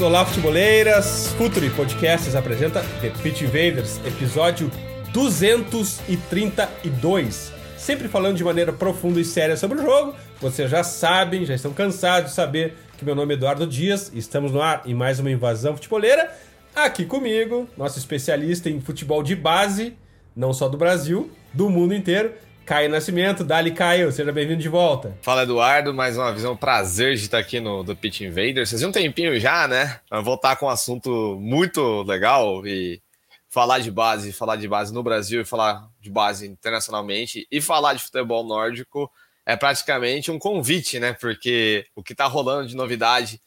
Olá, 0.00 0.24
futeboleiras! 0.24 1.34
Futuri 1.36 1.68
Podcasts 1.70 2.36
apresenta 2.36 2.84
The 3.00 3.10
Pitch 3.20 3.42
Invaders, 3.42 3.98
episódio 4.06 4.70
232. 5.12 7.52
Sempre 7.76 8.06
falando 8.06 8.36
de 8.36 8.44
maneira 8.44 8.72
profunda 8.72 9.20
e 9.20 9.24
séria 9.24 9.56
sobre 9.56 9.80
o 9.80 9.82
jogo. 9.82 10.14
Vocês 10.40 10.70
já 10.70 10.84
sabem, 10.84 11.44
já 11.44 11.52
estão 11.52 11.72
cansados 11.72 12.30
de 12.30 12.36
saber 12.36 12.76
que 12.96 13.04
meu 13.04 13.16
nome 13.16 13.34
é 13.34 13.36
Eduardo 13.36 13.66
Dias 13.66 14.12
estamos 14.14 14.52
no 14.52 14.62
ar 14.62 14.82
em 14.86 14.94
mais 14.94 15.18
uma 15.18 15.32
invasão 15.32 15.74
futeboleira. 15.74 16.32
Aqui 16.76 17.04
comigo, 17.04 17.68
nosso 17.76 17.98
especialista 17.98 18.70
em 18.70 18.80
futebol 18.80 19.20
de 19.20 19.34
base, 19.34 19.94
não 20.34 20.52
só 20.52 20.68
do 20.68 20.78
Brasil, 20.78 21.28
do 21.52 21.68
mundo 21.68 21.92
inteiro, 21.92 22.34
Caio 22.68 22.90
Nascimento. 22.90 23.44
Dali, 23.44 23.70
Caio, 23.70 24.12
seja 24.12 24.30
bem-vindo 24.30 24.60
de 24.60 24.68
volta. 24.68 25.16
Fala, 25.22 25.44
Eduardo. 25.44 25.94
Mais 25.94 26.18
uma 26.18 26.30
vez, 26.30 26.44
é 26.44 26.50
um 26.50 26.56
prazer 26.56 27.16
de 27.16 27.22
estar 27.22 27.38
aqui 27.38 27.60
no 27.60 27.82
do 27.82 27.96
Pitch 27.96 28.20
Invaders. 28.20 28.68
Vocês 28.68 28.82
um 28.82 28.92
tempinho 28.92 29.40
já, 29.40 29.66
né? 29.66 29.98
Voltar 30.22 30.54
com 30.56 30.66
um 30.66 30.68
assunto 30.68 31.38
muito 31.40 32.02
legal 32.02 32.66
e 32.66 33.00
falar 33.48 33.78
de 33.78 33.90
base, 33.90 34.34
falar 34.34 34.56
de 34.56 34.68
base 34.68 34.92
no 34.92 35.02
Brasil 35.02 35.40
e 35.40 35.46
falar 35.46 35.88
de 35.98 36.10
base 36.10 36.46
internacionalmente 36.46 37.48
e 37.50 37.58
falar 37.58 37.94
de 37.94 38.02
futebol 38.02 38.44
nórdico 38.44 39.10
é 39.46 39.56
praticamente 39.56 40.30
um 40.30 40.38
convite, 40.38 41.00
né? 41.00 41.14
Porque 41.14 41.86
o 41.96 42.02
que 42.02 42.14
tá 42.14 42.26
rolando 42.26 42.68
de 42.68 42.76
novidade, 42.76 43.40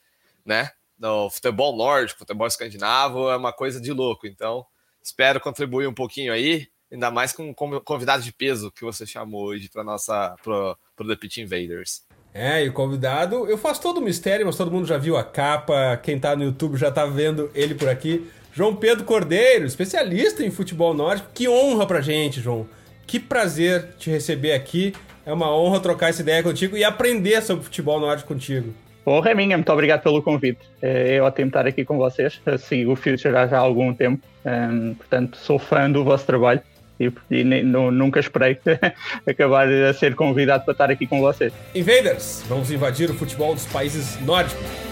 né? 0.44 0.72
No 0.98 1.30
futebol 1.30 1.76
nórdico, 1.76 2.18
futebol 2.18 2.48
escandinavo 2.48 3.30
é 3.30 3.36
uma 3.36 3.52
coisa 3.52 3.80
de 3.80 3.92
louco. 3.92 4.26
Então, 4.26 4.66
espero 5.00 5.38
contribuir 5.38 5.86
um 5.86 5.94
pouquinho 5.94 6.32
aí 6.32 6.71
ainda 6.92 7.10
mais 7.10 7.32
com 7.32 7.48
um 7.48 7.54
convidado 7.54 8.22
de 8.22 8.32
peso 8.32 8.70
que 8.70 8.84
você 8.84 9.06
chamou 9.06 9.44
hoje 9.44 9.68
para 9.72 9.82
nossa 9.82 10.34
pro, 10.42 10.76
pro 10.94 11.08
The 11.08 11.16
Pit 11.16 11.40
Invaders. 11.40 12.02
É, 12.34 12.64
e 12.64 12.68
o 12.68 12.72
convidado, 12.72 13.46
eu 13.46 13.58
faço 13.58 13.80
todo 13.80 13.98
o 13.98 14.02
mistério, 14.02 14.46
mas 14.46 14.56
todo 14.56 14.70
mundo 14.70 14.86
já 14.86 14.96
viu 14.96 15.16
a 15.16 15.24
capa, 15.24 15.98
quem 16.02 16.18
tá 16.18 16.34
no 16.36 16.44
YouTube 16.44 16.78
já 16.78 16.90
tá 16.90 17.04
vendo 17.04 17.50
ele 17.54 17.74
por 17.74 17.88
aqui. 17.88 18.30
João 18.54 18.74
Pedro 18.74 19.04
Cordeiro, 19.04 19.64
especialista 19.64 20.44
em 20.44 20.50
futebol 20.50 20.94
nórdico. 20.94 21.30
Que 21.34 21.48
honra 21.48 21.86
pra 21.86 22.00
gente, 22.00 22.40
João. 22.40 22.66
Que 23.06 23.18
prazer 23.18 23.94
te 23.98 24.10
receber 24.10 24.52
aqui. 24.52 24.94
É 25.24 25.32
uma 25.32 25.54
honra 25.54 25.80
trocar 25.80 26.10
essa 26.10 26.22
ideia 26.22 26.42
contigo 26.42 26.76
e 26.76 26.84
aprender 26.84 27.42
sobre 27.42 27.64
futebol 27.64 28.00
nórdico 28.00 28.28
contigo. 28.28 28.74
Honra 29.06 29.30
é 29.30 29.34
minha, 29.34 29.56
muito 29.56 29.72
obrigado 29.72 30.02
pelo 30.02 30.22
convite. 30.22 30.60
É, 30.80 31.20
ótimo 31.20 31.48
estar 31.48 31.66
aqui 31.66 31.84
com 31.84 31.96
vocês. 31.96 32.40
Sigo 32.60 32.92
o 32.92 32.96
Future 32.96 33.32
já 33.32 33.56
há 33.56 33.58
algum 33.58 33.92
tempo, 33.92 34.22
um, 34.44 34.94
portanto 34.94 35.36
sou 35.36 35.58
fã 35.58 35.90
do 35.90 36.04
vosso 36.04 36.24
trabalho 36.24 36.62
e, 36.98 37.12
e 37.30 37.44
nem, 37.44 37.64
não, 37.64 37.90
nunca 37.90 38.20
esperei 38.20 38.58
acabar 39.26 39.68
a 39.68 39.94
ser 39.94 40.14
convidado 40.14 40.64
para 40.64 40.72
estar 40.72 40.90
aqui 40.90 41.06
com 41.06 41.20
vocês. 41.20 41.52
Invaders, 41.74 42.44
vamos 42.48 42.70
invadir 42.70 43.10
o 43.10 43.14
futebol 43.14 43.54
dos 43.54 43.66
países 43.66 44.20
nórdicos. 44.20 44.91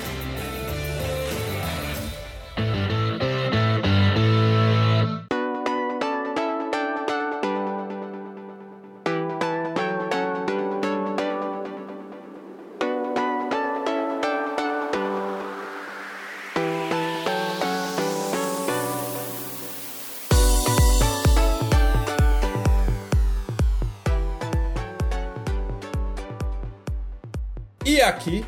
Aqui 28.21 28.45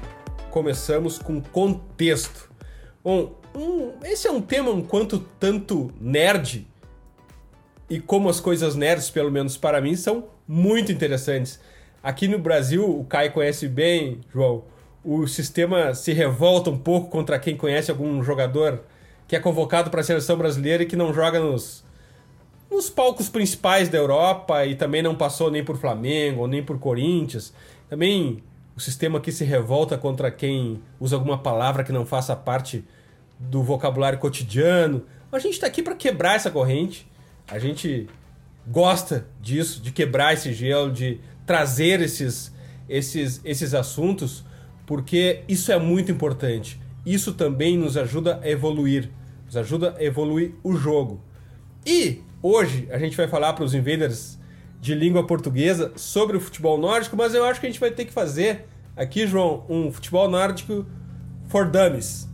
começamos 0.50 1.18
com 1.18 1.40
contexto. 1.40 2.52
Bom, 3.02 3.34
um, 3.54 3.92
esse 4.04 4.28
é 4.28 4.30
um 4.30 4.42
tema 4.42 4.70
um 4.70 4.82
quanto 4.82 5.18
tanto 5.40 5.90
nerd 5.98 6.68
e 7.88 7.98
como 7.98 8.28
as 8.28 8.38
coisas 8.38 8.74
nerds, 8.74 9.08
pelo 9.08 9.30
menos 9.30 9.56
para 9.56 9.80
mim, 9.80 9.96
são 9.96 10.26
muito 10.46 10.92
interessantes. 10.92 11.58
Aqui 12.02 12.28
no 12.28 12.38
Brasil, 12.38 12.84
o 12.84 13.04
Kai 13.04 13.30
conhece 13.30 13.66
bem, 13.66 14.20
João, 14.30 14.64
o 15.02 15.26
sistema 15.26 15.94
se 15.94 16.12
revolta 16.12 16.68
um 16.68 16.78
pouco 16.78 17.08
contra 17.08 17.38
quem 17.38 17.56
conhece 17.56 17.90
algum 17.90 18.22
jogador 18.22 18.82
que 19.26 19.34
é 19.34 19.40
convocado 19.40 19.88
para 19.88 20.02
a 20.02 20.04
seleção 20.04 20.36
brasileira 20.36 20.82
e 20.82 20.86
que 20.86 20.96
não 20.96 21.14
joga 21.14 21.40
nos, 21.40 21.82
nos 22.70 22.90
palcos 22.90 23.30
principais 23.30 23.88
da 23.88 23.96
Europa 23.96 24.66
e 24.66 24.74
também 24.74 25.00
não 25.00 25.14
passou 25.14 25.50
nem 25.50 25.64
por 25.64 25.78
Flamengo, 25.78 26.46
nem 26.46 26.62
por 26.62 26.78
Corinthians. 26.78 27.54
Também 27.88 28.42
o 28.76 28.80
sistema 28.80 29.18
aqui 29.18 29.30
se 29.30 29.44
revolta 29.44 29.98
contra 29.98 30.30
quem 30.30 30.80
usa 30.98 31.16
alguma 31.16 31.38
palavra 31.38 31.84
que 31.84 31.92
não 31.92 32.06
faça 32.06 32.34
parte 32.34 32.84
do 33.38 33.62
vocabulário 33.62 34.18
cotidiano. 34.18 35.04
A 35.30 35.38
gente 35.38 35.54
está 35.54 35.66
aqui 35.66 35.82
para 35.82 35.94
quebrar 35.94 36.36
essa 36.36 36.50
corrente. 36.50 37.06
A 37.48 37.58
gente 37.58 38.08
gosta 38.66 39.26
disso, 39.40 39.80
de 39.80 39.92
quebrar 39.92 40.34
esse 40.34 40.52
gelo, 40.52 40.90
de 40.90 41.20
trazer 41.44 42.00
esses, 42.00 42.52
esses, 42.88 43.40
esses 43.44 43.74
assuntos, 43.74 44.44
porque 44.86 45.42
isso 45.48 45.72
é 45.72 45.78
muito 45.78 46.10
importante. 46.10 46.80
Isso 47.04 47.34
também 47.34 47.76
nos 47.76 47.96
ajuda 47.96 48.40
a 48.42 48.48
evoluir, 48.48 49.10
nos 49.44 49.56
ajuda 49.56 49.96
a 49.98 50.04
evoluir 50.04 50.52
o 50.62 50.74
jogo. 50.74 51.20
E 51.84 52.22
hoje 52.40 52.88
a 52.90 52.98
gente 52.98 53.16
vai 53.16 53.26
falar 53.26 53.52
para 53.52 53.64
os 53.64 53.74
invaders 53.74 54.38
de 54.82 54.96
língua 54.96 55.24
portuguesa 55.24 55.92
sobre 55.94 56.36
o 56.36 56.40
futebol 56.40 56.76
nórdico, 56.76 57.16
mas 57.16 57.36
eu 57.36 57.44
acho 57.44 57.60
que 57.60 57.66
a 57.66 57.70
gente 57.70 57.78
vai 57.78 57.92
ter 57.92 58.04
que 58.04 58.12
fazer 58.12 58.66
aqui, 58.96 59.28
João, 59.28 59.64
um 59.68 59.92
futebol 59.92 60.28
nórdico 60.28 60.84
for 61.46 61.70
dummies. 61.70 62.28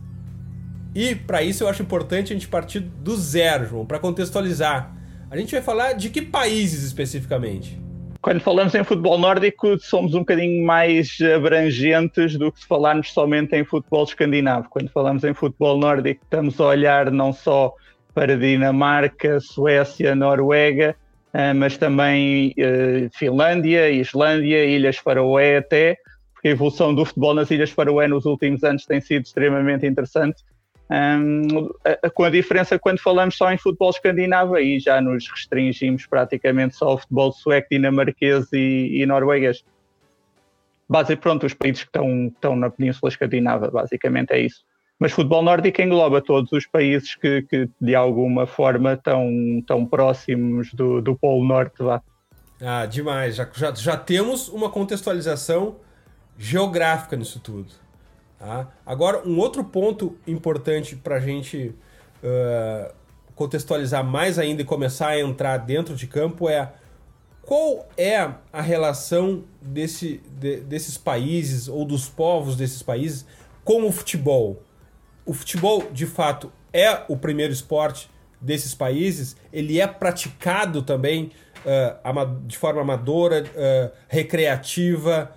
E 0.95 1.13
para 1.13 1.43
isso 1.43 1.63
eu 1.63 1.67
acho 1.67 1.83
importante 1.83 2.33
a 2.33 2.35
gente 2.35 2.47
partir 2.47 2.79
do 2.79 3.15
zero, 3.15 3.67
João, 3.67 3.85
para 3.85 3.99
contextualizar. 3.99 4.91
A 5.29 5.37
gente 5.37 5.51
vai 5.51 5.61
falar 5.61 5.93
de 5.93 6.09
que 6.09 6.23
países 6.23 6.83
especificamente? 6.83 7.79
Quando 8.19 8.39
falamos 8.39 8.73
em 8.73 8.83
futebol 8.83 9.19
nórdico, 9.19 9.77
somos 9.79 10.15
um 10.15 10.19
bocadinho 10.19 10.65
mais 10.65 11.19
abrangentes 11.21 12.35
do 12.35 12.51
que 12.51 12.61
se 12.61 12.67
falarmos 12.67 13.13
somente 13.13 13.55
em 13.55 13.63
futebol 13.63 14.03
escandinavo. 14.05 14.67
Quando 14.71 14.89
falamos 14.89 15.23
em 15.23 15.35
futebol 15.35 15.77
nórdico, 15.77 16.23
estamos 16.23 16.59
a 16.59 16.65
olhar 16.65 17.11
não 17.11 17.31
só 17.31 17.75
para 18.11 18.35
Dinamarca, 18.35 19.39
Suécia, 19.39 20.15
Noruega, 20.15 20.95
mas 21.55 21.77
também 21.77 22.53
uh, 22.57 23.09
Finlândia, 23.17 23.89
Islândia, 23.89 24.65
Ilhas 24.65 24.97
Faroé 24.97 25.57
até, 25.57 25.97
porque 26.33 26.47
a 26.47 26.51
evolução 26.51 26.93
do 26.93 27.05
futebol 27.05 27.33
nas 27.33 27.51
Ilhas 27.51 27.69
Faroé 27.69 28.07
nos 28.07 28.25
últimos 28.25 28.63
anos 28.63 28.85
tem 28.85 28.99
sido 28.99 29.25
extremamente 29.25 29.85
interessante. 29.85 30.43
Com 32.15 32.23
a 32.23 32.31
diferença 32.31 32.79
quando 32.79 32.99
falamos 32.99 33.37
só 33.37 33.51
em 33.51 33.57
futebol 33.59 33.91
escandinavo, 33.91 34.55
aí 34.55 34.79
já 34.79 34.99
nos 34.99 35.29
restringimos 35.29 36.07
praticamente 36.07 36.75
só 36.75 36.87
ao 36.87 36.97
futebol 36.97 37.31
sueco, 37.31 37.67
dinamarquês 37.69 38.51
e, 38.51 39.01
e 39.01 39.05
norueguês. 39.05 39.63
Basicamente, 40.89 41.21
pronto, 41.21 41.45
os 41.45 41.53
países 41.53 41.83
que 41.83 41.89
estão, 41.89 42.27
estão 42.27 42.55
na 42.55 42.71
Península 42.71 43.11
Escandinava, 43.11 43.69
basicamente 43.69 44.31
é 44.31 44.39
isso. 44.39 44.65
Mas 44.99 45.13
futebol 45.13 45.41
nórdico 45.41 45.81
engloba 45.81 46.21
todos 46.21 46.51
os 46.51 46.65
países 46.67 47.15
que, 47.15 47.41
que 47.43 47.69
de 47.79 47.95
alguma 47.95 48.45
forma 48.45 48.93
estão, 48.93 49.29
estão 49.57 49.85
próximos 49.85 50.73
do, 50.73 51.01
do 51.01 51.15
Polo 51.15 51.47
Norte. 51.47 51.81
Lá. 51.81 52.03
Ah, 52.61 52.85
demais. 52.85 53.37
Já, 53.37 53.47
já, 53.55 53.73
já 53.73 53.95
temos 53.95 54.49
uma 54.49 54.69
contextualização 54.69 55.77
geográfica 56.37 57.15
nisso 57.15 57.39
tudo. 57.39 57.71
Tá? 58.37 58.67
Agora, 58.85 59.25
um 59.25 59.37
outro 59.37 59.63
ponto 59.63 60.17
importante 60.27 60.97
para 60.97 61.15
a 61.15 61.19
gente 61.21 61.73
uh, 62.21 62.93
contextualizar 63.35 64.03
mais 64.03 64.37
ainda 64.37 64.63
e 64.63 64.65
começar 64.65 65.09
a 65.09 65.19
entrar 65.19 65.57
dentro 65.57 65.95
de 65.95 66.07
campo 66.07 66.49
é 66.49 66.73
qual 67.41 67.87
é 67.97 68.29
a 68.51 68.61
relação 68.61 69.45
desse, 69.61 70.21
de, 70.37 70.57
desses 70.57 70.97
países 70.97 71.69
ou 71.69 71.85
dos 71.85 72.09
povos 72.09 72.57
desses 72.57 72.83
países 72.83 73.25
com 73.63 73.87
o 73.87 73.91
futebol 73.91 74.61
o 75.29 75.33
futebol, 75.33 75.83
de 75.91 76.07
fato, 76.07 76.51
é 76.73 77.03
o 77.07 77.15
primeiro 77.15 77.53
esporte 77.53 78.09
desses 78.41 78.73
países, 78.73 79.37
ele 79.53 79.79
é 79.79 79.85
praticado 79.85 80.81
também 80.81 81.29
uh, 81.63 82.47
de 82.47 82.57
forma 82.57 82.81
amadora, 82.81 83.43
uh, 83.43 83.91
recreativa, 84.07 85.31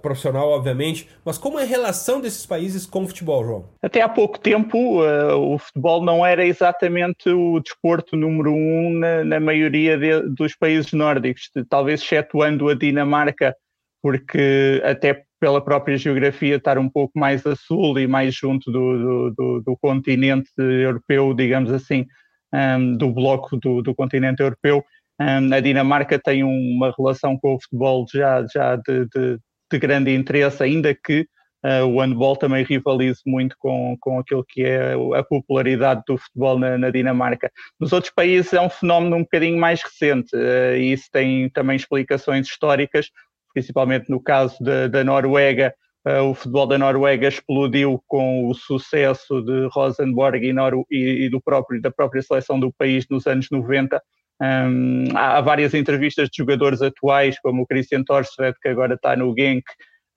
profissional, 0.00 0.48
obviamente, 0.48 1.06
mas 1.22 1.36
como 1.36 1.58
é 1.58 1.64
a 1.64 1.66
relação 1.66 2.18
desses 2.18 2.46
países 2.46 2.86
com 2.86 3.04
o 3.04 3.06
futebol, 3.06 3.44
João? 3.44 3.64
Até 3.82 4.00
há 4.00 4.08
pouco 4.08 4.38
tempo, 4.38 5.02
uh, 5.02 5.36
o 5.36 5.58
futebol 5.58 6.02
não 6.02 6.24
era 6.24 6.46
exatamente 6.46 7.28
o 7.28 7.60
desporto 7.60 8.16
número 8.16 8.50
um 8.50 8.90
na, 8.98 9.22
na 9.22 9.38
maioria 9.38 9.98
de, 9.98 10.22
dos 10.30 10.56
países 10.56 10.94
nórdicos, 10.94 11.50
talvez 11.68 12.00
excetuando 12.00 12.70
a 12.70 12.74
Dinamarca, 12.74 13.54
porque 14.02 14.80
até 14.82 15.27
pela 15.40 15.60
própria 15.60 15.96
geografia 15.96 16.56
estar 16.56 16.78
um 16.78 16.88
pouco 16.88 17.18
mais 17.18 17.46
a 17.46 17.54
sul 17.54 17.98
e 17.98 18.06
mais 18.06 18.34
junto 18.34 18.70
do, 18.70 18.98
do, 18.98 19.34
do, 19.36 19.62
do 19.62 19.76
continente 19.76 20.50
europeu, 20.58 21.32
digamos 21.34 21.70
assim, 21.70 22.06
um, 22.52 22.96
do 22.96 23.10
bloco 23.10 23.56
do, 23.56 23.82
do 23.82 23.94
continente 23.94 24.42
europeu. 24.42 24.84
Um, 25.20 25.52
a 25.52 25.60
Dinamarca 25.60 26.18
tem 26.18 26.44
uma 26.44 26.94
relação 26.96 27.36
com 27.36 27.54
o 27.54 27.60
futebol 27.60 28.06
já, 28.12 28.44
já 28.52 28.76
de, 28.76 29.06
de, 29.06 29.38
de 29.70 29.78
grande 29.78 30.14
interesse, 30.14 30.62
ainda 30.62 30.94
que 30.94 31.26
uh, 31.64 31.84
o 31.84 32.00
handball 32.00 32.36
também 32.36 32.64
rivalize 32.64 33.20
muito 33.26 33.56
com, 33.58 33.96
com 34.00 34.18
aquilo 34.18 34.44
que 34.48 34.62
é 34.62 34.94
a 35.14 35.22
popularidade 35.24 36.02
do 36.06 36.16
futebol 36.16 36.58
na, 36.58 36.78
na 36.78 36.90
Dinamarca. 36.90 37.50
Nos 37.80 37.92
outros 37.92 38.12
países 38.12 38.52
é 38.52 38.60
um 38.60 38.70
fenómeno 38.70 39.16
um 39.16 39.22
bocadinho 39.22 39.58
mais 39.58 39.82
recente 39.82 40.34
uh, 40.36 40.76
e 40.76 40.92
isso 40.92 41.08
tem 41.12 41.48
também 41.50 41.76
explicações 41.76 42.46
históricas, 42.46 43.10
principalmente 43.58 44.08
no 44.08 44.20
caso 44.20 44.56
da, 44.60 45.02
Noruega. 45.02 45.74
Uh, 46.06 46.22
o 46.30 46.34
futebol 46.34 46.66
da 46.66 46.78
Noruega 46.78 47.26
explodiu 47.26 48.00
com 48.06 48.48
o 48.48 48.54
sucesso 48.54 49.42
de 49.42 49.68
Rosenborg 49.72 50.38
e, 50.46 50.54
e, 50.90 51.24
e 51.24 51.28
do 51.28 51.40
próprio, 51.40 51.82
da 51.82 51.90
própria 51.90 52.22
seleção 52.22 52.58
do 52.58 52.72
país 52.72 53.04
nos 53.10 53.26
anos 53.26 53.48
90 53.50 54.00
um, 54.40 55.04
há 55.16 55.40
várias 55.40 55.74
entrevistas 55.74 56.28
de 56.28 56.36
jogadores 56.36 56.80
atuais, 56.80 57.38
como 57.40 57.62
o 57.62 57.66
Christian 57.66 58.04
Torsved, 58.04 58.56
que 58.62 58.68
agora 58.68 58.94
está 58.94 59.16
no 59.16 59.34
Genk, 59.36 59.64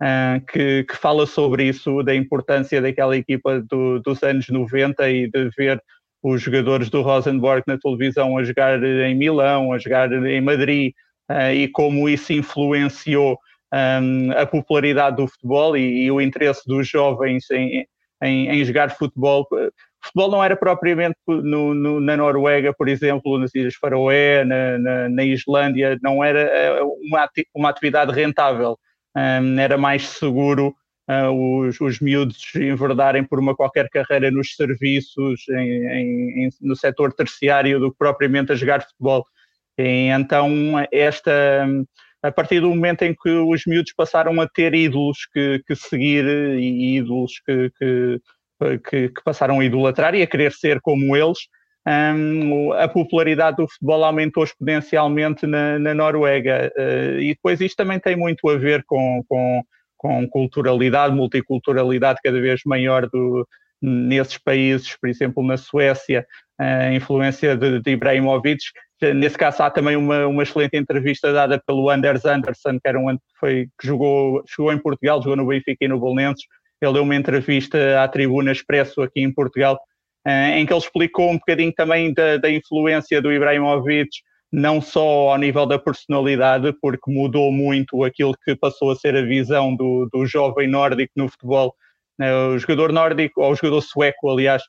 uh, 0.01 0.45
que, 0.45 0.83
que, 0.83 0.95
fala 0.95 1.25
sobre 1.25 1.63
isso, 1.63 2.03
da 2.03 2.13
importância 2.13 2.79
daquela 2.79 3.17
equipa 3.17 3.59
do, 3.61 3.99
dos 3.99 4.21
anos 4.21 4.47
90 4.47 5.09
e 5.09 5.27
de 5.27 5.49
ver 5.57 5.81
os 6.21 6.39
jogadores 6.39 6.91
do 6.91 7.01
Rosenborg 7.01 7.63
na 7.65 7.79
televisão 7.79 8.37
a 8.37 8.43
jogar 8.43 8.81
em 8.83 9.15
Milão, 9.15 9.73
a 9.73 9.79
jogar 9.79 10.11
em 10.13 10.41
Madrid, 10.41 10.93
e 11.53 11.67
como 11.69 12.09
isso 12.09 12.33
influenciou 12.33 13.37
um, 13.73 14.31
a 14.31 14.45
popularidade 14.45 15.17
do 15.17 15.27
futebol 15.27 15.77
e, 15.77 16.05
e, 16.05 16.11
o 16.11 16.19
interesse 16.19 16.61
dos 16.67 16.87
jovens 16.87 17.49
em, 17.51 17.85
em, 18.21 18.49
em 18.49 18.65
jogar 18.65 18.91
futebol 18.91 19.47
futebol 20.03 20.31
não 20.31 20.43
era 20.43 20.55
propriamente 20.55 21.15
no, 21.27 21.73
no, 21.73 21.99
na 21.99 22.17
Noruega, 22.17 22.73
por 22.73 22.89
exemplo, 22.89 23.37
nas 23.37 23.53
Ilhas 23.53 23.75
Faroé, 23.75 24.43
na, 24.43 24.77
na, 24.77 25.09
na 25.09 25.23
Islândia, 25.23 25.97
não 26.01 26.23
era 26.23 26.41
eh, 26.41 26.81
uma, 26.81 27.29
uma 27.53 27.69
atividade 27.69 28.11
rentável. 28.11 28.77
Um, 29.15 29.59
era 29.59 29.77
mais 29.77 30.07
seguro 30.07 30.73
uh, 31.09 31.59
os, 31.59 31.79
os 31.79 31.99
miúdos 31.99 32.55
enverdarem 32.55 33.23
por 33.23 33.39
uma 33.39 33.55
qualquer 33.55 33.89
carreira 33.89 34.31
nos 34.31 34.55
serviços, 34.55 35.47
em, 35.49 36.45
em, 36.45 36.49
no 36.61 36.75
setor 36.75 37.13
terciário, 37.13 37.79
do 37.79 37.91
que 37.91 37.97
propriamente 37.97 38.51
a 38.51 38.55
jogar 38.55 38.81
futebol. 38.81 39.25
E, 39.77 40.07
então, 40.07 40.49
esta, 40.91 41.67
a 42.21 42.31
partir 42.31 42.59
do 42.59 42.69
momento 42.69 43.03
em 43.03 43.15
que 43.15 43.29
os 43.29 43.63
miúdos 43.65 43.93
passaram 43.93 44.39
a 44.41 44.47
ter 44.47 44.73
ídolos 44.73 45.19
que, 45.33 45.61
que 45.67 45.75
seguir 45.75 46.25
e 46.25 46.97
ídolos 46.97 47.33
que, 47.45 47.71
que 47.77 48.21
que, 48.79 49.11
passaram 49.23 49.59
a 49.59 49.65
idolatrar 49.65 50.15
e 50.15 50.21
a 50.21 50.27
querer 50.27 50.51
ser 50.51 50.79
como 50.81 51.15
eles, 51.15 51.39
um, 51.87 52.73
a 52.73 52.87
popularidade 52.87 53.57
do 53.57 53.67
futebol 53.67 54.03
aumentou 54.03 54.43
exponencialmente 54.43 55.47
na, 55.47 55.79
na 55.79 55.93
Noruega. 55.93 56.71
Uh, 56.77 57.19
e 57.19 57.33
depois 57.33 57.59
isto 57.59 57.75
também 57.75 57.99
tem 57.99 58.15
muito 58.15 58.47
a 58.49 58.57
ver 58.57 58.83
com, 58.85 59.23
com, 59.27 59.63
com 59.97 60.27
culturalidade, 60.29 61.15
multiculturalidade 61.15 62.19
cada 62.23 62.39
vez 62.39 62.61
maior 62.65 63.09
do, 63.09 63.47
nesses 63.81 64.37
países, 64.37 64.95
por 64.99 65.09
exemplo, 65.09 65.43
na 65.43 65.57
Suécia, 65.57 66.25
a 66.59 66.93
influência 66.93 67.57
de, 67.57 67.79
de 67.79 67.91
Ibrahimovic. 67.91 68.61
Nesse 69.15 69.37
caso, 69.37 69.63
há 69.63 69.69
também 69.71 69.95
uma, 69.95 70.27
uma 70.27 70.43
excelente 70.43 70.77
entrevista 70.77 71.33
dada 71.33 71.61
pelo 71.65 71.89
Anders 71.89 72.23
Anderson, 72.23 72.79
que, 72.79 72.87
era 72.87 72.99
um, 72.99 73.17
foi, 73.39 73.67
que 73.79 73.87
jogou, 73.87 74.43
jogou 74.47 74.71
em 74.71 74.77
Portugal, 74.77 75.21
jogou 75.21 75.35
no 75.35 75.47
Benfica 75.47 75.85
e 75.85 75.87
no 75.87 75.99
Bolonenses, 75.99 76.45
ele 76.79 76.93
deu 76.93 77.03
uma 77.03 77.15
entrevista 77.15 78.01
à 78.01 78.07
Tribuna 78.07 78.51
Expresso 78.51 79.01
aqui 79.01 79.21
em 79.21 79.33
Portugal, 79.33 79.79
eh, 80.25 80.59
em 80.59 80.65
que 80.65 80.73
ele 80.73 80.79
explicou 80.79 81.31
um 81.31 81.37
bocadinho 81.37 81.73
também 81.73 82.13
da, 82.13 82.37
da 82.37 82.49
influência 82.49 83.21
do 83.21 83.31
Ibrahimovic, 83.31 84.09
não 84.51 84.81
só 84.81 85.31
ao 85.31 85.37
nível 85.37 85.65
da 85.65 85.79
personalidade, 85.79 86.73
porque 86.81 87.11
mudou 87.11 87.51
muito 87.51 88.03
aquilo 88.03 88.35
que 88.43 88.55
passou 88.55 88.91
a 88.91 88.95
ser 88.95 89.15
a 89.15 89.21
visão 89.21 89.75
do, 89.75 90.09
do 90.11 90.25
jovem 90.25 90.67
nórdico 90.67 91.13
no 91.15 91.27
futebol. 91.27 91.73
Eh, 92.19 92.47
o 92.47 92.57
jogador 92.59 92.91
nórdico, 92.91 93.41
ou 93.41 93.51
o 93.51 93.55
jogador 93.55 93.81
sueco, 93.81 94.29
aliás, 94.29 94.61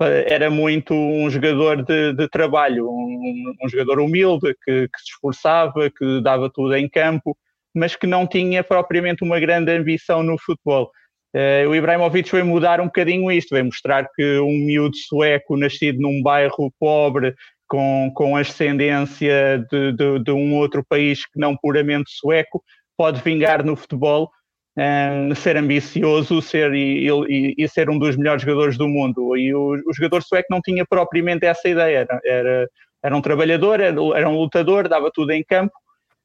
era 0.00 0.50
muito 0.50 0.94
um 0.94 1.28
jogador 1.30 1.82
de, 1.82 2.12
de 2.12 2.28
trabalho, 2.28 2.88
um, 2.88 3.54
um, 3.62 3.68
jogador 3.68 4.00
humilde, 4.00 4.54
que, 4.64 4.88
que 4.88 4.98
se 4.98 5.12
esforçava, 5.12 5.90
que 5.90 6.20
dava 6.22 6.50
tudo 6.50 6.74
em 6.76 6.88
campo, 6.88 7.36
mas 7.74 7.96
que 7.96 8.06
não 8.06 8.26
tinha 8.26 8.62
propriamente 8.62 9.24
uma 9.24 9.40
grande 9.40 9.72
ambição 9.72 10.22
no 10.22 10.38
futebol. 10.38 10.90
Uh, 11.34 11.68
o 11.68 11.74
Ibrahimovic 11.74 12.30
veio 12.30 12.46
mudar 12.46 12.80
um 12.80 12.86
bocadinho 12.86 13.30
isto, 13.30 13.54
veio 13.54 13.66
mostrar 13.66 14.08
que 14.14 14.38
um 14.38 14.58
miúdo 14.66 14.96
sueco 14.96 15.56
nascido 15.56 16.00
num 16.00 16.22
bairro 16.22 16.72
pobre, 16.78 17.34
com, 17.68 18.10
com 18.14 18.36
ascendência 18.36 19.64
de, 19.70 19.92
de, 19.92 20.18
de 20.20 20.30
um 20.30 20.54
outro 20.54 20.84
país 20.88 21.26
que 21.26 21.38
não 21.38 21.56
puramente 21.56 22.10
sueco, 22.10 22.62
pode 22.96 23.20
vingar 23.22 23.64
no 23.64 23.76
futebol, 23.76 24.30
um, 24.76 25.32
eh, 25.32 25.34
ser 25.34 25.56
ambicioso 25.56 26.42
ser, 26.42 26.72
e, 26.74 27.08
e, 27.08 27.54
e, 27.56 27.68
ser 27.68 27.88
um 27.88 27.98
dos 27.98 28.16
melhores 28.16 28.42
jogadores 28.42 28.76
do 28.76 28.88
mundo. 28.88 29.36
E 29.36 29.54
o, 29.54 29.70
o 29.86 29.92
jogador 29.94 30.22
sueco 30.22 30.48
não 30.50 30.60
tinha 30.60 30.84
propriamente 30.84 31.46
essa 31.46 31.68
ideia, 31.68 32.06
era, 32.08 32.20
era, 32.24 32.68
era 33.02 33.16
um 33.16 33.22
trabalhador, 33.22 33.80
era, 33.80 33.96
era, 34.14 34.28
um 34.28 34.36
lutador, 34.36 34.88
dava 34.88 35.10
tudo 35.12 35.32
em 35.32 35.42
campo. 35.42 35.72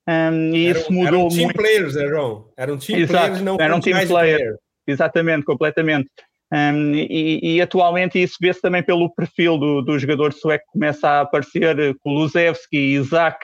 Um, 0.08 0.54
e 0.54 0.68
era, 0.68 0.80
isso 0.80 0.92
mudou 0.92 1.08
eram 1.08 1.30
team 1.30 1.44
muito. 1.44 1.58
players, 1.58 1.96
né, 1.96 2.08
João? 2.08 2.46
Eram 2.58 2.78
team 2.78 3.00
Exato, 3.00 3.26
players, 3.26 3.42
não 3.42 3.58
eram 3.60 3.80
team 3.80 4.08
player. 4.08 4.38
player. 4.38 4.56
Exatamente, 4.88 5.46
completamente. 5.46 6.10
Um, 6.54 6.94
e, 6.94 7.56
e, 7.56 7.62
atualmente 7.62 8.22
isso 8.22 8.36
vê-se 8.42 8.60
também 8.60 8.84
pelo 8.84 9.14
perfil 9.14 9.58
do, 9.58 9.82
do 9.82 9.98
jogador 9.98 10.34
sueco 10.34 10.66
que 10.66 10.72
começa 10.74 11.08
a 11.08 11.22
aparecer, 11.22 11.96
Kulusevski 12.00 12.76
e 12.78 12.96
Isaac, 12.96 13.38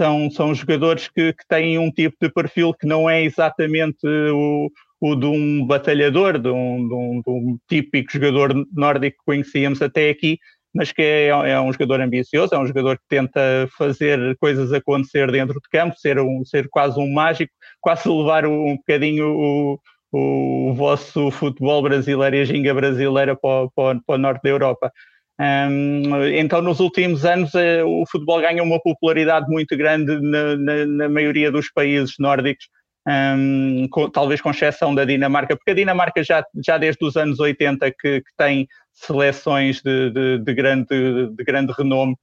são, 0.00 0.30
são 0.30 0.54
jogadores 0.54 1.08
que, 1.08 1.34
que, 1.34 1.46
têm 1.46 1.78
um 1.78 1.90
tipo 1.90 2.16
de 2.22 2.32
perfil 2.32 2.72
que 2.72 2.86
não 2.86 3.08
é 3.08 3.22
exatamente 3.22 4.06
o, 4.06 4.70
o 4.98 5.14
de 5.14 5.26
um 5.26 5.66
batalhador, 5.66 6.38
de 6.38 6.48
um, 6.48 6.88
de, 6.88 6.94
um, 6.94 7.20
de 7.20 7.30
um, 7.30 7.58
típico 7.68 8.10
jogador 8.10 8.66
nórdico 8.72 9.18
que 9.18 9.24
conhecíamos 9.26 9.82
até 9.82 10.08
aqui, 10.08 10.38
mas 10.74 10.90
que 10.90 11.02
é, 11.02 11.28
é, 11.28 11.60
um 11.60 11.70
jogador 11.70 12.00
ambicioso, 12.00 12.54
é 12.54 12.58
um 12.58 12.66
jogador 12.66 12.96
que 12.96 13.04
tenta 13.10 13.68
fazer 13.76 14.34
coisas 14.38 14.72
acontecer 14.72 15.30
dentro 15.30 15.60
de 15.60 15.68
campo, 15.70 15.94
ser, 15.98 16.18
um, 16.18 16.46
ser 16.46 16.66
quase 16.70 16.98
um 16.98 17.12
mágico, 17.12 17.52
quase 17.78 18.08
levar 18.08 18.46
um 18.46 18.76
bocadinho 18.76 19.26
o, 19.28 19.80
o, 20.12 20.72
vosso 20.72 21.30
futebol 21.30 21.82
brasileiro 21.82 22.36
e 22.36 22.40
a 22.40 22.44
ginga 22.46 22.72
brasileira 22.72 23.36
para, 23.36 23.68
para, 23.76 24.00
para 24.06 24.14
o 24.14 24.18
norte 24.18 24.42
da 24.44 24.48
Europa. 24.48 24.90
Um, 25.40 26.22
então, 26.34 26.60
nos 26.60 26.80
últimos 26.80 27.24
anos, 27.24 27.54
uh, 27.54 27.86
o 27.86 28.04
futebol 28.06 28.42
ganha 28.42 28.62
uma 28.62 28.78
popularidade 28.78 29.46
muito 29.48 29.74
grande 29.74 30.20
na, 30.20 30.54
na, 30.54 30.86
na 30.86 31.08
maioria 31.08 31.50
dos 31.50 31.72
países 31.72 32.16
nórdicos, 32.18 32.68
um, 33.08 33.88
com, 33.90 34.10
talvez 34.10 34.42
com 34.42 34.50
exceção 34.50 34.94
da 34.94 35.06
Dinamarca, 35.06 35.56
porque 35.56 35.70
a 35.70 35.74
Dinamarca 35.74 36.22
já, 36.22 36.44
já 36.62 36.76
desde 36.76 37.02
os 37.06 37.16
anos 37.16 37.40
80 37.40 37.90
que, 37.90 38.20
que 38.20 38.30
tem 38.36 38.68
seleções 38.92 39.80
de, 39.80 40.10
de, 40.10 40.38
de 40.40 40.54
grande, 40.54 41.30
de 41.34 41.44
grande 41.44 41.72
renome, 41.72 42.16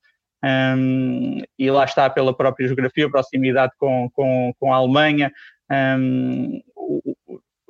um, 0.43 1.41
e 1.57 1.71
lá 1.71 1.85
está 1.85 2.07
pela 2.11 2.37
própria 2.37 2.67
geografia, 2.67 3.09
proximidade 3.09 3.73
com, 3.79 4.11
com, 4.13 4.53
com 4.59 4.71
a 4.71 4.77
Alemanha. 4.77 5.31
Um, 5.71 6.61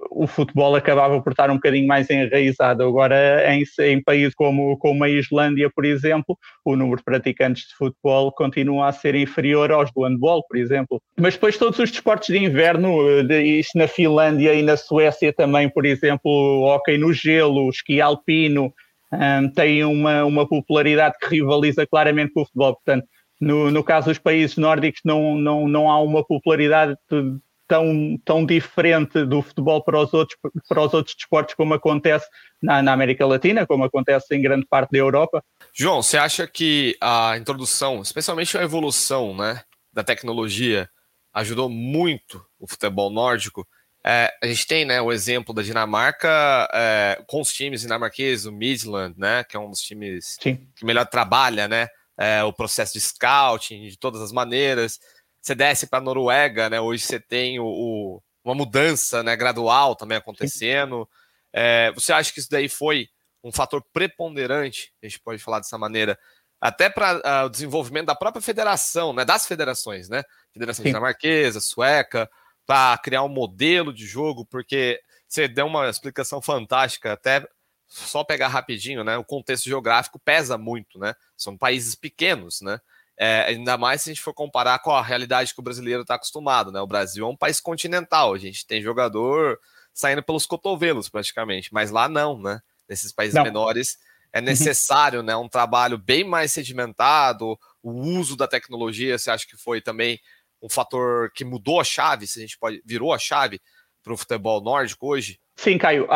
o 0.09 0.27
futebol 0.27 0.75
acabava 0.75 1.21
por 1.21 1.31
estar 1.31 1.49
um 1.49 1.55
bocadinho 1.55 1.87
mais 1.87 2.09
enraizado. 2.09 2.83
Agora, 2.83 3.43
em, 3.53 3.63
em 3.81 4.01
países 4.01 4.33
como, 4.33 4.77
como 4.77 5.03
a 5.03 5.09
Islândia, 5.09 5.69
por 5.73 5.85
exemplo, 5.85 6.37
o 6.65 6.75
número 6.75 6.97
de 6.97 7.03
praticantes 7.03 7.67
de 7.67 7.75
futebol 7.75 8.31
continua 8.31 8.87
a 8.87 8.91
ser 8.91 9.15
inferior 9.15 9.71
aos 9.71 9.91
do 9.91 10.03
handball, 10.03 10.43
por 10.47 10.57
exemplo. 10.57 11.01
Mas 11.19 11.35
depois 11.35 11.57
todos 11.57 11.79
os 11.79 11.91
desportos 11.91 12.27
de 12.27 12.37
inverno, 12.37 12.97
isto 13.31 13.77
na 13.77 13.87
Finlândia 13.87 14.53
e 14.53 14.61
na 14.61 14.77
Suécia 14.77 15.33
também, 15.33 15.69
por 15.69 15.85
exemplo, 15.85 16.31
o 16.31 16.63
hóquei 16.63 16.97
no 16.97 17.13
gelo, 17.13 17.65
o 17.65 17.69
esqui 17.69 18.01
alpino, 18.01 18.73
um, 19.11 19.49
têm 19.49 19.83
uma, 19.83 20.25
uma 20.25 20.47
popularidade 20.47 21.15
que 21.19 21.27
rivaliza 21.27 21.85
claramente 21.85 22.33
com 22.33 22.41
o 22.41 22.45
futebol. 22.45 22.73
Portanto, 22.75 23.05
no, 23.39 23.69
no 23.71 23.83
caso 23.83 24.07
dos 24.07 24.17
países 24.17 24.57
nórdicos 24.57 25.01
não, 25.05 25.35
não, 25.35 25.67
não 25.67 25.89
há 25.89 26.01
uma 26.01 26.25
popularidade 26.25 26.95
de, 27.09 27.37
tão, 27.67 28.17
tão 28.24 28.45
diferente 28.45 29.25
do 29.25 29.41
futebol 29.41 29.83
para 29.83 30.00
os 30.00 30.13
outros, 30.13 30.38
para 30.67 30.81
os 30.81 30.93
outros 30.93 31.15
desportos 31.15 31.55
como 31.55 31.74
acontece 31.74 32.25
na, 32.62 32.81
na, 32.81 32.93
América 32.93 33.25
Latina, 33.25 33.67
como 33.67 33.83
acontece 33.83 34.36
em 34.36 34.41
grande 34.41 34.65
parte 34.65 34.91
da 34.91 34.97
Europa. 34.97 35.43
João, 35.74 36.01
você 36.01 36.17
acha 36.17 36.47
que 36.47 36.97
a 37.01 37.38
introdução, 37.38 38.01
especialmente 38.01 38.57
a 38.57 38.63
evolução 38.63 39.36
né, 39.36 39.62
da 39.91 40.03
tecnologia, 40.03 40.89
ajudou 41.33 41.69
muito 41.69 42.43
o 42.59 42.67
futebol 42.67 43.09
nórdico? 43.09 43.67
É, 44.05 44.33
a 44.41 44.47
gente 44.47 44.65
tem 44.65 44.86
né, 44.86 45.01
o 45.01 45.12
exemplo 45.12 45.53
da 45.53 45.62
Dinamarca 45.62 46.29
é, 46.74 47.21
com 47.27 47.41
os 47.41 47.51
times 47.51 47.81
dinamarqueses, 47.81 48.45
o 48.45 48.51
Midland, 48.51 49.13
né, 49.17 49.43
que 49.43 49.57
é 49.57 49.59
um 49.59 49.69
dos 49.69 49.81
times 49.81 50.38
Sim. 50.41 50.65
que 50.75 50.86
melhor 50.86 51.05
trabalha 51.05 51.67
né, 51.67 51.88
é, 52.17 52.41
o 52.43 52.53
processo 52.53 52.93
de 52.93 53.01
scouting 53.01 53.88
de 53.88 53.97
todas 53.97 54.21
as 54.21 54.31
maneiras. 54.31 55.00
Você 55.47 55.55
desce 55.55 55.87
para 55.87 55.99
a 55.99 56.01
Noruega, 56.01 56.69
né, 56.69 56.81
hoje 56.81 57.05
você 57.05 57.21
tem 57.21 57.57
o, 57.57 57.65
o, 57.65 58.21
uma 58.43 58.53
mudança 58.53 59.23
né, 59.23 59.33
gradual 59.33 59.95
também 59.95 60.17
acontecendo. 60.17 61.07
É, 61.53 61.89
você 61.93 62.11
acha 62.11 62.33
que 62.33 62.41
isso 62.41 62.49
daí 62.49 62.67
foi 62.67 63.07
um 63.41 63.49
fator 63.49 63.81
preponderante, 63.93 64.91
a 65.01 65.07
gente 65.07 65.21
pode 65.21 65.41
falar 65.41 65.59
dessa 65.59 65.77
maneira, 65.77 66.19
até 66.59 66.89
para 66.89 67.15
uh, 67.15 67.21
ah, 67.23 67.45
o 67.45 67.49
desenvolvimento 67.49 68.07
da 68.07 68.15
própria 68.15 68.41
federação, 68.41 69.13
né, 69.13 69.23
das 69.23 69.47
federações, 69.47 70.09
né? 70.09 70.21
Federação 70.51 70.83
Sim. 70.83 70.89
dinamarquesa, 70.89 71.61
sueca, 71.61 72.29
para 72.65 72.97
criar 72.97 73.23
um 73.23 73.29
modelo 73.29 73.93
de 73.93 74.05
jogo, 74.05 74.45
porque 74.45 74.99
você 75.29 75.47
deu 75.47 75.67
uma 75.67 75.89
explicação 75.89 76.41
fantástica, 76.41 77.13
até 77.13 77.47
só 77.87 78.21
pegar 78.21 78.49
rapidinho, 78.49 79.01
né? 79.01 79.17
O 79.17 79.23
contexto 79.23 79.63
geográfico 79.63 80.19
pesa 80.19 80.57
muito, 80.57 80.99
né? 80.99 81.15
São 81.37 81.57
países 81.57 81.95
pequenos, 81.95 82.59
né? 82.59 82.81
É, 83.19 83.45
ainda 83.47 83.77
mais 83.77 84.01
se 84.01 84.09
a 84.09 84.13
gente 84.13 84.21
for 84.21 84.33
comparar 84.33 84.79
com 84.79 84.91
a 84.91 85.01
realidade 85.01 85.53
que 85.53 85.59
o 85.59 85.63
brasileiro 85.63 86.01
está 86.03 86.15
acostumado, 86.15 86.71
né? 86.71 86.79
O 86.79 86.88
Brasil 86.88 87.25
é 87.25 87.29
um 87.29 87.36
país 87.36 87.59
continental, 87.59 88.33
a 88.33 88.38
gente 88.38 88.65
tem 88.65 88.81
jogador 88.81 89.59
saindo 89.91 90.21
pelos 90.21 90.45
cotovelos 90.45 91.09
praticamente, 91.09 91.74
mas 91.74 91.89
lá 91.89 92.07
não, 92.07 92.39
né? 92.39 92.62
Nesses 92.88 93.12
países 93.12 93.33
não. 93.33 93.43
menores 93.43 93.97
é 94.31 94.39
necessário, 94.39 95.24
né? 95.24 95.36
Um 95.36 95.50
trabalho 95.50 95.97
bem 95.97 96.24
mais 96.24 96.51
sedimentado, 96.51 97.57
o 97.81 97.91
uso 97.91 98.38
da 98.38 98.47
tecnologia, 98.47 99.17
você 99.17 99.31
acha 99.31 99.47
que 99.47 99.57
foi 99.57 99.81
também 99.81 100.19
um 100.62 100.69
fator 100.69 101.31
que 101.33 101.43
mudou 101.43 101.79
a 101.79 101.83
chave, 101.83 102.27
se 102.27 102.39
a 102.39 102.41
gente 102.41 102.57
pode, 102.57 102.81
virou 102.86 103.13
a 103.13 103.19
chave 103.19 103.59
para 104.03 104.13
o 104.13 104.17
futebol 104.17 104.62
nórdico 104.62 105.07
hoje? 105.07 105.39
Sim, 105.55 105.77
Caio. 105.77 106.07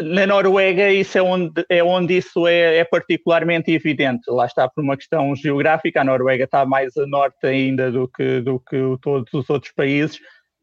Na 0.00 0.26
Noruega 0.26 0.92
isso 0.92 1.18
é 1.18 1.22
onde, 1.22 1.64
é 1.68 1.82
onde 1.82 2.18
isso 2.18 2.46
é, 2.46 2.78
é, 2.78 2.84
particularmente 2.84 3.70
evidente. 3.70 4.30
Lá 4.30 4.46
está 4.46 4.68
por 4.68 4.82
uma 4.82 4.96
questão 4.96 5.34
geográfica, 5.34 6.00
a 6.00 6.04
Noruega 6.04 6.44
está 6.44 6.64
mais 6.64 6.96
a 6.96 7.06
norte 7.06 7.46
ainda 7.46 7.90
do 7.90 8.08
que, 8.08 8.40
do 8.40 8.60
que 8.60 8.76
todos 9.00 9.32
os 9.32 9.48
outros 9.50 9.72
países. 9.72 10.18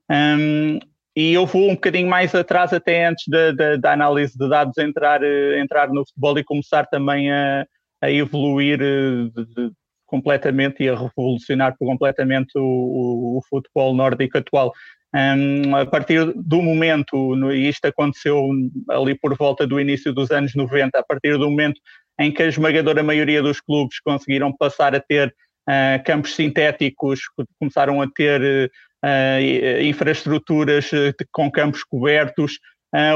Um, 0.09 0.79
e 1.15 1.33
eu 1.33 1.45
vou 1.45 1.69
um 1.69 1.75
bocadinho 1.75 2.09
mais 2.09 2.35
atrás 2.35 2.73
até 2.73 3.05
antes 3.05 3.25
da, 3.27 3.51
da, 3.51 3.75
da 3.77 3.93
análise 3.93 4.37
de 4.37 4.49
dados 4.49 4.77
entrar, 4.77 5.21
entrar 5.57 5.89
no 5.89 6.05
futebol 6.05 6.37
e 6.37 6.43
começar 6.43 6.85
também 6.87 7.31
a, 7.31 7.65
a 8.01 8.11
evoluir 8.11 8.79
de, 8.79 9.31
de, 9.31 9.71
completamente 10.05 10.83
e 10.83 10.89
a 10.89 10.95
revolucionar 10.95 11.75
completamente 11.77 12.57
o, 12.57 12.61
o, 12.61 13.37
o 13.37 13.41
futebol 13.49 13.95
nórdico 13.95 14.37
atual. 14.37 14.73
Um, 15.15 15.73
a 15.73 15.85
partir 15.85 16.33
do 16.35 16.61
momento, 16.61 17.53
e 17.53 17.69
isto 17.69 17.85
aconteceu 17.85 18.49
ali 18.89 19.17
por 19.17 19.33
volta 19.37 19.65
do 19.65 19.79
início 19.79 20.11
dos 20.11 20.29
anos 20.29 20.53
90, 20.53 20.99
a 20.99 21.03
partir 21.03 21.37
do 21.37 21.49
momento 21.49 21.79
em 22.19 22.33
que 22.33 22.43
a 22.43 22.47
esmagadora 22.47 23.01
maioria 23.01 23.41
dos 23.41 23.61
clubes 23.61 24.01
conseguiram 24.01 24.51
passar 24.51 24.93
a 24.93 24.99
ter 24.99 25.33
uh, 25.69 26.03
campos 26.03 26.35
sintéticos, 26.35 27.21
começaram 27.57 28.01
a 28.01 28.07
ter 28.11 28.69
uh, 29.05 29.81
infraestruturas 29.81 30.91
uh, 30.91 31.13
com 31.31 31.49
campos 31.49 31.83
cobertos, 31.83 32.59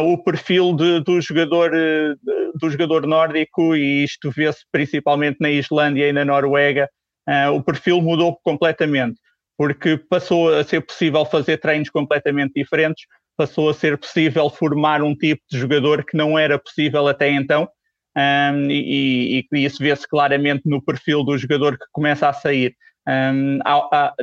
o 0.03 0.22
perfil 0.22 0.75
de, 0.75 1.00
do, 1.06 1.22
jogador, 1.22 1.72
do 2.60 2.70
jogador 2.70 3.08
nórdico, 3.08 3.77
e 3.77 4.03
isto 4.03 4.29
vê-se 4.29 4.60
principalmente 4.74 5.38
na 5.39 5.50
Islândia 5.50 6.10
e 6.10 6.12
na 6.12 6.25
Noruega, 6.25 6.89
o 7.53 7.63
perfil 7.63 8.01
mudou 8.01 8.38
completamente 8.44 9.18
porque 9.60 9.98
passou 9.98 10.56
a 10.56 10.63
ser 10.63 10.80
possível 10.80 11.25
fazer 11.25 11.58
treinos 11.58 11.89
completamente 11.89 12.54
diferentes, 12.56 13.06
passou 13.36 13.70
a 13.70 13.74
ser 13.74 13.98
possível 13.98 14.50
formar 14.50 15.04
um 15.04 15.13
tipo 15.13 15.42
de 15.51 15.60
jogador 15.60 16.06
que 16.06 16.16
não 16.16 16.39
era 16.39 16.58
possível 16.58 17.10
até 17.10 17.30
então, 17.30 17.68
um, 18.16 18.72
e, 18.72 19.46
e, 19.51 19.66
isso 19.66 19.84
vê-se 19.84 20.08
claramente 20.08 20.62
no 20.63 20.82
perfil 20.82 21.25
do 21.25 21.38
jogador 21.38 21.78
que 21.78 21.84
começa 21.92 22.30
a 22.30 22.34
sair. 22.34 22.74
Um, 23.06 23.60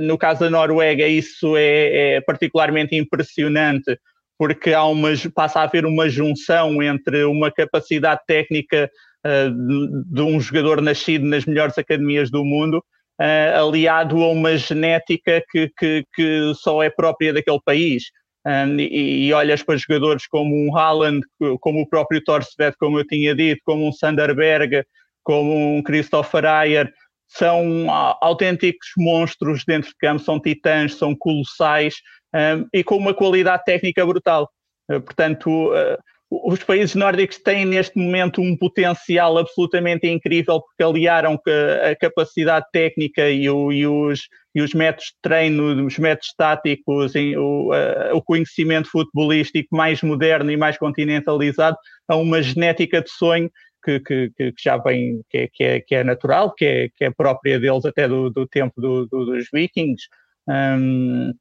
no 0.00 0.16
caso 0.16 0.40
da 0.40 0.48
Noruega, 0.48 1.06
isso 1.06 1.54
é, 1.54 2.14
é 2.14 2.20
particularmente 2.22 2.96
impressionante, 2.96 3.98
porque 4.38 4.72
há 4.72 4.86
uma, 4.86 5.10
passa 5.34 5.60
a 5.60 5.64
haver 5.64 5.84
uma 5.84 6.08
junção 6.08 6.82
entre 6.82 7.24
uma 7.24 7.50
capacidade 7.52 8.22
técnica 8.26 8.90
uh, 9.26 9.50
de, 9.50 10.14
de 10.14 10.22
um 10.22 10.40
jogador 10.40 10.80
nascido 10.80 11.26
nas 11.26 11.44
melhores 11.44 11.76
academias 11.76 12.30
do 12.30 12.42
mundo 12.42 12.82
uh, 13.20 13.66
aliado 13.66 14.22
a 14.22 14.28
uma 14.28 14.56
genética 14.56 15.42
que, 15.50 15.70
que, 15.78 16.04
que, 16.14 16.52
só 16.56 16.82
é 16.82 16.90
própria 16.90 17.32
daquele 17.32 17.60
país. 17.64 18.04
Um, 18.46 18.78
e, 18.78 19.26
e, 19.26 19.32
olhas 19.32 19.62
para 19.62 19.76
jogadores 19.76 20.26
como 20.28 20.54
um 20.54 20.76
Haaland, 20.76 21.20
como 21.60 21.80
o 21.80 21.88
próprio 21.88 22.22
Torsved, 22.22 22.76
como 22.78 23.00
eu 23.00 23.06
tinha 23.06 23.34
dito, 23.34 23.60
como 23.64 23.88
um 23.88 23.92
Sanderberg, 23.92 24.84
como 25.24 25.76
um 25.76 25.82
Christopher 25.82 26.44
Ayer, 26.44 26.92
são 27.26 27.90
autênticos 28.20 28.88
monstros 28.96 29.64
dentro 29.66 29.90
de 29.90 29.96
campo, 29.96 30.22
são 30.22 30.40
titãs, 30.40 30.94
são 30.94 31.14
colossais 31.16 31.96
um, 32.34 32.68
e 32.72 32.84
com 32.84 32.96
uma 32.96 33.14
qualidade 33.14 33.64
técnica 33.64 34.06
brutal. 34.06 34.48
Uh, 34.90 35.00
portanto, 35.00 35.72
uh, 35.72 35.98
os 36.30 36.62
países 36.64 36.94
nórdicos 36.94 37.38
têm 37.38 37.64
neste 37.64 37.96
momento 37.96 38.40
um 38.40 38.56
potencial 38.56 39.38
absolutamente 39.38 40.08
incrível 40.08 40.60
porque 40.60 40.82
aliaram 40.82 41.40
a 41.88 41.94
capacidade 41.94 42.66
técnica 42.72 43.30
e, 43.30 43.48
o, 43.48 43.70
e, 43.70 43.86
os, 43.86 44.22
e 44.54 44.60
os, 44.60 44.74
métodos 44.74 45.06
de 45.06 45.16
treino, 45.22 45.86
os 45.86 45.98
métodos 45.98 46.34
táticos, 46.36 47.12
o, 47.14 47.70
o, 48.12 48.22
conhecimento 48.22 48.90
futebolístico 48.90 49.76
mais 49.76 50.02
moderno 50.02 50.50
e 50.50 50.56
mais 50.56 50.76
continentalizado 50.76 51.76
a 52.08 52.16
uma 52.16 52.42
genética 52.42 53.00
de 53.00 53.10
sonho 53.10 53.48
que, 53.84 54.00
que, 54.00 54.30
que 54.36 54.52
já 54.58 54.76
vem, 54.78 55.22
que 55.30 55.38
é, 55.38 55.48
que 55.52 55.64
é, 55.64 55.80
que 55.80 55.94
é 55.94 56.02
natural, 56.02 56.52
que 56.52 56.64
é, 56.64 56.88
que 56.96 57.04
é 57.04 57.10
própria 57.10 57.60
deles 57.60 57.84
até 57.84 58.08
do, 58.08 58.30
do 58.30 58.48
tempo 58.48 58.80
do, 58.80 59.06
do, 59.06 59.26
dos 59.26 59.46
vikings. 59.52 60.08
Um, 60.48 61.32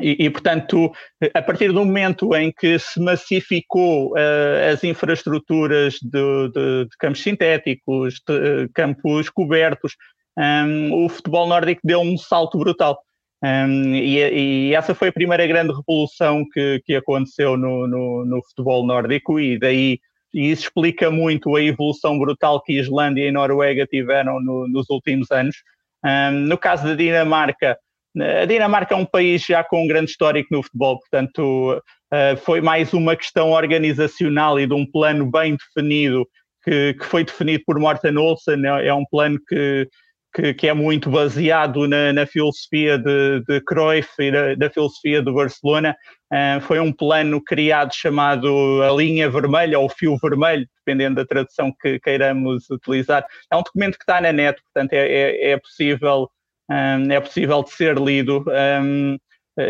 e, 0.00 0.26
e, 0.26 0.30
portanto, 0.30 0.92
a 1.32 1.40
partir 1.40 1.72
do 1.72 1.84
momento 1.84 2.34
em 2.34 2.52
que 2.52 2.78
se 2.78 3.00
massificou 3.00 4.12
uh, 4.12 4.72
as 4.72 4.84
infraestruturas 4.84 5.94
de, 6.02 6.48
de, 6.50 6.84
de 6.84 6.96
campos 6.98 7.22
sintéticos, 7.22 8.20
de, 8.26 8.34
uh, 8.34 8.70
campos 8.74 9.30
cobertos, 9.30 9.96
um, 10.38 11.04
o 11.04 11.08
futebol 11.08 11.48
nórdico 11.48 11.80
deu 11.82 12.00
um 12.00 12.18
salto 12.18 12.58
brutal. 12.58 12.98
Um, 13.42 13.94
e, 13.94 14.68
e, 14.68 14.74
essa 14.74 14.94
foi 14.94 15.08
a 15.08 15.12
primeira 15.12 15.46
grande 15.46 15.72
revolução 15.72 16.44
que, 16.52 16.82
que 16.84 16.94
aconteceu 16.94 17.56
no, 17.56 17.86
no, 17.86 18.24
no, 18.26 18.42
futebol 18.44 18.86
nórdico, 18.86 19.40
e 19.40 19.58
daí 19.58 19.98
e 20.34 20.50
isso 20.50 20.64
explica 20.64 21.10
muito 21.10 21.56
a 21.56 21.62
evolução 21.62 22.18
brutal 22.18 22.60
que 22.60 22.78
Islândia 22.78 23.26
e 23.26 23.32
Noruega 23.32 23.86
tiveram 23.86 24.38
no, 24.40 24.68
nos 24.68 24.90
últimos 24.90 25.30
anos. 25.30 25.56
Um, 26.04 26.32
no 26.32 26.58
caso 26.58 26.84
da 26.84 26.94
Dinamarca, 26.94 27.78
a 28.22 28.44
Dinamarca 28.46 28.94
é 28.94 28.96
um 28.96 29.04
país 29.04 29.42
já 29.42 29.62
com 29.62 29.84
um 29.84 29.86
grande 29.86 30.10
histórico 30.10 30.48
no 30.50 30.62
futebol, 30.62 30.98
portanto, 31.00 31.82
uh, 32.12 32.36
foi 32.38 32.60
mais 32.60 32.92
uma 32.92 33.14
questão 33.14 33.50
organizacional 33.50 34.58
e 34.58 34.66
de 34.66 34.74
um 34.74 34.90
plano 34.90 35.30
bem 35.30 35.56
definido, 35.56 36.26
que, 36.64 36.94
que 36.94 37.04
foi 37.04 37.24
definido 37.24 37.62
por 37.66 37.78
Morten 37.78 38.16
Olsen. 38.16 38.64
É, 38.64 38.88
é 38.88 38.94
um 38.94 39.04
plano 39.04 39.38
que, 39.46 39.88
que, 40.34 40.54
que, 40.54 40.68
é 40.68 40.72
muito 40.72 41.10
baseado 41.10 41.86
na, 41.86 42.12
na 42.12 42.26
filosofia 42.26 42.98
de, 42.98 43.40
de 43.46 43.60
Cruyff 43.60 44.08
e 44.18 44.32
da, 44.32 44.54
da 44.54 44.70
filosofia 44.70 45.20
do 45.20 45.34
Barcelona. 45.34 45.94
Uh, 46.32 46.60
foi 46.62 46.80
um 46.80 46.92
plano 46.92 47.40
criado 47.44 47.94
chamado 47.94 48.82
a 48.82 48.90
linha 48.92 49.30
vermelha 49.30 49.78
ou 49.78 49.88
fio 49.88 50.16
vermelho, 50.20 50.66
dependendo 50.78 51.16
da 51.16 51.26
tradução 51.26 51.72
que 51.80 52.00
queiramos 52.00 52.68
utilizar. 52.70 53.24
É 53.52 53.56
um 53.56 53.62
documento 53.62 53.98
que 53.98 54.04
está 54.04 54.20
na 54.20 54.32
net, 54.32 54.60
portanto, 54.62 54.94
é, 54.94 55.06
é, 55.06 55.50
é 55.50 55.58
possível 55.58 56.28
um, 56.70 57.12
é 57.12 57.20
possível 57.20 57.62
de 57.62 57.70
ser 57.70 57.96
lido. 57.98 58.44
Um, 58.82 59.16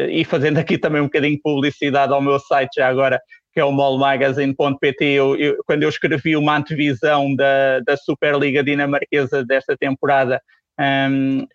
e 0.08 0.24
fazendo 0.24 0.58
aqui 0.58 0.76
também 0.76 1.00
um 1.00 1.04
bocadinho 1.04 1.36
de 1.36 1.42
publicidade 1.42 2.12
ao 2.12 2.20
meu 2.20 2.40
site 2.40 2.74
já 2.76 2.88
agora, 2.88 3.20
que 3.52 3.60
é 3.60 3.64
o 3.64 3.70
molmagazine.pt, 3.72 5.04
eu, 5.04 5.36
eu, 5.36 5.56
quando 5.64 5.84
eu 5.84 5.88
escrevi 5.88 6.36
uma 6.36 6.56
antevisão 6.56 7.34
da, 7.34 7.80
da 7.80 7.96
Superliga 7.96 8.62
dinamarquesa 8.62 9.44
desta 9.44 9.76
temporada, 9.76 10.42
um, 10.78 11.46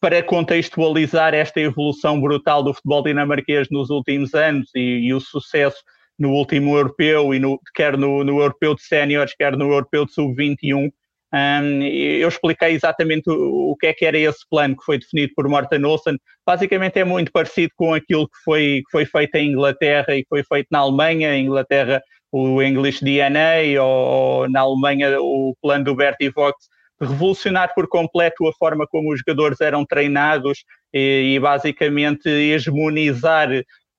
para 0.00 0.22
contextualizar 0.22 1.34
esta 1.34 1.60
evolução 1.60 2.20
brutal 2.20 2.62
do 2.62 2.72
futebol 2.72 3.02
dinamarquês 3.02 3.68
nos 3.70 3.90
últimos 3.90 4.34
anos 4.34 4.70
e, 4.74 5.08
e 5.08 5.14
o 5.14 5.20
sucesso 5.20 5.82
no 6.18 6.32
último 6.32 6.76
europeu, 6.76 7.32
e 7.32 7.38
no, 7.38 7.60
quer 7.74 7.96
no, 7.96 8.22
no 8.22 8.40
europeu 8.40 8.74
de 8.74 8.82
séniores, 8.82 9.34
quer 9.34 9.56
no 9.56 9.72
europeu 9.72 10.04
de 10.04 10.12
sub-21, 10.12 10.92
um, 11.32 11.82
eu 11.82 12.28
expliquei 12.28 12.72
exatamente 12.72 13.28
o, 13.28 13.72
o, 13.72 13.76
que 13.76 13.86
é 13.86 13.92
que 13.92 14.06
era 14.06 14.18
esse 14.18 14.48
plano 14.48 14.76
que 14.76 14.84
foi 14.84 14.98
definido 14.98 15.32
por 15.36 15.48
Morten 15.48 15.84
Olsen. 15.84 16.18
Basicamente 16.46 16.98
é 16.98 17.04
muito 17.04 17.30
parecido 17.30 17.72
com 17.76 17.92
aquilo 17.92 18.26
que 18.26 18.38
foi, 18.44 18.82
que 18.84 18.90
foi 18.90 19.04
feito 19.04 19.34
em 19.34 19.52
Inglaterra 19.52 20.16
e 20.16 20.22
que 20.22 20.28
foi 20.28 20.42
feito 20.42 20.68
na 20.70 20.78
Alemanha. 20.78 21.34
Em 21.34 21.44
Inglaterra, 21.44 22.02
o 22.32 22.62
English 22.62 23.04
DNA, 23.04 23.80
ou, 23.82 23.88
ou 23.88 24.50
na 24.50 24.60
Alemanha, 24.60 25.20
o 25.20 25.54
plano 25.60 25.84
do 25.84 25.94
Bertie 25.94 26.30
Vox. 26.30 26.66
Revolucionar 27.00 27.74
por 27.74 27.86
completo 27.86 28.48
a 28.48 28.52
forma 28.54 28.86
como 28.86 29.12
os 29.12 29.20
jogadores 29.20 29.60
eram 29.60 29.84
treinados 29.84 30.64
e, 30.92 31.34
e 31.34 31.38
basicamente 31.38 32.28
hegemonizar 32.28 33.50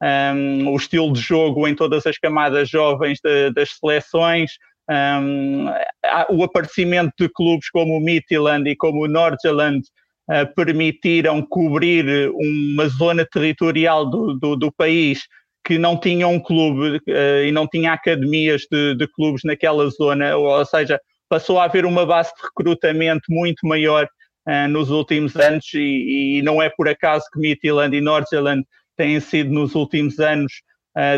um, 0.02 0.70
o 0.70 0.76
estilo 0.76 1.14
de 1.14 1.22
jogo 1.22 1.68
em 1.68 1.76
todas 1.76 2.06
as 2.06 2.18
camadas 2.18 2.70
jovens 2.70 3.20
de, 3.24 3.52
das 3.52 3.78
seleções, 3.78 4.52
um, 4.90 5.66
o 6.30 6.44
aparecimento 6.44 7.14
de 7.20 7.30
clubes 7.30 7.70
como 7.70 7.98
o 7.98 8.00
Midtjylland 8.00 8.70
e 8.70 8.76
como 8.76 9.04
o 9.04 9.08
Nordjylland 9.08 9.86
uh, 10.30 10.54
permitiram 10.56 11.42
cobrir 11.44 12.32
uma 12.32 12.88
zona 12.88 13.26
territorial 13.26 14.10
do, 14.10 14.34
do, 14.34 14.56
do 14.56 14.72
país 14.72 15.22
que 15.64 15.78
não 15.78 15.98
tinha 16.00 16.28
um 16.28 16.40
clube 16.40 16.98
uh, 16.98 17.44
e 17.46 17.52
não 17.52 17.68
tinha 17.68 17.94
academias 17.94 18.64
de, 18.72 18.96
de, 18.96 19.08
clubes 19.08 19.44
naquela 19.44 19.88
zona, 19.90 20.36
ou 20.36 20.66
seja, 20.66 21.00
passou 21.30 21.60
a 21.60 21.66
haver 21.66 21.86
uma 21.86 22.06
base 22.06 22.32
de 22.36 22.42
recrutamento 22.42 23.26
muito 23.30 23.68
maior 23.68 24.08
uh, 24.48 24.68
nos 24.68 24.90
últimos 24.90 25.36
anos 25.36 25.66
e, 25.76 26.40
e, 26.40 26.42
não 26.42 26.60
é 26.62 26.70
por 26.70 26.90
acaso 26.90 27.26
que 27.32 27.40
Midtjylland 27.40 27.96
e 27.96 28.02
Nordjylland 28.02 28.64
têm 28.98 29.20
sido 29.20 29.52
nos 29.52 29.76
últimos 29.76 30.20
anos 30.20 30.52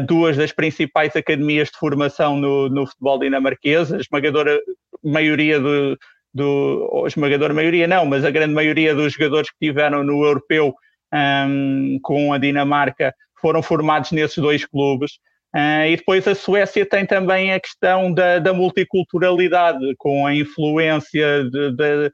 duas 0.05 0.37
das 0.37 0.51
principais 0.51 1.15
academias 1.15 1.69
de 1.69 1.77
formação 1.77 2.37
no, 2.37 2.69
no 2.69 2.85
futebol 2.85 3.17
dinamarquês, 3.19 3.91
a 3.91 3.97
esmagadora 3.97 4.59
maioria 5.03 5.59
do, 5.59 5.97
do 6.33 7.03
esmagadora 7.07 7.53
maioria 7.53 7.87
não, 7.87 8.05
mas 8.05 8.23
a 8.23 8.31
grande 8.31 8.53
maioria 8.53 8.95
dos 8.95 9.13
jogadores 9.13 9.49
que 9.49 9.67
tiveram 9.67 10.03
no 10.03 10.23
europeu 10.23 10.73
um, 11.13 11.99
com 12.01 12.33
a 12.33 12.37
Dinamarca 12.37 13.13
foram 13.39 13.61
formados 13.61 14.11
nesses 14.11 14.37
dois 14.37 14.65
clubes. 14.65 15.13
Uh, 15.53 15.85
e 15.89 15.97
depois 15.97 16.25
a 16.27 16.33
Suécia 16.33 16.85
tem 16.85 17.05
também 17.05 17.51
a 17.51 17.59
questão 17.59 18.13
da, 18.13 18.39
da 18.39 18.53
multiculturalidade, 18.53 19.79
com 19.97 20.25
a 20.25 20.33
influência 20.33 21.43
de, 21.43 21.71
de, 21.71 22.11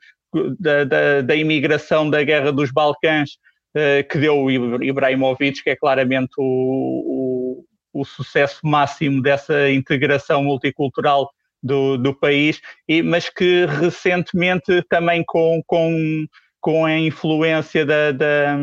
da, 0.60 1.22
da, 1.22 1.36
imigração 1.36 2.10
da 2.10 2.24
Guerra 2.24 2.52
dos 2.52 2.72
Balcãs, 2.72 3.32
uh, 3.76 4.08
que 4.10 4.18
deu 4.18 4.50
Ibrahimovic, 4.50 5.64
que 5.64 5.70
é 5.70 5.76
claramente 5.76 6.32
o, 6.40 7.17
o, 7.94 8.06
sucesso 8.06 8.60
máximo 8.64 9.22
dessa 9.22 9.70
integração 9.72 10.44
multicultural 10.44 11.30
do, 11.62 11.98
do 11.98 12.14
país, 12.14 12.62
e, 12.88 13.02
mas 13.02 13.30
que 13.30 13.66
recentemente 13.66 14.84
também 14.90 15.24
com, 15.26 15.62
com, 15.66 16.26
com 16.60 16.86
a 16.86 16.98
influência 16.98 17.86
da, 17.86 18.12
da 18.12 18.58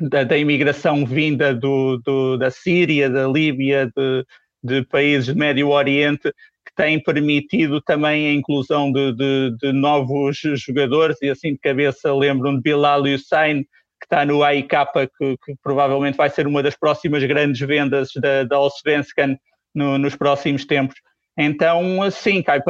da, 0.00 0.24
da 0.24 0.38
imigração 0.38 1.04
vinda 1.04 1.54
do, 1.54 1.98
do, 1.98 2.36
da 2.38 2.50
Síria, 2.50 3.10
da 3.10 3.28
Líbia, 3.28 3.90
de, 3.94 4.24
de 4.62 4.84
países 4.86 5.34
do 5.34 5.38
Médio 5.38 5.68
Oriente, 5.68 6.32
que 6.66 6.74
têm 6.74 7.02
permitido 7.02 7.80
também 7.80 8.28
a 8.28 8.32
inclusão 8.32 8.90
de, 8.90 9.12
de, 9.12 9.56
de, 9.58 9.72
novos 9.72 10.40
jogadores, 10.56 11.16
e 11.20 11.28
assim 11.28 11.52
de 11.52 11.58
cabeça 11.58 12.14
lembram 12.14 12.56
de 12.56 12.62
Bilal 12.62 13.02
Hussein, 13.02 13.66
que 14.00 14.06
está 14.06 14.24
no 14.24 14.42
AIK, 14.42 14.70
que, 15.18 15.36
que, 15.44 15.54
provavelmente 15.62 16.16
vai 16.16 16.30
ser 16.30 16.46
uma 16.46 16.62
das 16.62 16.76
próximas 16.76 17.22
grandes 17.24 17.60
vendas 17.60 18.10
da, 18.16 18.44
da 18.44 18.56
Allsvenskan 18.56 19.36
no, 19.74 19.98
nos 19.98 20.16
próximos 20.16 20.64
tempos. 20.64 20.96
Então, 21.38 22.10
sim, 22.10 22.42
para, 22.42 22.60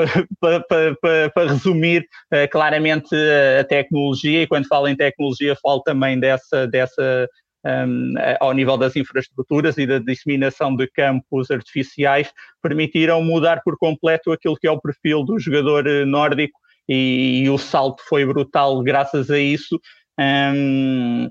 para, 0.40 0.94
para, 1.00 1.30
para 1.30 1.50
resumir, 1.50 2.04
uh, 2.32 2.48
claramente 2.50 3.14
a 3.58 3.64
tecnologia, 3.64 4.42
e 4.42 4.46
quando 4.46 4.68
falo 4.68 4.88
em 4.88 4.96
tecnologia, 4.96 5.56
falo 5.62 5.80
também 5.82 6.18
dessa, 6.18 6.66
dessa 6.66 7.28
um, 7.64 8.14
ao 8.40 8.52
nível 8.52 8.76
das 8.76 8.96
infraestruturas 8.96 9.76
e 9.76 9.86
da 9.86 9.98
disseminação 9.98 10.74
de 10.74 10.86
campos 10.88 11.50
artificiais, 11.50 12.32
permitiram 12.62 13.22
mudar 13.22 13.62
por 13.62 13.76
completo 13.78 14.32
aquilo 14.32 14.56
que 14.56 14.66
é 14.66 14.70
o 14.70 14.80
perfil 14.80 15.24
do 15.24 15.38
jogador 15.38 15.86
eh, 15.86 16.04
nórdico 16.04 16.58
e, 16.88 17.42
e 17.44 17.50
o 17.50 17.58
salto 17.58 18.02
foi 18.08 18.24
brutal 18.24 18.82
graças 18.82 19.30
a 19.30 19.38
isso. 19.38 19.78
Um, 20.20 21.30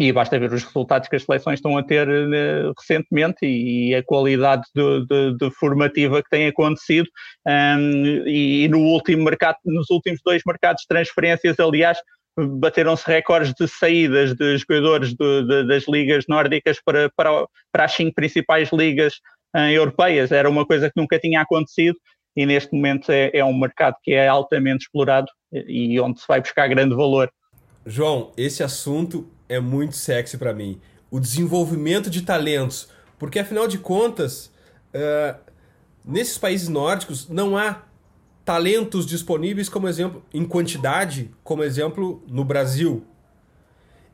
e 0.00 0.12
basta 0.12 0.38
ver 0.38 0.52
os 0.52 0.62
resultados 0.62 1.08
que 1.08 1.16
as 1.16 1.24
seleções 1.24 1.58
estão 1.58 1.76
a 1.76 1.82
ter 1.82 2.08
uh, 2.08 2.72
recentemente 2.78 3.44
e, 3.44 3.92
a 3.96 4.02
qualidade 4.04 4.62
de, 4.72 5.06
de, 5.06 5.36
de, 5.36 5.50
formativa 5.50 6.22
que 6.22 6.30
tem 6.30 6.46
acontecido. 6.46 7.08
Um, 7.44 8.24
e, 8.26 8.64
e, 8.64 8.68
no 8.68 8.78
último 8.78 9.24
mercado, 9.24 9.56
nos 9.64 9.90
últimos 9.90 10.20
dois 10.24 10.42
mercados 10.46 10.82
de 10.82 10.88
transferências, 10.88 11.58
aliás, 11.58 11.98
bateram-se 12.38 13.04
recordes 13.08 13.52
de 13.54 13.66
saídas 13.66 14.34
de 14.34 14.58
jogadores 14.58 15.14
de, 15.14 15.66
das 15.66 15.88
ligas 15.88 16.24
nórdicas 16.28 16.80
para, 16.84 17.10
para, 17.16 17.46
para 17.72 17.84
as 17.84 17.92
cinco 17.92 18.14
principais 18.14 18.70
ligas 18.72 19.14
uh, 19.56 19.68
europeias. 19.68 20.30
Era 20.30 20.48
uma 20.48 20.64
coisa 20.64 20.88
que 20.88 21.00
nunca 21.00 21.18
tinha 21.18 21.40
acontecido 21.40 21.96
e 22.36 22.46
neste 22.46 22.72
momento 22.72 23.10
é, 23.10 23.30
é 23.34 23.44
um 23.44 23.58
mercado 23.58 23.96
que 24.00 24.12
é 24.12 24.28
altamente 24.28 24.84
explorado 24.84 25.26
e 25.52 25.98
onde 25.98 26.20
se 26.20 26.26
vai 26.28 26.40
buscar 26.40 26.68
grande 26.68 26.94
valor. 26.94 27.28
João, 27.88 28.32
esse 28.36 28.62
assunto 28.62 29.26
é 29.48 29.58
muito 29.58 29.96
sexy 29.96 30.36
para 30.36 30.52
mim. 30.52 30.78
O 31.10 31.18
desenvolvimento 31.18 32.10
de 32.10 32.20
talentos. 32.20 32.88
Porque 33.18 33.38
afinal 33.38 33.66
de 33.66 33.78
contas, 33.78 34.52
uh, 34.94 35.38
nesses 36.04 36.36
países 36.36 36.68
nórdicos 36.68 37.28
não 37.28 37.56
há 37.56 37.82
talentos 38.44 39.06
disponíveis 39.06 39.70
como 39.70 39.88
exemplo 39.88 40.22
em 40.32 40.44
quantidade, 40.44 41.30
como 41.42 41.64
exemplo 41.64 42.22
no 42.28 42.44
Brasil. 42.44 43.04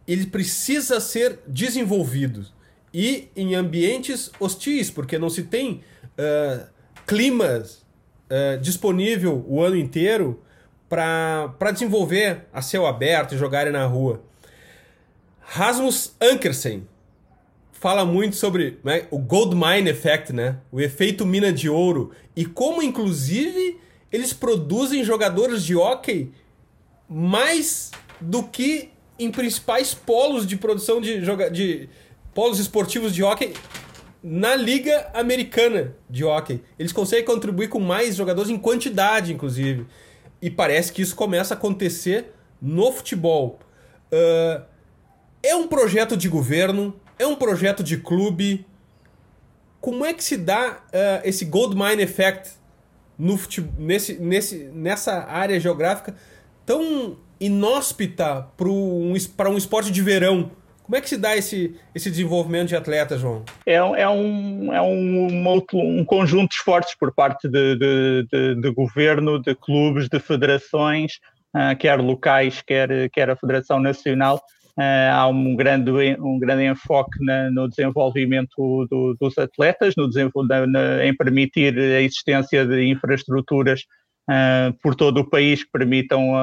Ele 0.06 0.26
precisa 0.26 1.00
ser 1.00 1.40
desenvolvido 1.46 2.46
e 2.92 3.28
em 3.34 3.56
ambientes 3.56 4.30
hostis, 4.38 4.88
porque 4.88 5.18
não 5.18 5.28
se 5.28 5.42
tem 5.42 5.82
uh, 6.16 6.64
climas 7.04 7.84
uh, 8.30 8.60
disponível 8.60 9.44
o 9.48 9.60
ano 9.60 9.76
inteiro 9.76 10.40
para 10.88 11.70
desenvolver 11.72 12.46
a 12.52 12.62
céu 12.62 12.86
aberto 12.86 13.34
e 13.34 13.38
jogarem 13.38 13.72
na 13.72 13.86
rua. 13.86 14.22
Rasmus 15.40 16.14
Ankersen 16.20 16.86
fala 17.72 18.04
muito 18.04 18.36
sobre 18.36 18.78
né, 18.82 19.06
o 19.10 19.18
gold 19.18 19.54
mine 19.54 19.90
effect, 19.90 20.32
né? 20.32 20.58
O 20.72 20.80
efeito 20.80 21.26
mina 21.26 21.52
de 21.52 21.68
ouro 21.68 22.12
e 22.34 22.46
como 22.46 22.82
inclusive 22.82 23.78
eles 24.10 24.32
produzem 24.32 25.04
jogadores 25.04 25.62
de 25.62 25.76
hockey 25.76 26.32
mais 27.08 27.90
do 28.20 28.42
que 28.42 28.90
em 29.18 29.30
principais 29.30 29.92
polos 29.92 30.46
de 30.46 30.56
produção 30.56 31.00
de, 31.00 31.20
de 31.52 31.88
polos 32.32 32.58
esportivos 32.58 33.14
de 33.14 33.22
hockey 33.22 33.52
na 34.22 34.56
liga 34.56 35.10
americana 35.12 35.94
de 36.08 36.24
hockey. 36.24 36.62
Eles 36.78 36.92
conseguem 36.92 37.24
contribuir 37.24 37.68
com 37.68 37.78
mais 37.78 38.16
jogadores 38.16 38.50
em 38.50 38.56
quantidade, 38.56 39.32
inclusive. 39.32 39.86
E 40.44 40.50
parece 40.50 40.92
que 40.92 41.00
isso 41.00 41.16
começa 41.16 41.54
a 41.54 41.56
acontecer 41.56 42.34
no 42.60 42.92
futebol. 42.92 43.58
Uh, 44.12 44.62
é 45.42 45.56
um 45.56 45.66
projeto 45.66 46.18
de 46.18 46.28
governo? 46.28 46.94
É 47.18 47.26
um 47.26 47.34
projeto 47.34 47.82
de 47.82 47.96
clube? 47.96 48.66
Como 49.80 50.04
é 50.04 50.12
que 50.12 50.22
se 50.22 50.36
dá 50.36 50.82
uh, 50.88 51.26
esse 51.26 51.46
gold 51.46 51.74
mine 51.74 52.02
effect 52.02 52.50
no 53.18 53.38
futebol, 53.38 53.72
nesse, 53.78 54.18
nesse, 54.18 54.64
nessa 54.64 55.24
área 55.24 55.58
geográfica 55.58 56.14
tão 56.66 57.16
inóspita 57.40 58.46
para 58.54 58.68
um, 58.68 59.14
um 59.14 59.56
esporte 59.56 59.90
de 59.90 60.02
verão? 60.02 60.50
Como 60.84 60.96
é 60.96 61.00
que 61.00 61.08
se 61.08 61.16
dá 61.16 61.34
esse, 61.34 61.74
esse 61.94 62.10
desenvolvimento 62.10 62.68
de 62.68 62.76
atletas, 62.76 63.18
João? 63.18 63.42
É, 63.64 63.76
é, 63.76 64.08
um, 64.08 64.70
é 64.70 64.82
um, 64.82 65.62
um 65.74 66.04
conjunto 66.04 66.50
de 66.50 66.56
esforços 66.56 66.94
por 66.94 67.10
parte 67.10 67.48
de, 67.48 67.74
de, 67.76 68.26
de, 68.30 68.54
de 68.60 68.70
governo, 68.70 69.40
de 69.40 69.54
clubes, 69.54 70.10
de 70.10 70.20
federações, 70.20 71.14
uh, 71.56 71.74
quer 71.78 71.98
locais, 71.98 72.60
quer, 72.60 73.08
quer 73.10 73.30
a 73.30 73.36
Federação 73.36 73.80
Nacional, 73.80 74.40
Uh, 74.76 75.08
há 75.12 75.28
um 75.28 75.54
grande, 75.54 75.92
um 76.18 76.36
grande 76.36 76.64
enfoque 76.64 77.24
na, 77.24 77.48
no 77.48 77.68
desenvolvimento 77.68 78.84
do, 78.90 79.16
dos 79.20 79.38
atletas, 79.38 79.94
no 79.96 80.10
na, 80.48 80.66
na, 80.66 81.06
em 81.06 81.14
permitir 81.16 81.78
a 81.78 82.00
existência 82.00 82.66
de 82.66 82.84
infraestruturas 82.88 83.82
uh, 84.28 84.76
por 84.82 84.96
todo 84.96 85.18
o 85.18 85.30
país 85.30 85.62
que 85.62 85.70
permitam 85.70 86.34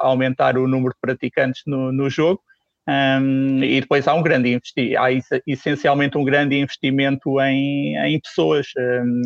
aumentar 0.00 0.58
o 0.58 0.66
número 0.66 0.94
de 0.94 1.00
praticantes 1.00 1.62
no, 1.64 1.92
no 1.92 2.10
jogo. 2.10 2.42
Um, 2.88 3.64
e 3.64 3.80
depois 3.80 4.06
há 4.06 4.14
um 4.14 4.22
grande 4.22 4.48
investi 4.50 4.96
há 4.96 5.08
essencialmente 5.44 6.16
um 6.16 6.22
grande 6.22 6.54
investimento 6.54 7.40
em, 7.40 7.96
em 7.96 8.20
pessoas 8.20 8.68
um, 8.78 9.22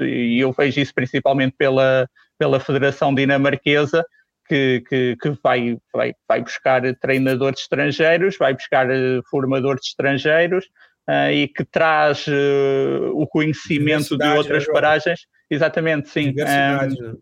e 0.00 0.40
eu 0.40 0.50
vejo 0.50 0.80
isso 0.80 0.94
principalmente 0.94 1.54
pela, 1.58 2.08
pela 2.38 2.58
Federação 2.58 3.14
Dinamarquesa 3.14 4.02
que, 4.48 4.82
que, 4.88 5.16
que 5.20 5.30
vai, 5.42 5.76
vai, 5.92 6.14
vai 6.28 6.40
buscar 6.40 6.82
treinadores 6.96 7.60
estrangeiros, 7.60 8.36
vai 8.38 8.54
buscar 8.54 8.90
eh, 8.90 9.20
formadores 9.30 9.86
estrangeiros 9.86 10.66
uh, 11.08 11.30
e 11.32 11.48
que 11.48 11.64
traz 11.64 12.26
uh, 12.26 13.12
o 13.14 13.26
conhecimento 13.26 14.16
de 14.16 14.26
outras 14.28 14.66
né, 14.66 14.72
paragens. 14.72 15.20
Exatamente, 15.50 16.08
sim. 16.08 16.30
Um, 16.30 17.18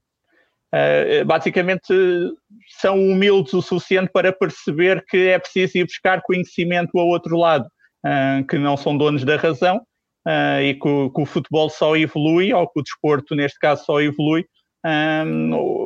uh, 0.74 1.24
basicamente 1.24 1.92
são 2.80 2.98
humildes 2.98 3.52
o 3.52 3.62
suficiente 3.62 4.10
para 4.12 4.32
perceber 4.32 5.04
que 5.08 5.28
é 5.28 5.38
preciso 5.38 5.78
ir 5.78 5.84
buscar 5.84 6.22
conhecimento 6.22 6.98
ao 6.98 7.06
outro 7.06 7.36
lado, 7.36 7.66
que 8.48 8.56
não 8.56 8.76
são 8.76 8.96
donos 8.96 9.24
da 9.24 9.36
razão 9.36 9.82
e 10.62 10.72
que, 10.74 11.10
que 11.10 11.20
o 11.20 11.26
futebol 11.26 11.68
só 11.68 11.96
evolui, 11.96 12.52
ou 12.54 12.66
que 12.66 12.80
o 12.80 12.82
desporto, 12.82 13.34
neste 13.34 13.58
caso, 13.58 13.84
só 13.84 14.00
evolui 14.00 14.46
um, 14.84 15.80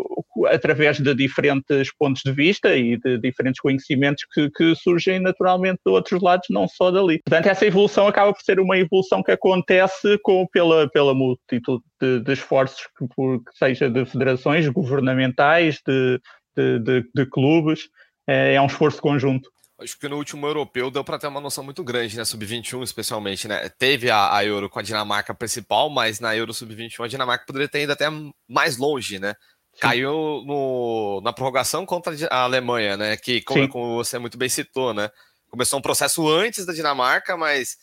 através 0.46 0.98
de 0.98 1.14
diferentes 1.14 1.92
pontos 1.98 2.22
de 2.24 2.32
vista 2.32 2.74
e 2.76 2.96
de 2.98 3.18
diferentes 3.18 3.60
conhecimentos 3.60 4.24
que, 4.32 4.50
que, 4.50 4.74
surgem 4.74 5.20
naturalmente 5.20 5.80
de 5.84 5.92
outros 5.92 6.20
lados, 6.22 6.46
não 6.50 6.68
só 6.68 6.90
dali. 6.90 7.20
Portanto, 7.24 7.46
essa 7.46 7.66
evolução 7.66 8.06
acaba 8.06 8.32
por 8.32 8.42
ser 8.42 8.60
uma 8.60 8.76
evolução 8.76 9.22
que 9.22 9.32
acontece 9.32 10.18
com, 10.22 10.46
pela, 10.48 10.88
pela 10.90 11.14
multitude 11.14 11.82
de, 12.00 12.20
de 12.20 12.32
esforços, 12.32 12.86
que, 12.98 13.06
por, 13.14 13.38
que 13.38 13.56
seja 13.56 13.88
de 13.88 14.04
federações 14.04 14.68
governamentais, 14.68 15.80
de, 15.86 16.20
de, 16.56 16.78
de, 16.80 17.10
de 17.14 17.26
clubes, 17.26 17.88
é, 18.26 18.54
é 18.54 18.60
um 18.60 18.66
esforço 18.66 19.00
conjunto. 19.00 19.50
Acho 19.78 19.98
que 19.98 20.08
no 20.08 20.16
último 20.16 20.46
europeu 20.46 20.88
deu 20.88 21.02
para 21.02 21.18
ter 21.18 21.26
uma 21.26 21.40
noção 21.40 21.64
muito 21.64 21.82
grande, 21.82 22.16
né? 22.16 22.24
Sub-21, 22.24 22.84
especialmente, 22.84 23.48
né? 23.48 23.68
Teve 23.70 24.08
a, 24.08 24.36
a, 24.36 24.44
Euro 24.44 24.70
com 24.70 24.78
a 24.78 24.82
Dinamarca 24.82 25.34
principal, 25.34 25.90
mas 25.90 26.20
na 26.20 26.34
Euro 26.36 26.54
Sub-21 26.54 27.04
a 27.04 27.08
Dinamarca 27.08 27.44
poderia 27.44 27.68
ter 27.68 27.82
ido 27.82 27.92
até 27.92 28.06
mais 28.48 28.76
longe, 28.76 29.18
né? 29.18 29.34
Sim. 29.74 29.80
Caiu 29.80 30.44
no, 30.46 31.20
na 31.24 31.32
prorrogação 31.32 31.84
contra 31.84 32.14
a 32.30 32.42
Alemanha, 32.42 32.96
né? 32.96 33.16
Que, 33.16 33.42
como, 33.42 33.68
como, 33.68 33.96
você 33.96 34.16
muito 34.16 34.38
bem 34.38 34.48
citou, 34.48 34.94
né? 34.94 35.10
Começou 35.50 35.80
um 35.80 35.82
processo 35.82 36.28
antes 36.28 36.64
da 36.64 36.72
Dinamarca, 36.72 37.36
mas 37.36 37.76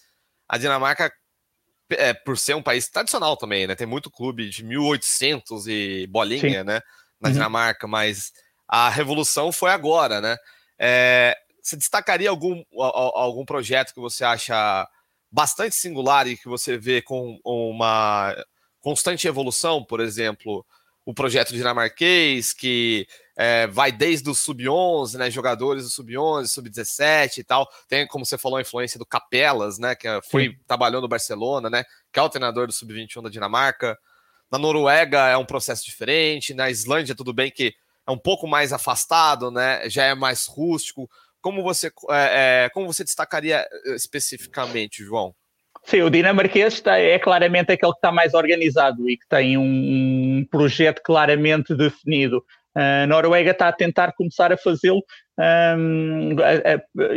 a 0.48 0.58
Dinamarca, 0.58 1.12
é, 1.92 2.14
por 2.14 2.38
ser 2.38 2.56
um 2.56 2.64
país 2.64 2.88
tradicional 2.88 3.36
também, 3.36 3.68
né? 3.68 3.76
Tem 3.76 3.88
muito 3.88 4.10
clube 4.10 4.50
de 4.50 4.64
1800 4.64 5.68
e 5.68 6.08
bolinha, 6.08 6.60
Sim. 6.60 6.64
né? 6.64 6.80
Na 7.20 7.28
uhum. 7.28 7.34
Dinamarca, 7.34 7.86
mas 7.86 8.32
a 8.66 8.90
revolução 8.90 9.52
foi 9.52 9.72
agora, 9.72 10.22
né? 10.22 10.38
É, 10.80 11.38
você 11.62 11.78
destacaria 11.78 12.30
algum, 12.30 12.64
algum 12.80 13.46
projeto 13.46 13.94
que 13.94 14.00
você 14.00 14.24
acha 14.24 14.88
bastante 15.32 15.76
singular 15.76 16.28
e 16.28 16.36
que 16.36 16.48
você 16.48 16.78
vê 16.78 17.02
com 17.02 17.40
uma 17.44 18.36
constante 18.82 19.28
evolução, 19.28 19.84
por 19.84 20.00
exemplo, 20.00 20.66
o 21.06 21.14
projeto 21.14 21.54
dinamarquês, 21.54 22.54
que 22.54 23.08
é, 23.36 23.66
vai 23.68 23.92
desde 23.92 24.30
o 24.30 24.36
sub-11, 24.36 25.18
né, 25.18 25.32
jogadores 25.32 25.84
do 25.84 25.90
sub-11, 25.90 26.48
sub-17 26.48 27.40
e 27.40 27.44
tal. 27.44 27.68
Tem, 27.88 28.06
como 28.06 28.26
você 28.26 28.38
falou, 28.38 28.58
a 28.58 28.62
influência 28.62 29.00
do 29.00 29.06
Capelas, 29.06 29.80
né, 29.80 29.96
que 29.96 30.08
foi 30.30 30.50
Sim. 30.50 30.58
trabalhando 30.68 31.04
no 31.04 31.08
Barcelona, 31.08 31.70
né, 31.70 31.84
que 32.12 32.20
é 32.20 32.22
o 32.22 32.30
treinador 32.30 32.68
do 32.68 32.74
sub-21 32.74 33.24
da 33.24 33.30
Dinamarca. 33.30 33.98
Na 34.52 34.60
Noruega 34.60 35.28
é 35.28 35.38
um 35.38 35.46
processo 35.46 35.86
diferente, 35.86 36.54
na 36.54 36.70
Islândia 36.70 37.16
tudo 37.16 37.34
bem 37.34 37.50
que 37.50 37.74
é 38.06 38.12
um 38.12 38.18
pouco 38.18 38.48
mais 38.48 38.74
afastado, 38.74 39.50
né, 39.50 39.90
já 39.90 40.04
é 40.04 40.14
mais 40.14 40.46
rústico. 40.46 41.10
Como 41.42 41.64
você, 41.64 41.88
é, 42.10 42.66
é, 42.66 42.70
como 42.70 42.88
você 42.88 43.04
destacaria 43.04 43.66
eh, 43.86 43.96
especificamente, 43.96 45.04
João? 45.04 45.34
Sim, 45.84 46.02
o 46.02 46.10
dinamarquês 46.10 46.76
está, 46.76 46.98
é 46.98 47.18
claramente 47.18 47.72
aquele 47.72 47.92
que 47.92 47.98
está 47.98 48.12
mais 48.12 48.34
organizado 48.34 49.10
e 49.10 49.18
que 49.18 49.28
tem 49.28 49.58
um 49.58 50.46
projeto 50.52 51.02
claramente 51.04 51.76
definido. 51.76 52.44
A 52.74 53.06
Noruega 53.08 53.52
está 53.52 53.68
a 53.68 53.74
tentar 53.74 54.14
começar 54.14 54.54
a 54.54 54.58
fazê-lo 54.58 55.04
um, 55.42 56.36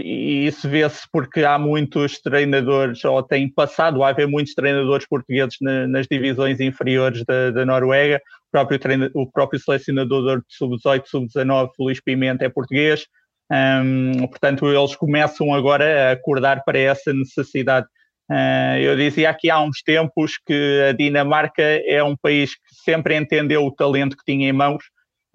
e 0.02 0.46
isso 0.46 0.68
vê-se 0.68 1.02
porque 1.12 1.44
há 1.44 1.58
muitos 1.58 2.20
treinadores, 2.20 3.04
ou 3.04 3.22
tem 3.22 3.48
passado 3.48 4.02
a 4.02 4.08
haver 4.08 4.26
muitos 4.26 4.54
treinadores 4.54 5.06
portugueses 5.06 5.56
na, 5.60 5.87
nas 5.87 6.06
divisões 6.06 6.58
inferiores 6.58 7.22
da, 7.24 7.50
da 7.50 7.66
Noruega. 7.66 8.20
O 8.48 8.50
próprio, 8.50 8.78
treino, 8.78 9.10
o 9.14 9.30
próprio 9.30 9.60
selecionador 9.60 10.38
de 10.38 10.56
sub-18, 10.56 11.02
sub-19, 11.06 11.70
Luís 11.78 12.00
Pimenta, 12.00 12.44
é 12.44 12.48
português. 12.48 13.06
Um, 13.50 14.26
portanto, 14.26 14.66
eles 14.66 14.96
começam 14.96 15.54
agora 15.54 16.09
a 16.09 16.12
acordar 16.12 16.62
para 16.64 16.78
essa 16.78 17.12
necessidade. 17.12 17.87
Uh, 18.30 18.78
eu 18.80 18.96
dizia 18.96 19.28
aqui 19.28 19.50
há 19.50 19.61
uns 19.61 19.83
tempos 19.83 20.38
que 20.46 20.80
a 20.88 20.92
Dinamarca 20.92 21.62
é 21.62 22.02
um 22.02 22.16
país 22.16 22.54
que 22.54 22.74
sempre 22.85 23.16
entendeu 23.16 23.64
o 23.64 23.74
talento 23.74 24.16
que 24.16 24.24
tinha 24.24 24.48
em 24.48 24.52
mãos, 24.52 24.85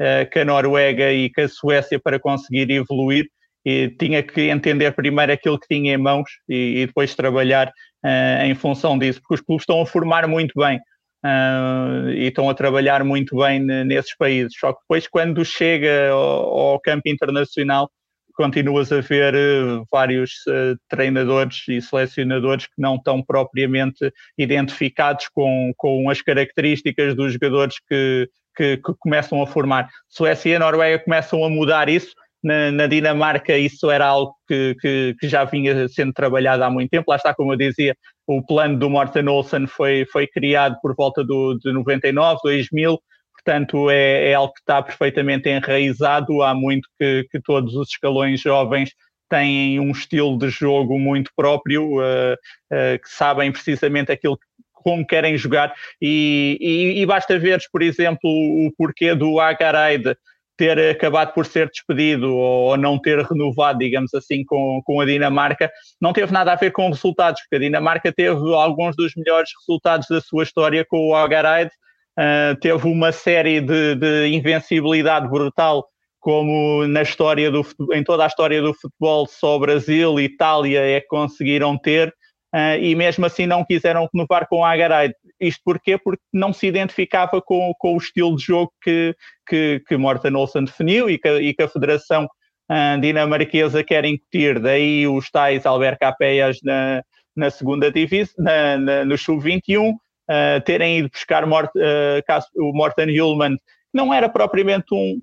uh, 0.02 0.30
que 0.30 0.40
a 0.40 0.46
Noruega 0.46 1.12
e 1.12 1.30
que 1.30 1.42
a 1.42 1.50
Suécia 1.50 2.00
para 2.00 2.20
conseguir 2.20 2.70
evoluir 2.72 3.28
e 3.64 3.90
tinha 3.90 4.24
que 4.24 4.50
entender 4.50 4.92
primeiro 4.94 5.32
aquilo 5.32 5.60
que 5.60 5.68
tinha 5.68 5.94
em 5.94 5.98
mãos 5.98 6.30
e, 6.48 6.82
e 6.82 6.88
depois 6.88 7.14
trabalhar 7.14 7.68
uh, 7.68 8.44
em 8.44 8.56
função 8.56 8.98
disso, 8.98 9.20
porque 9.22 9.36
os 9.36 9.42
clubes 9.42 9.64
estão 9.64 9.82
a 9.82 9.86
formar 9.86 10.28
muito 10.28 10.54
bem. 10.60 10.80
Uh, 11.24 12.12
e 12.12 12.28
estão 12.28 12.50
a 12.50 12.54
trabalhar 12.54 13.04
muito 13.04 13.36
bem 13.36 13.60
nesses 13.60 14.16
países. 14.16 14.54
Só 14.58 14.72
que 14.72 14.80
depois, 14.80 15.06
quando 15.06 15.44
chega 15.44 16.12
ao, 16.12 16.58
ao 16.58 16.80
campo 16.80 17.10
internacional, 17.10 17.92
continuas 18.40 18.90
a 18.90 19.02
ver 19.02 19.36
uh, 19.36 19.86
vários 19.92 20.32
uh, 20.48 20.80
treinadores 20.88 21.68
e 21.68 21.82
selecionadores 21.82 22.68
que 22.68 22.82
não 22.82 22.96
estão 22.96 23.22
propriamente 23.22 24.14
identificados 24.38 25.28
com, 25.28 25.74
com 25.76 26.10
as 26.10 26.22
características 26.22 27.14
dos 27.16 27.34
jogadores 27.34 27.76
que, 27.86 28.30
que, 28.56 28.78
que 28.78 28.94
começam 28.98 29.42
a 29.44 29.46
formar. 29.46 29.90
Suécia 30.08 30.52
e 30.52 30.56
a 30.56 30.60
Noruega 30.60 31.04
começam 31.04 31.44
a 31.44 31.50
mudar 31.50 31.90
isso. 31.90 32.16
Na, 32.42 32.72
na 32.72 32.88
Dinamarca 32.88 33.58
isso 33.58 33.92
era 33.92 34.08
algo 34.08 34.34
que, 34.48 34.74
que, 34.80 35.16
que, 35.20 35.28
já 35.28 35.44
vinha 35.44 35.90
sendo 35.90 36.14
trabalhado 36.14 36.64
há 36.64 36.70
muito 36.70 36.92
tempo. 36.92 37.12
Lá 37.12 37.18
está, 37.18 37.36
como 37.36 37.52
eu 37.52 37.58
dizia, 37.58 37.94
o 38.26 38.42
plano 38.42 38.80
do 38.80 38.90
Morten 38.90 39.28
Olsen 39.28 39.68
foi, 39.68 40.06
foi 40.10 40.26
criado 40.28 40.78
por 40.82 40.96
volta 40.96 41.26
do, 41.26 41.56
de 41.56 41.74
99, 41.74 42.40
2000, 42.42 42.98
portanto 43.44 43.90
é, 43.90 44.32
é, 44.32 44.34
algo 44.34 44.54
que 44.54 44.60
está 44.60 44.82
perfeitamente 44.82 45.50
enraizado. 45.50 46.42
Há 46.42 46.54
muito 46.54 46.88
que, 47.00 47.28
que, 47.32 47.42
todos 47.42 47.76
os 47.76 47.90
escalões 47.90 48.42
jovens 48.42 48.92
têm 49.30 49.80
um 49.80 49.92
estilo 49.92 50.38
de 50.38 50.50
jogo 50.50 50.98
muito 51.00 51.32
próprio, 51.36 52.00
uh, 52.00 52.34
uh, 52.34 53.00
que 53.02 53.10
sabem 53.10 53.52
precisamente 53.52 54.12
aquilo 54.12 54.40
como 54.74 55.06
querem 55.06 55.38
jogar. 55.38 55.74
E, 56.02 56.58
e, 56.60 57.02
e 57.02 57.06
basta 57.06 57.38
ver, 57.38 57.60
por 57.72 57.82
exemplo, 57.82 58.30
o 58.30 58.72
porquê 58.78 59.14
do 59.14 59.40
Agaraide 59.40 60.16
ter 60.58 60.78
acabado 60.92 61.34
por 61.34 61.46
ser 61.46 61.70
despedido 61.70 62.36
ou 62.36 62.76
não 62.76 63.00
ter 63.00 63.24
renovado, 63.24 63.80
digamos 63.80 64.14
assim, 64.14 64.44
com, 64.44 64.82
com 64.84 65.00
a 65.00 65.06
Dinamarca, 65.06 65.72
não 66.02 66.12
teve 66.12 66.34
nada 66.34 66.52
a 66.52 66.56
ver 66.56 66.72
com 66.72 66.90
resultados, 66.90 67.40
porque 67.42 67.56
a 67.56 67.60
Dinamarca 67.60 68.12
teve 68.12 68.54
alguns 68.54 68.94
dos 68.98 69.14
melhores 69.16 69.50
resultados 69.58 70.08
da 70.10 70.20
sua 70.20 70.44
história 70.44 70.84
com 70.84 71.12
o 71.12 71.16
Algarade, 71.16 71.72
uh, 72.20 72.56
teve 72.60 72.88
uma 72.88 73.12
série 73.12 73.62
de, 73.62 73.96
de, 73.96 74.28
invencibilidade 74.28 75.28
brutal, 75.30 75.88
como 76.20 76.86
na 76.86 77.02
história 77.02 77.50
do 77.50 77.66
em 77.94 78.04
toda 78.04 78.26
a 78.26 78.28
história 78.28 78.62
do 78.62 78.74
futebol, 78.74 79.26
só 79.26 79.58
Brasil 79.58 80.20
e 80.20 80.26
Itália 80.26 80.82
é 80.82 81.00
que 81.00 81.08
conseguiram 81.08 81.78
ter, 81.78 82.10
uh, 82.54 82.78
e 82.80 82.94
mesmo 82.94 83.26
assim 83.26 83.46
não 83.46 83.64
quiseram 83.64 84.10
renovar 84.14 84.48
com 84.48 84.58
o 84.58 84.66
Algarade. 84.66 85.14
Isto 85.40 85.62
porquê? 85.64 85.98
Porque 85.98 86.22
não 86.34 86.52
se 86.52 86.68
identificava 86.68 87.42
com, 87.42 87.74
com 87.80 87.94
o 87.94 87.98
estilo 87.98 88.36
de 88.36 88.44
jogo 88.44 88.72
que, 88.84 89.16
que, 89.48 89.82
que 89.88 89.96
Morten 89.96 90.36
Olsen 90.36 90.66
definiu 90.66 91.10
e 91.10 91.18
que, 91.18 91.30
e 91.30 91.54
que 91.54 91.64
a 91.64 91.70
Federação 91.70 92.26
uh, 92.26 93.00
Dinamarquesa 93.00 93.82
quer 93.82 94.04
incutir. 94.04 94.60
Daí 94.60 95.08
os 95.08 95.32
tais 95.32 95.66
Albert 95.66 95.98
Capellas 95.98 96.58
na, 96.62 97.02
na 97.34 97.50
segunda 97.50 97.90
divisão, 97.90 98.36
na, 98.44 98.78
na, 98.78 99.06
no 99.06 99.18
sub-21, 99.18 99.94
uh, 100.30 100.62
terem 100.64 101.00
ido 101.00 101.10
buscar 101.10 101.46
Mort, 101.46 101.72
uh, 101.76 102.42
o 102.58 102.74
Morten 102.74 103.20
Hulman, 103.20 103.58
não 103.94 104.14
era 104.14 104.30
propriamente 104.30 104.94
um, 104.94 105.20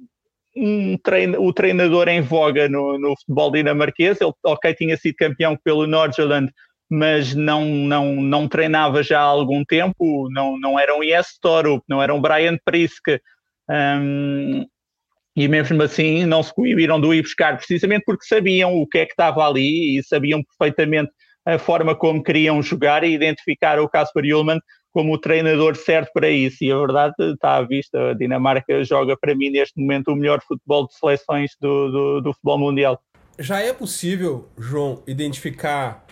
um 0.56 0.98
treino, 0.98 1.40
o 1.40 1.52
treinador 1.52 2.08
em 2.08 2.20
voga 2.20 2.68
no, 2.68 2.98
no 2.98 3.16
futebol 3.16 3.52
dinamarquês. 3.52 4.20
Ele, 4.20 4.32
ok, 4.44 4.74
tinha 4.74 4.96
sido 4.96 5.14
campeão 5.16 5.56
pelo 5.62 5.86
Nordjylland, 5.86 6.50
mas 6.90 7.34
não, 7.34 7.64
não, 7.64 8.16
não 8.16 8.48
treinava 8.48 9.02
já 9.02 9.20
há 9.20 9.24
algum 9.24 9.64
tempo. 9.64 10.28
Não, 10.30 10.58
não 10.58 10.78
era 10.78 10.94
um 10.96 11.02
Yes 11.02 11.38
Torup, 11.40 11.84
não 11.88 12.02
era 12.02 12.12
um 12.12 12.20
Brian 12.20 12.58
Priske. 12.64 13.20
Um, 13.70 14.64
e 15.36 15.48
mesmo 15.48 15.82
assim 15.82 16.24
não 16.24 16.42
se 16.42 16.54
coibiram 16.54 16.98
de 16.98 17.08
ir 17.14 17.22
buscar, 17.22 17.58
precisamente 17.58 18.04
porque 18.06 18.24
sabiam 18.24 18.74
o 18.74 18.86
que 18.86 18.98
é 18.98 19.04
que 19.04 19.12
estava 19.12 19.46
ali 19.46 19.98
e 19.98 20.02
sabiam 20.02 20.42
perfeitamente 20.42 21.10
a 21.44 21.58
forma 21.58 21.94
como 21.94 22.22
queriam 22.22 22.62
jogar 22.62 23.04
e 23.04 23.12
identificar 23.12 23.78
o 23.78 23.88
Casper 23.88 24.24
Ullmann 24.24 24.58
como 24.96 25.12
o 25.12 25.18
treinador 25.18 25.76
certo 25.76 26.10
para 26.14 26.30
isso. 26.30 26.64
E 26.64 26.72
a 26.72 26.78
verdade 26.78 27.12
está 27.18 27.56
à 27.56 27.62
vista, 27.62 28.12
a 28.12 28.14
Dinamarca 28.14 28.82
joga 28.82 29.14
para 29.14 29.34
mim 29.34 29.50
neste 29.50 29.78
momento 29.78 30.08
o 30.08 30.16
melhor 30.16 30.40
futebol 30.40 30.86
de 30.86 30.94
seleções 30.94 31.50
do, 31.60 31.90
do, 31.90 32.20
do 32.22 32.32
futebol 32.32 32.58
mundial. 32.58 32.98
Já 33.38 33.60
é 33.60 33.74
possível, 33.74 34.48
João, 34.56 35.02
identificar 35.06 36.06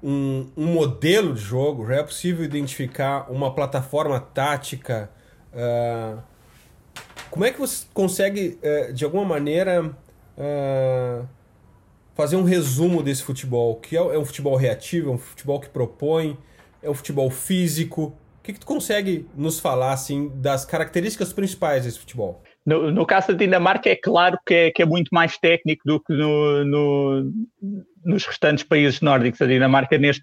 um, 0.00 0.46
um, 0.56 0.66
modelo 0.66 1.34
de 1.34 1.40
jogo, 1.40 1.84
já 1.88 1.96
é 1.96 2.02
possível 2.04 2.44
identificar 2.44 3.28
uma 3.28 3.52
plataforma 3.52 4.20
tática. 4.20 5.10
Uh, 5.52 6.22
como 7.28 7.44
é 7.44 7.50
que 7.50 7.58
você 7.58 7.84
consegue, 7.92 8.56
uh, 8.62 8.92
de 8.92 9.04
alguma 9.04 9.24
maneira, 9.24 9.84
uh, 9.84 11.28
fazer 12.14 12.36
um 12.36 12.44
resumo 12.44 13.02
desse 13.02 13.24
futebol? 13.24 13.80
Que 13.80 13.96
é, 13.96 14.00
é, 14.00 14.16
um 14.16 14.24
futebol 14.24 14.54
reativo, 14.54 15.10
é 15.10 15.12
um 15.14 15.18
futebol 15.18 15.58
que 15.58 15.68
propõe, 15.68 16.38
é 16.82 16.90
um 16.90 16.94
futebol 16.94 17.30
físico. 17.30 18.14
O 18.40 18.42
que, 18.42 18.52
que 18.52 18.60
tu 18.60 18.66
consegue 18.66 19.26
nos 19.36 19.60
falar 19.60 19.92
assim 19.92 20.30
das 20.34 20.64
características 20.64 21.32
principais 21.32 21.84
desse 21.84 21.98
futebol? 21.98 22.42
No, 22.66 22.90
no 22.90 23.06
caso 23.06 23.28
da 23.28 23.34
Dinamarca 23.34 23.88
é 23.88 23.96
claro 23.96 24.38
que 24.44 24.54
é, 24.54 24.70
que 24.70 24.82
é 24.82 24.86
muito 24.86 25.08
mais 25.12 25.38
técnico 25.38 25.82
do 25.84 26.00
que 26.00 26.12
no, 26.12 26.64
no, 26.64 27.32
nos 28.04 28.24
restantes 28.24 28.64
países 28.64 29.00
nórdicos. 29.00 29.40
A 29.40 29.46
Dinamarca 29.46 29.96
neste 29.96 30.22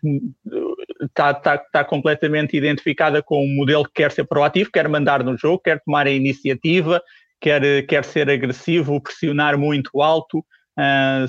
está 1.02 1.34
tá, 1.34 1.58
tá 1.58 1.84
completamente 1.84 2.58
identificada 2.58 3.24
com 3.24 3.43
um 3.43 3.56
modelo 3.56 3.86
que 3.86 3.93
quer 3.95 4.12
ser 4.12 4.26
proativo, 4.26 4.72
quer 4.72 4.88
mandar 4.89 5.24
no 5.24 5.38
jogo, 5.38 5.60
quer 5.60 5.82
tomar 5.82 6.08
a 6.08 6.12
iniciativa, 6.12 7.02
quer, 7.39 7.86
quer 7.86 8.04
ser 8.04 8.30
agressivo, 8.30 9.02
pressionar 9.02 9.58
muito 9.58 10.02
alto, 10.02 10.43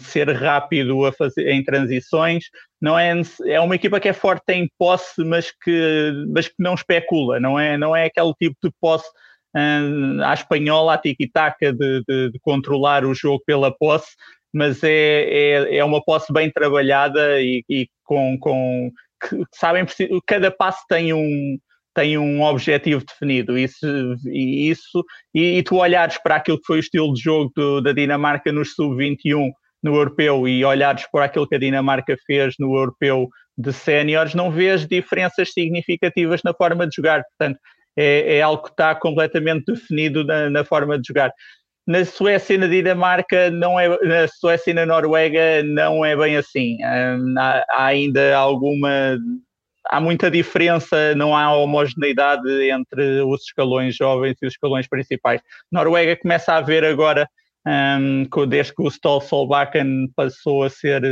ser 0.00 0.30
rápido 0.30 1.04
a 1.04 1.12
fazer, 1.12 1.48
em 1.50 1.62
transições. 1.62 2.44
Não 2.80 2.98
é, 2.98 3.12
é 3.46 3.60
uma 3.60 3.74
equipa 3.74 4.00
que 4.00 4.08
é 4.08 4.12
forte 4.12 4.52
em 4.52 4.70
posse, 4.78 5.22
mas 5.24 5.50
que, 5.50 6.12
mas 6.32 6.48
que 6.48 6.54
não 6.58 6.74
especula, 6.74 7.38
não 7.38 7.58
é, 7.58 7.76
não 7.76 7.94
é 7.94 8.06
aquele 8.06 8.32
tipo 8.34 8.56
de 8.62 8.70
posse 8.80 9.08
uh, 9.56 10.22
à 10.24 10.34
espanhola, 10.34 10.94
à 10.94 10.98
tiki-taka, 10.98 11.72
de, 11.72 12.02
de, 12.08 12.30
de, 12.30 12.38
controlar 12.40 13.04
o 13.04 13.14
jogo 13.14 13.42
pela 13.44 13.70
posse, 13.70 14.08
mas 14.52 14.82
é, 14.82 14.88
é, 14.90 15.76
é 15.76 15.84
uma 15.84 16.02
posse 16.02 16.32
bem 16.32 16.50
trabalhada 16.50 17.40
e, 17.40 17.64
e 17.68 17.88
com, 18.04 18.38
com 18.38 18.90
que, 19.28 19.44
sabem, 19.54 19.84
cada 20.26 20.50
passo 20.50 20.82
tem 20.88 21.12
um, 21.12 21.58
tem 21.94 22.16
um 22.18 22.42
objetivo 22.42 23.04
definido. 23.04 23.58
Isso, 23.58 23.86
e, 24.26 24.70
isso, 24.70 25.04
e, 25.34 25.58
e, 25.58 25.62
tu 25.62 25.76
olhares 25.76 26.18
para 26.22 26.36
aquilo 26.36 26.58
que 26.58 26.66
foi 26.66 26.78
o 26.78 26.80
estilo 26.80 27.12
de 27.12 27.20
jogo 27.20 27.52
do, 27.54 27.80
da 27.80 27.92
Dinamarca 27.92 28.52
nos 28.52 28.74
sub-21 28.74 29.50
no 29.82 29.94
europeu 29.94 30.46
e 30.46 30.64
olhares 30.64 31.06
para 31.10 31.24
aquilo 31.24 31.48
que 31.48 31.54
a 31.54 31.58
Dinamarca 31.58 32.16
fez 32.26 32.54
no 32.58 32.76
europeu 32.76 33.28
de 33.56 33.72
séniores, 33.72 34.34
não 34.34 34.50
vês 34.50 34.86
diferenças 34.86 35.52
significativas 35.52 36.42
na 36.42 36.54
forma 36.54 36.86
de 36.86 36.96
jogar. 36.96 37.22
Portanto, 37.24 37.58
é, 37.96 38.36
é 38.36 38.42
algo 38.42 38.62
que 38.62 38.70
está 38.70 38.94
completamente 38.94 39.72
definido 39.72 40.24
na, 40.24 40.48
na, 40.48 40.64
forma 40.64 40.98
de 40.98 41.06
jogar. 41.06 41.30
Na 41.86 42.04
Suécia 42.04 42.54
e 42.54 42.58
na 42.58 42.66
Dinamarca, 42.66 43.50
não 43.50 43.78
é, 43.78 43.88
na 43.88 44.28
Suécia 44.28 44.70
e 44.70 44.74
na 44.74 44.86
Noruega, 44.86 45.62
não 45.62 46.04
é 46.04 46.16
bem 46.16 46.36
assim. 46.36 46.76
Hum, 46.84 47.34
há, 47.38 47.64
há 47.70 47.84
ainda 47.86 48.36
alguma 48.36 49.18
há 49.90 50.00
muita 50.00 50.30
diferença, 50.30 51.14
não 51.16 51.36
há 51.36 51.52
homogeneidade 51.54 52.48
entre 52.70 53.22
os 53.22 53.42
escalões 53.42 53.96
jovens 53.96 54.36
e 54.40 54.46
os 54.46 54.52
escalões 54.52 54.86
principais. 54.88 55.40
Noruega 55.70 56.16
começa 56.16 56.52
a 56.52 56.58
haver 56.58 56.84
agora, 56.84 57.28
um, 57.66 58.24
desde 58.46 58.74
que 58.74 58.82
o 58.82 58.88
Stoll 58.88 59.20
Solbakken 59.20 60.10
passou 60.14 60.62
a 60.62 60.70
ser, 60.70 61.02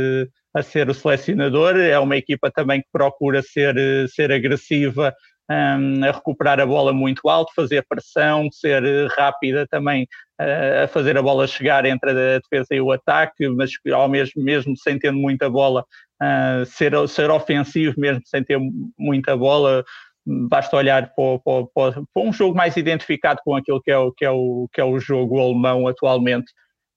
a 0.53 0.63
ser 0.63 0.89
o 0.89 0.93
selecionador, 0.93 1.75
é 1.75 1.99
uma 1.99 2.15
equipa 2.15 2.49
também 2.49 2.81
que 2.81 2.87
procura 2.91 3.41
ser, 3.41 3.75
ser 4.09 4.31
agressiva, 4.31 5.13
um, 5.51 6.05
a 6.05 6.11
recuperar 6.11 6.59
a 6.61 6.65
bola 6.65 6.93
muito 6.93 7.27
alto, 7.27 7.51
fazer 7.53 7.85
pressão, 7.87 8.47
ser 8.51 8.81
rápida 9.17 9.67
também 9.67 10.07
a 10.39 10.87
fazer 10.87 11.17
a 11.17 11.21
bola 11.21 11.45
chegar 11.45 11.85
entre 11.85 12.11
a 12.11 12.39
defesa 12.39 12.67
e 12.71 12.79
o 12.79 12.91
ataque, 12.91 13.47
mas 13.49 13.71
ao 13.93 14.07
mesmo, 14.07 14.41
mesmo 14.41 14.77
sem 14.77 14.97
ter 14.97 15.11
muita 15.11 15.49
bola, 15.49 15.83
uh, 16.21 16.65
ser, 16.65 16.93
ser 17.09 17.29
ofensivo 17.29 17.99
mesmo 17.99 18.21
sem 18.25 18.43
ter 18.43 18.57
muita 18.97 19.35
bola. 19.35 19.83
Basta 20.25 20.77
olhar 20.77 21.13
para, 21.13 21.39
para, 21.73 22.01
para, 22.13 22.23
um 22.23 22.31
jogo 22.31 22.55
mais 22.55 22.77
identificado 22.77 23.41
com 23.43 23.55
aquilo 23.55 23.81
que 23.81 23.91
é 23.91 23.97
o, 23.97 24.11
que 24.13 24.23
é 24.23 24.31
o, 24.31 24.69
que 24.71 24.79
é 24.79 24.83
o 24.83 24.97
jogo 24.99 25.39
alemão 25.39 25.87
atualmente. 25.87 26.51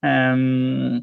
Um, 0.04 1.02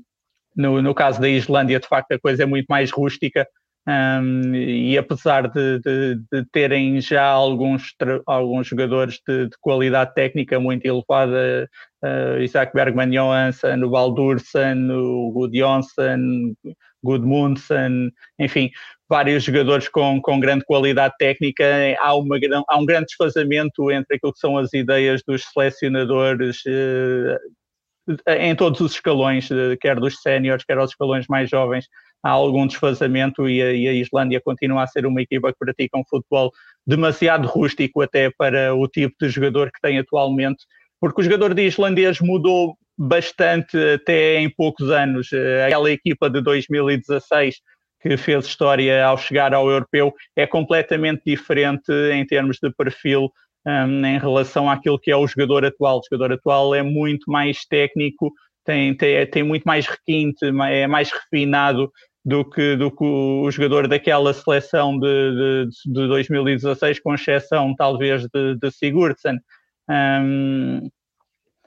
no, 0.55 0.81
no 0.81 0.93
caso 0.93 1.19
da 1.19 1.27
Islândia, 1.27 1.79
de 1.79 1.87
facto, 1.87 2.11
a 2.13 2.19
coisa 2.19 2.43
é 2.43 2.45
muito 2.45 2.67
mais 2.67 2.91
rústica. 2.91 3.47
Um, 3.89 4.53
e 4.53 4.95
apesar 4.99 5.47
de, 5.47 5.79
de, 5.79 6.15
de, 6.31 6.45
terem 6.51 7.01
já 7.01 7.23
alguns, 7.23 7.95
alguns 8.27 8.67
jogadores 8.67 9.19
de, 9.27 9.47
de 9.47 9.57
qualidade 9.59 10.13
técnica 10.13 10.59
muito 10.59 10.85
elevada, 10.85 11.67
uh, 12.03 12.39
Isaac 12.39 12.71
Bergman 12.71 13.09
Johansson, 13.09 13.83
o 13.83 13.89
Baldursen, 13.89 14.91
o 14.91 15.31
Gudjonsson, 15.31 16.53
Gudmundsson, 17.03 18.11
enfim, 18.37 18.69
vários 19.09 19.43
jogadores 19.43 19.87
com, 19.87 20.21
com 20.21 20.39
grande 20.39 20.65
qualidade 20.65 21.15
técnica, 21.17 21.65
há, 21.99 22.13
uma, 22.13 22.37
há 22.67 22.77
um 22.77 22.85
grande 22.85 23.07
desfazamento 23.07 23.89
entre 23.89 24.17
aquilo 24.17 24.33
que 24.33 24.39
são 24.39 24.55
as 24.55 24.71
ideias 24.71 25.23
dos 25.25 25.45
selecionadores 25.45 26.61
uh, 26.67 27.39
em 28.27 28.55
todos 28.55 28.81
os 28.81 28.91
escalões, 28.91 29.49
uh, 29.49 29.75
quer 29.81 29.99
dos 29.99 30.21
séniores, 30.21 30.63
quer 30.63 30.77
aos 30.77 30.91
escalões 30.91 31.25
mais 31.27 31.49
jovens, 31.49 31.87
há 32.23 32.29
algum 32.29 32.67
desfazamento 32.67 33.47
e 33.47 33.61
a, 33.61 33.71
e 33.71 33.87
a, 33.87 33.93
Islândia 33.93 34.41
continua 34.41 34.83
a 34.83 34.87
ser 34.87 35.05
uma 35.05 35.21
equipa 35.21 35.51
que 35.51 35.59
pratica 35.59 35.97
um 35.97 36.03
futebol 36.07 36.51
demasiado 36.85 37.47
rústico 37.47 38.01
até 38.01 38.29
para 38.29 38.75
o 38.75 38.87
tipo 38.87 39.15
de 39.19 39.29
jogador 39.29 39.71
que 39.71 39.81
tem 39.81 39.99
atualmente, 39.99 40.65
porque 40.99 41.21
o 41.21 41.23
jogador 41.23 41.53
de 41.53 41.65
islandês 41.65 42.19
mudou 42.19 42.75
bastante 42.97 43.77
até 43.93 44.39
em 44.39 44.49
poucos 44.49 44.91
anos. 44.91 45.31
Eh, 45.31 45.65
aquela 45.65 45.89
equipa 45.89 46.29
de 46.29 46.41
2016 46.41 47.55
que 48.01 48.17
fez 48.17 48.45
história 48.45 49.05
ao 49.05 49.17
chegar 49.17 49.53
ao 49.53 49.69
europeu 49.69 50.13
é 50.35 50.45
completamente 50.45 51.21
diferente 51.25 51.91
em 52.13 52.25
termos 52.25 52.57
de 52.61 52.71
perfil 52.73 53.29
um, 53.65 54.05
em 54.05 54.17
relação 54.17 54.69
àquilo 54.69 54.99
que 54.99 55.11
é 55.11 55.15
o 55.15 55.27
jogador 55.27 55.65
atual. 55.65 55.99
O 55.99 56.01
jogador 56.09 56.33
atual 56.33 56.75
é 56.75 56.81
muito 56.81 57.31
mais 57.31 57.65
técnico, 57.65 58.31
tem, 58.65 58.95
tem, 58.95 59.25
tem 59.27 59.43
muito 59.43 59.63
mais 59.63 59.85
requinte, 59.85 60.45
é 60.45 60.87
mais 60.87 61.11
refinado 61.11 61.91
do 62.29 62.45
que, 62.45 62.75
do 62.75 62.91
que 62.91 63.03
o 63.03 63.49
jogador 63.49 63.87
daquela 63.87 64.31
seleção 64.33 64.97
de, 64.99 65.65
de, 65.65 65.91
de 65.91 66.07
2016, 66.07 66.99
com 66.99 67.15
exceção 67.15 67.75
talvez 67.75 68.27
de, 68.27 68.55
de 68.55 68.71
Sigurdsson. 68.71 69.37
Um, 69.89 70.87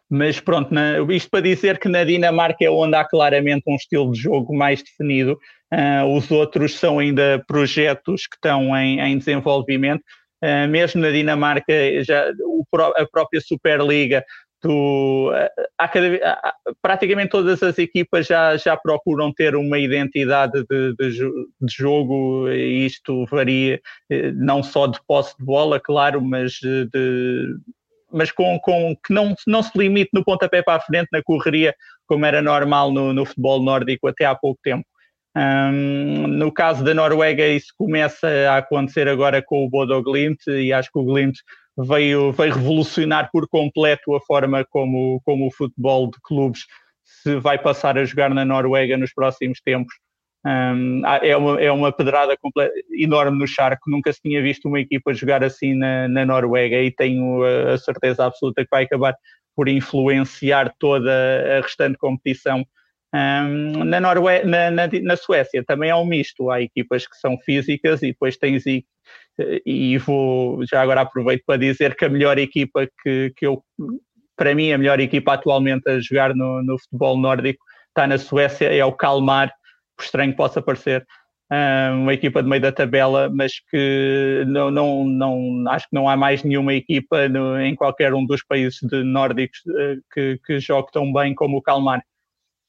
mas 0.08 0.38
pronto, 0.38 0.72
na, 0.72 0.98
isto 1.12 1.28
para 1.30 1.40
dizer 1.40 1.78
que 1.78 1.88
na 1.88 2.04
Dinamarca 2.04 2.64
é 2.64 2.70
onde 2.70 2.94
há 2.94 3.04
claramente 3.04 3.64
um 3.66 3.74
estilo 3.74 4.12
de 4.12 4.20
jogo 4.20 4.54
mais 4.54 4.80
definido, 4.82 5.36
uh, 5.72 6.06
os 6.16 6.30
outros 6.30 6.78
são 6.78 7.00
ainda 7.00 7.42
projetos 7.48 8.28
que 8.28 8.36
estão 8.36 8.76
em, 8.76 9.00
em 9.00 9.18
desenvolvimento. 9.18 10.02
Uh, 10.44 10.68
mesmo 10.68 11.00
na 11.00 11.10
Dinamarca, 11.10 11.72
já, 12.04 12.30
o, 12.44 12.64
a 12.96 13.06
própria 13.10 13.40
Superliga 13.40 14.24
tu, 14.62 15.30
há 15.76 15.88
cada, 15.88 16.16
há, 16.24 16.54
praticamente 16.80 17.30
todas 17.30 17.62
as 17.62 17.78
equipas 17.78 18.26
já, 18.26 18.56
já 18.56 18.76
procuram 18.76 19.32
ter 19.32 19.56
uma 19.56 19.78
identidade 19.78 20.64
de, 20.70 20.94
de, 20.94 21.10
de, 21.10 21.76
jogo 21.76 22.48
e 22.48 22.86
isto 22.86 23.26
varia 23.26 23.80
eh, 24.08 24.30
não 24.32 24.62
só 24.62 24.86
de 24.86 25.00
posse 25.06 25.36
de 25.36 25.44
bola, 25.44 25.80
claro, 25.80 26.22
mas, 26.22 26.52
de, 26.60 27.56
mas 28.12 28.30
com, 28.30 28.58
com 28.60 28.96
que 29.04 29.12
não, 29.12 29.34
não 29.48 29.62
se 29.62 29.76
limite 29.76 30.10
no 30.14 30.24
pontapé 30.24 30.62
para 30.62 30.78
a 30.78 30.80
frente, 30.80 31.08
na 31.12 31.22
correria, 31.22 31.74
como 32.06 32.24
era 32.24 32.40
normal 32.40 32.92
no, 32.92 33.12
no 33.12 33.26
futebol 33.26 33.60
nórdico 33.60 34.06
até 34.06 34.24
há 34.24 34.34
pouco 34.34 34.60
tempo. 34.62 34.86
Um, 35.36 36.26
no 36.28 36.52
caso 36.52 36.84
da 36.84 36.94
Noruega, 36.94 37.48
isso 37.48 37.72
começa 37.76 38.28
a 38.50 38.58
acontecer 38.58 39.08
agora 39.08 39.42
com 39.42 39.64
o 39.64 39.68
Bodo 39.68 40.00
Glimt, 40.02 40.46
e 40.46 40.72
acho 40.72 40.90
que 40.92 40.98
o 40.98 41.04
Glimt 41.04 41.38
veio, 41.76 42.32
veio 42.32 42.54
revolucionar 42.54 43.30
por 43.32 43.48
completo 43.48 44.14
a 44.14 44.20
forma 44.20 44.64
como, 44.64 45.20
como 45.24 45.46
o 45.46 45.52
futebol 45.52 46.10
de 46.10 46.18
clubes 46.22 46.66
se 47.04 47.36
vai 47.36 47.58
passar 47.58 47.98
a 47.98 48.04
jogar 48.04 48.30
na 48.30 48.44
Noruega 48.44 48.96
nos 48.96 49.12
próximos 49.12 49.60
tempos. 49.60 49.94
Um, 50.44 51.02
é, 51.06 51.36
uma, 51.36 51.60
é 51.60 51.70
uma 51.70 51.92
pedrada 51.92 52.36
enorme 52.98 53.38
no 53.38 53.46
charco. 53.46 53.90
Nunca 53.90 54.12
se 54.12 54.20
tinha 54.20 54.42
visto 54.42 54.66
uma 54.66 54.80
equipa 54.80 55.14
jogar 55.14 55.44
assim 55.44 55.74
na, 55.74 56.08
na 56.08 56.26
Noruega 56.26 56.76
e 56.76 56.90
tenho 56.90 57.44
a, 57.44 57.74
a, 57.74 57.78
certeza 57.78 58.26
absoluta 58.26 58.62
que 58.62 58.70
vai 58.70 58.84
acabar 58.84 59.14
por 59.54 59.68
influenciar 59.68 60.74
toda 60.78 61.12
a 61.58 61.60
restante 61.60 61.96
competição. 61.96 62.64
Um, 63.14 63.84
na, 63.84 64.00
Norue 64.00 64.42
na, 64.44 64.70
na, 64.70 64.88
na, 65.02 65.16
Suécia 65.16 65.62
também 65.64 65.90
há 65.90 65.98
um 65.98 66.04
misto. 66.04 66.50
Há 66.50 66.62
equipas 66.62 67.06
que 67.06 67.16
são 67.16 67.38
físicas 67.38 68.02
e 68.02 68.08
depois 68.08 68.36
tens 68.36 68.64
e 68.66 69.98
vou 69.98 70.64
já 70.66 70.80
agora 70.80 71.02
aproveito 71.02 71.42
para 71.46 71.58
dizer 71.58 71.96
que 71.96 72.04
a 72.04 72.08
melhor 72.08 72.38
equipa 72.38 72.88
que, 73.02 73.32
que 73.36 73.46
eu, 73.46 73.62
para 74.36 74.54
mim, 74.54 74.72
a 74.72 74.78
melhor 74.78 75.00
equipa 75.00 75.34
atualmente 75.34 75.88
a 75.88 76.00
jogar 76.00 76.34
no, 76.34 76.62
no 76.62 76.78
futebol 76.78 77.16
nórdico 77.16 77.64
está 77.88 78.06
na 78.06 78.18
Suécia, 78.18 78.74
é 78.74 78.84
o 78.84 78.92
Kalmar, 78.92 79.52
por 79.96 80.04
estranho 80.04 80.32
que 80.32 80.36
possa 80.36 80.62
parecer, 80.62 81.06
uma 81.94 82.14
equipa 82.14 82.42
de 82.42 82.48
meio 82.48 82.62
da 82.62 82.72
tabela, 82.72 83.28
mas 83.28 83.52
que 83.70 84.42
não, 84.46 84.70
não, 84.70 85.04
não 85.04 85.64
acho 85.68 85.86
que 85.88 85.94
não 85.94 86.08
há 86.08 86.16
mais 86.16 86.42
nenhuma 86.42 86.72
equipa 86.72 87.28
no, 87.28 87.60
em 87.60 87.74
qualquer 87.74 88.14
um 88.14 88.24
dos 88.24 88.42
países 88.42 88.80
nórdicos 89.04 89.60
eh, 89.78 89.96
que, 90.12 90.40
que 90.46 90.60
jogue 90.60 90.90
tão 90.92 91.12
bem 91.12 91.34
como 91.34 91.58
o 91.58 91.62
Kalmar. 91.62 92.02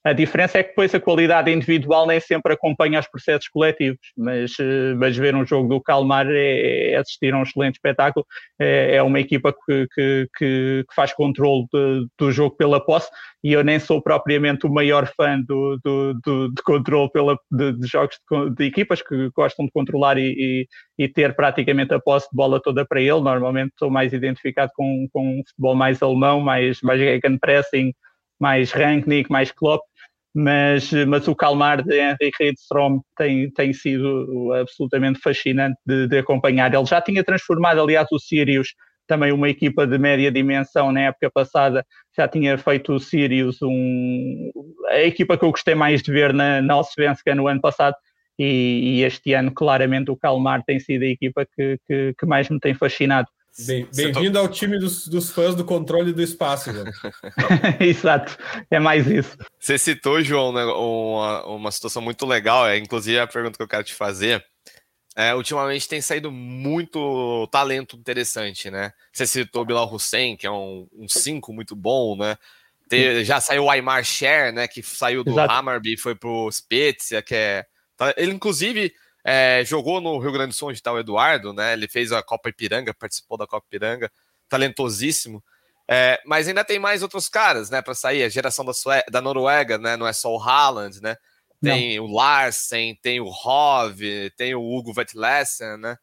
A 0.04 0.12
diferença 0.12 0.58
é 0.58 0.64
que 0.64 0.70
depois 0.70 0.94
a 0.94 1.00
qualidade 1.00 1.50
individual 1.50 2.06
nem 2.06 2.20
sempre 2.20 2.54
acompanha 2.54 3.00
os 3.00 3.08
processos 3.08 3.48
coletivos, 3.48 4.00
mas, 4.18 4.52
eh, 4.60 4.94
mas 4.96 5.16
ver 5.16 5.34
um 5.34 5.46
jogo 5.46 5.70
do 5.70 5.82
Calmar 5.82 6.28
é, 6.30 6.92
é 6.92 6.96
assistir 6.98 7.34
a 7.34 7.38
um 7.38 7.44
excelente 7.44 7.76
espetáculo. 7.76 8.26
É, 8.60 8.98
é 8.98 9.04
uma 9.04 9.22
equipa 9.22 9.54
que, 9.54 9.88
que, 9.96 10.28
que, 10.38 10.86
faz 10.94 11.14
controle 11.14 11.66
de, 11.74 12.06
do 12.20 12.32
jogo 12.34 12.56
pela 12.58 12.84
posse 12.84 13.10
e 13.42 13.54
eu 13.54 13.64
nem 13.64 13.80
sou 13.80 14.02
propriamente 14.02 14.68
o 14.68 14.70
maior 14.70 15.08
fã 15.16 15.40
do, 15.40 15.80
do, 15.82 16.14
do 16.22 16.54
de 16.54 16.62
controle 16.64 17.10
pela, 17.10 17.38
de, 17.50 17.72
de 17.72 17.88
jogos 17.88 18.18
de, 18.30 18.50
de, 18.56 18.66
equipas 18.66 19.02
que 19.02 19.30
gostam 19.34 19.66
de 19.66 19.72
controlar 19.72 20.18
e, 20.18 20.68
e, 20.98 21.04
e, 21.06 21.08
ter 21.08 21.34
praticamente 21.34 21.94
a 21.94 22.00
posse 22.00 22.28
de 22.30 22.36
bola 22.36 22.62
toda 22.62 22.86
para 22.86 23.00
ele. 23.00 23.22
Normalmente 23.22 23.72
sou 23.80 23.90
mais 23.90 24.12
identificado 24.12 24.72
com, 24.76 25.08
com 25.14 25.40
um 25.40 25.44
futebol 25.48 25.76
mais 25.76 26.04
alemão, 26.04 26.42
mais, 26.42 26.82
mais 26.82 27.00
pressing, 27.40 27.94
mais 28.40 28.72
Rangnick, 28.72 29.32
mais 29.32 29.52
Klopp 29.52 29.82
mas, 30.34 30.92
mas 31.08 31.28
o 31.28 31.36
Calmar 31.36 31.84
de 31.84 32.00
Henrique 32.00 32.44
Rydstrom 32.44 33.02
tem, 33.16 33.52
tem 33.52 33.72
sido 33.72 34.52
absolutamente 34.54 35.20
fascinante 35.20 35.78
de, 35.86 36.08
de, 36.08 36.18
acompanhar. 36.18 36.74
Ele 36.74 36.86
já 36.86 37.00
tinha 37.02 37.24
transformado, 37.24 37.80
aliás, 37.80 38.08
o 38.12 38.20
Sirius, 38.20 38.70
também 39.06 39.32
uma 39.32 39.50
equipa 39.50 39.86
de 39.86 39.98
média 39.98 40.32
dimensão 40.32 40.92
na 40.92 41.02
época 41.02 41.30
passada, 41.32 41.86
já 42.18 42.28
tinha 42.28 42.58
feito 42.58 42.94
o 42.94 43.00
Sirius 43.00 43.62
um, 43.62 44.52
a 44.88 45.02
equipa 45.02 45.38
que 45.38 45.46
eu 45.46 45.52
gostei 45.52 45.76
mais 45.76 46.02
de 46.02 46.12
ver 46.12 46.34
na, 46.34 46.62
na 46.62 46.74
Allsvenskan 46.76 47.36
no 47.36 47.48
ano 47.48 47.62
passado, 47.62 47.96
e, 48.40 49.00
e, 49.00 49.04
este 49.04 49.34
ano 49.34 49.52
claramente 49.54 50.10
o 50.10 50.18
Calmar 50.18 50.64
tem 50.64 50.80
sido 50.80 51.04
a 51.04 51.08
equipa 51.08 51.46
que, 51.46 51.78
que, 51.86 52.16
que 52.18 52.26
mais 52.26 52.50
me 52.50 52.60
tem 52.60 52.74
fascinado. 52.74 53.28
Bem-vindo 53.94 54.40
ao 54.40 54.48
time 54.48 54.80
dos, 54.80 55.08
dos, 55.08 55.30
fãs 55.30 55.54
do 55.54 55.64
controle 55.64 56.12
do 56.12 56.24
espaço. 56.24 56.72
Exato, 57.80 58.36
é 58.70 58.80
mais 58.80 59.06
isso. 59.08 59.38
Você 59.60 59.78
citou, 59.78 60.24
João, 60.24 60.52
né, 60.52 60.64
uma, 60.66 61.46
uma 61.46 61.72
situação 61.72 62.02
muito 62.02 62.26
legal, 62.26 62.68
é 62.68 62.78
inclusive 62.78 63.20
a 63.20 63.28
pergunta 63.28 63.58
que 63.58 63.64
eu 63.64 63.68
quero 63.68 63.84
te 63.84 63.94
fazer. 63.94 64.44
É, 65.16 65.36
ultimamente 65.36 65.88
tem 65.88 66.02
saído 66.02 66.32
muito 66.32 67.48
talento 67.52 67.96
interessante, 67.96 68.72
né? 68.72 68.92
Você 69.12 69.28
citou 69.28 69.62
o 69.62 69.66
Bilal 69.66 69.94
Hussein, 69.94 70.36
que 70.36 70.48
é 70.48 70.52
um 70.52 70.88
5 71.08 71.52
um 71.52 71.56
muito 71.56 71.76
bom, 71.76 72.18
né? 72.18 72.36
Tem, 72.90 73.24
já 73.24 73.40
saiu 73.40 73.66
o 73.66 73.70
Aymar 73.70 74.04
Cher, 74.04 74.52
né? 74.52 74.68
Que 74.68 74.82
saiu 74.82 75.24
do 75.24 75.32
Exato. 75.32 75.54
Hammarby, 75.54 75.98
foi 75.98 76.16
pro 76.16 76.52
Spezia, 76.52 77.22
que 77.22 77.36
é. 77.36 77.66
Tá, 77.96 78.12
ele, 78.18 78.32
inclusive, 78.32 78.92
é, 79.24 79.64
jogou 79.66 80.02
no 80.02 80.20
Rio 80.20 80.32
Grande 80.32 80.50
do 80.50 80.54
Sul, 80.54 80.70
onde 80.70 80.80
está 80.80 80.92
o 80.92 81.00
Eduardo, 81.00 81.54
né? 81.54 81.74
Ele 81.74 81.88
fez 81.88 82.12
a 82.12 82.22
Copa 82.22 82.50
Ipiranga, 82.50 82.94
participou 82.94 83.38
da 83.38 83.48
Copa 83.48 83.66
Ipiranga, 83.68 84.12
talentosíssimo. 84.50 85.44
É, 85.88 86.22
mas 86.26 86.48
ainda 86.48 86.64
tem 86.64 86.80
mais 86.80 87.02
outros 87.02 87.30
caras, 87.30 87.70
né, 87.70 87.82
para 87.82 87.94
sair. 87.94 88.24
A 88.24 88.30
geração 88.30 88.66
da, 88.66 88.74
Sué 88.74 89.04
da 89.10 89.22
Noruega, 89.22 89.78
né? 89.78 89.96
Não 89.96 90.08
é 90.08 90.14
só 90.14 90.34
o 90.34 90.42
Haaland, 90.42 91.02
né? 91.02 91.16
Tem 91.62 91.98
Não. 91.98 92.06
o 92.06 92.14
Larsen, 92.14 92.96
tem 93.02 93.22
o 93.22 93.28
Hove, 93.28 94.30
tem 94.32 94.54
o 94.54 94.62
Hugo 94.62 94.94
Vetlesen, 94.94 95.78
né? 95.78 95.98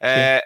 É, 0.00 0.42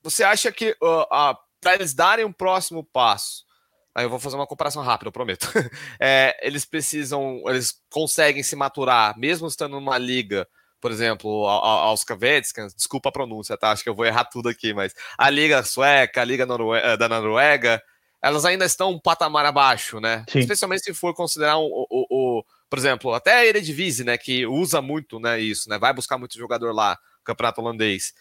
você 0.00 0.22
acha 0.22 0.52
que 0.52 0.76
uh, 0.80 1.02
uh, 1.02 1.36
para 1.60 1.74
eles 1.74 1.92
darem 1.92 2.24
um 2.24 2.32
próximo 2.32 2.84
passo, 2.84 3.44
aí 3.92 4.04
eu 4.04 4.10
vou 4.10 4.20
fazer 4.20 4.36
uma 4.36 4.46
comparação 4.46 4.82
rápida, 4.82 5.08
eu 5.08 5.12
prometo. 5.12 5.48
É, 6.00 6.38
eles 6.40 6.64
precisam, 6.64 7.42
eles 7.46 7.82
conseguem 7.90 8.44
se 8.44 8.54
maturar, 8.54 9.18
mesmo 9.18 9.48
estando 9.48 9.72
numa 9.72 9.98
liga 9.98 10.46
por 10.86 10.92
exemplo, 10.92 11.48
aos 11.48 12.04
Kavetskan, 12.04 12.68
desculpa 12.68 13.08
a 13.08 13.12
pronúncia, 13.12 13.56
tá? 13.56 13.72
Acho 13.72 13.82
que 13.82 13.88
eu 13.88 13.94
vou 13.94 14.06
errar 14.06 14.24
tudo 14.26 14.48
aqui, 14.48 14.72
mas 14.72 14.94
a 15.18 15.28
Liga 15.28 15.60
Sueca, 15.64 16.20
a 16.20 16.24
Liga 16.24 16.46
eh, 16.80 16.96
da 16.96 17.08
Noruega, 17.08 17.82
elas 18.22 18.44
ainda 18.44 18.64
estão 18.64 18.92
um 18.92 19.00
patamar 19.00 19.44
abaixo, 19.44 19.98
né? 19.98 20.24
Sim. 20.28 20.38
Especialmente 20.38 20.84
se 20.84 20.94
for 20.94 21.12
considerar 21.12 21.58
o, 21.58 21.66
o, 21.90 22.06
o, 22.08 22.44
por 22.70 22.78
exemplo, 22.78 23.12
até 23.12 23.34
a 23.34 23.44
Eredivisie, 23.44 24.04
né, 24.04 24.16
que 24.16 24.46
usa 24.46 24.80
muito, 24.80 25.18
né, 25.18 25.40
isso, 25.40 25.68
né? 25.68 25.76
Vai 25.76 25.92
buscar 25.92 26.18
muito 26.18 26.38
jogador 26.38 26.72
lá, 26.72 26.96
campeonato 27.24 27.60
holandês. 27.60 28.14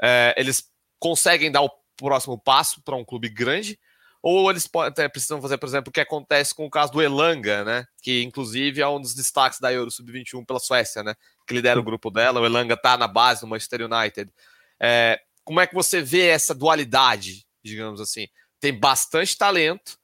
É, 0.00 0.32
eles 0.36 0.70
conseguem 1.00 1.50
dar 1.50 1.62
o 1.62 1.70
próximo 1.96 2.38
passo 2.38 2.80
para 2.84 2.94
um 2.94 3.04
clube 3.04 3.30
grande, 3.30 3.76
ou 4.22 4.48
eles 4.48 4.68
podem, 4.68 5.08
precisam 5.10 5.42
fazer, 5.42 5.58
por 5.58 5.66
exemplo, 5.66 5.90
o 5.90 5.92
que 5.92 6.00
acontece 6.00 6.54
com 6.54 6.64
o 6.64 6.70
caso 6.70 6.92
do 6.92 7.02
Elanga, 7.02 7.64
né? 7.64 7.84
Que 8.00 8.22
inclusive 8.22 8.80
é 8.80 8.86
um 8.86 9.00
dos 9.00 9.14
destaques 9.14 9.58
da 9.58 9.72
Euro 9.72 9.90
Sub-21 9.90 10.46
pela 10.46 10.60
Suécia, 10.60 11.02
né? 11.02 11.14
Que 11.46 11.54
lidera 11.54 11.80
o 11.80 11.82
grupo 11.82 12.08
dela. 12.08 12.40
O 12.40 12.46
Elanga 12.46 12.76
tá 12.76 12.96
na 12.96 13.08
base 13.08 13.40
do 13.40 13.48
Manchester 13.48 13.82
United. 13.82 14.30
É, 14.80 15.20
como 15.42 15.60
é 15.60 15.66
que 15.66 15.74
você 15.74 16.00
vê 16.00 16.28
essa 16.28 16.54
dualidade, 16.54 17.44
digamos 17.64 18.00
assim? 18.00 18.28
Tem 18.60 18.72
bastante 18.72 19.36
talento, 19.36 19.98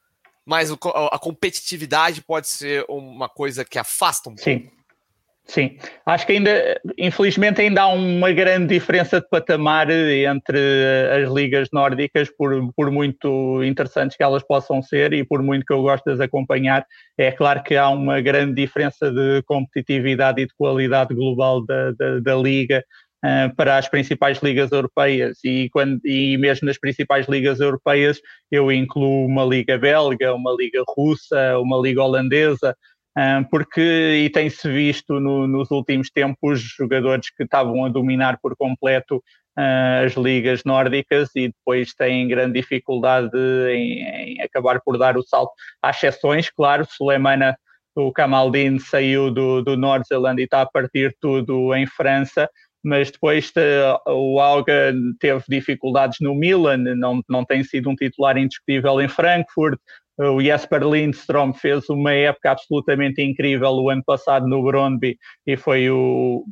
mas 0.44 0.72
a 0.72 1.18
competitividade 1.18 2.20
pode 2.22 2.48
ser 2.48 2.85
uma 2.88 3.28
coisa 3.28 3.64
que 3.64 3.78
afasta 3.78 4.31
um 4.31 4.35
pouco. 4.35 4.50
Sim. 4.50 4.78
Sim, 5.50 5.78
acho 6.04 6.26
que 6.26 6.32
ainda, 6.32 6.78
infelizmente, 6.98 7.62
ainda 7.62 7.80
há 7.80 7.88
uma 7.88 8.30
grande 8.32 8.74
diferença 8.74 9.18
de 9.18 9.26
patamar 9.30 9.90
entre 9.90 10.58
as 11.11 11.32
ligas 11.32 11.70
nórdicas, 11.72 12.28
por, 12.37 12.70
por 12.74 12.90
muito 12.90 13.64
interessantes 13.64 14.14
que 14.14 14.22
elas 14.22 14.42
possam 14.42 14.82
ser 14.82 15.14
e 15.14 15.24
por 15.24 15.42
muito 15.42 15.64
que 15.64 15.72
eu 15.72 15.80
gosto 15.80 16.04
de 16.04 16.12
as 16.12 16.20
acompanhar. 16.20 16.84
É 17.16 17.32
claro 17.32 17.62
que 17.62 17.76
há 17.76 17.88
uma 17.88 18.20
grande 18.20 18.56
diferença 18.56 19.11
de 19.11 19.42
competitividade 19.46 20.42
e 20.42 20.46
de 20.46 20.52
qualidade 20.54 21.14
global 21.14 21.64
da, 21.64 21.92
da, 21.92 22.20
da 22.20 22.37
liga 22.37 22.84
uh, 23.24 23.56
para 23.56 23.78
as 23.78 23.88
principais 23.88 24.42
ligas 24.42 24.70
europeias. 24.70 25.38
E, 25.42 25.70
quando, 25.70 25.98
e 26.04 26.37
mesmo 26.37 26.66
nas 26.66 26.78
principais 26.78 27.26
ligas 27.26 27.58
europeias, 27.58 28.20
eu 28.50 28.70
incluo 28.70 29.24
uma 29.24 29.46
liga 29.46 29.78
belga, 29.78 30.34
uma 30.34 30.54
liga 30.54 30.82
russa, 30.94 31.58
uma 31.58 31.78
liga 31.78 32.02
holandesa 32.02 32.76
porque 33.50 33.81
e 34.24 34.31
tem-se 34.31 34.70
visto 34.70 35.18
no, 35.18 35.46
nos 35.46 35.70
últimos 35.70 36.11
tempos 36.11 36.61
jogadores 36.61 37.31
que 37.31 37.42
estavam 37.42 37.85
a 37.85 37.88
dominar 37.88 38.38
por 38.40 38.57
completo 38.57 39.16
uh, 39.59 40.04
as 40.04 40.12
ligas 40.12 40.62
nórdicas 40.64 41.31
e 41.35 41.48
depois 41.48 41.94
têm 41.94 42.28
grande 42.28 42.61
dificuldade 42.61 43.37
em, 43.70 44.02
em, 44.02 44.40
acabar 44.40 44.81
por 44.81 44.96
dar 44.96 45.16
o 45.16 45.22
salto. 45.22 45.52
Há 45.83 45.90
exceções, 45.90 46.48
claro, 46.50 46.87
Sulemana, 46.88 47.57
o 47.94 48.12
Kamaldin 48.12 48.78
saiu 48.78 49.31
do, 49.31 49.62
do 49.62 49.76
Norte-Zelândia 49.76 50.42
e 50.42 50.44
está 50.44 50.62
a 50.62 50.66
partir 50.66 51.16
tudo 51.20 51.74
em 51.74 51.87
França, 51.87 52.48
mas 52.85 53.11
depois 53.11 53.52
o 54.07 54.38
Alga 54.38 54.94
teve 55.18 55.42
dificuldades 55.48 56.18
no 56.20 56.35
Milan, 56.35 56.76
não, 56.76 57.20
não 57.28 57.44
tem 57.44 57.64
sido 57.64 57.90
um 57.90 57.96
titular 57.96 58.38
indiscutível 58.38 59.00
em 59.00 59.09
Frankfurt, 59.09 59.81
o 60.18 60.40
Jesper 60.40 60.83
Lindstrom 60.83 61.52
fez 61.52 61.88
uma 61.88 62.12
época 62.12 62.50
absolutamente 62.50 63.22
incrível 63.22 63.70
o 63.70 63.88
ano 63.88 64.02
passado 64.04 64.48
no 64.48 64.62
Brondby 64.62 65.16
e 65.46 65.57
foi 65.57 65.88
o 65.90 66.44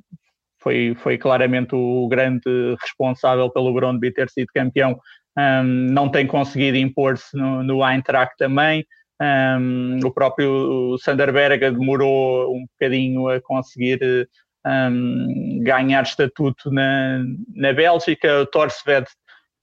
foi, 0.62 0.96
foi 0.96 1.16
claramente 1.16 1.74
o 1.74 2.08
grande 2.08 2.74
responsável 2.80 3.48
pelo 3.50 3.72
Brondby 3.72 4.12
ter 4.12 4.28
sido 4.28 4.48
campeão. 4.52 4.98
Um, 5.38 5.62
não 5.92 6.08
tem 6.08 6.26
conseguido 6.26 6.76
impor-se 6.76 7.36
no, 7.36 7.62
no 7.62 7.88
Eintracht 7.88 8.34
também. 8.36 8.84
Um, 9.22 10.00
o 10.04 10.12
próprio 10.12 10.96
Sanderberga 10.98 11.70
demorou 11.70 12.52
um 12.52 12.66
bocadinho 12.66 13.28
a 13.28 13.40
conseguir 13.40 14.28
um, 14.66 15.60
ganhar 15.62 16.02
estatuto 16.02 16.70
na, 16.70 17.22
na 17.54 17.72
Bélgica. 17.72 18.40
O 18.40 18.46
Torsved 18.46 19.06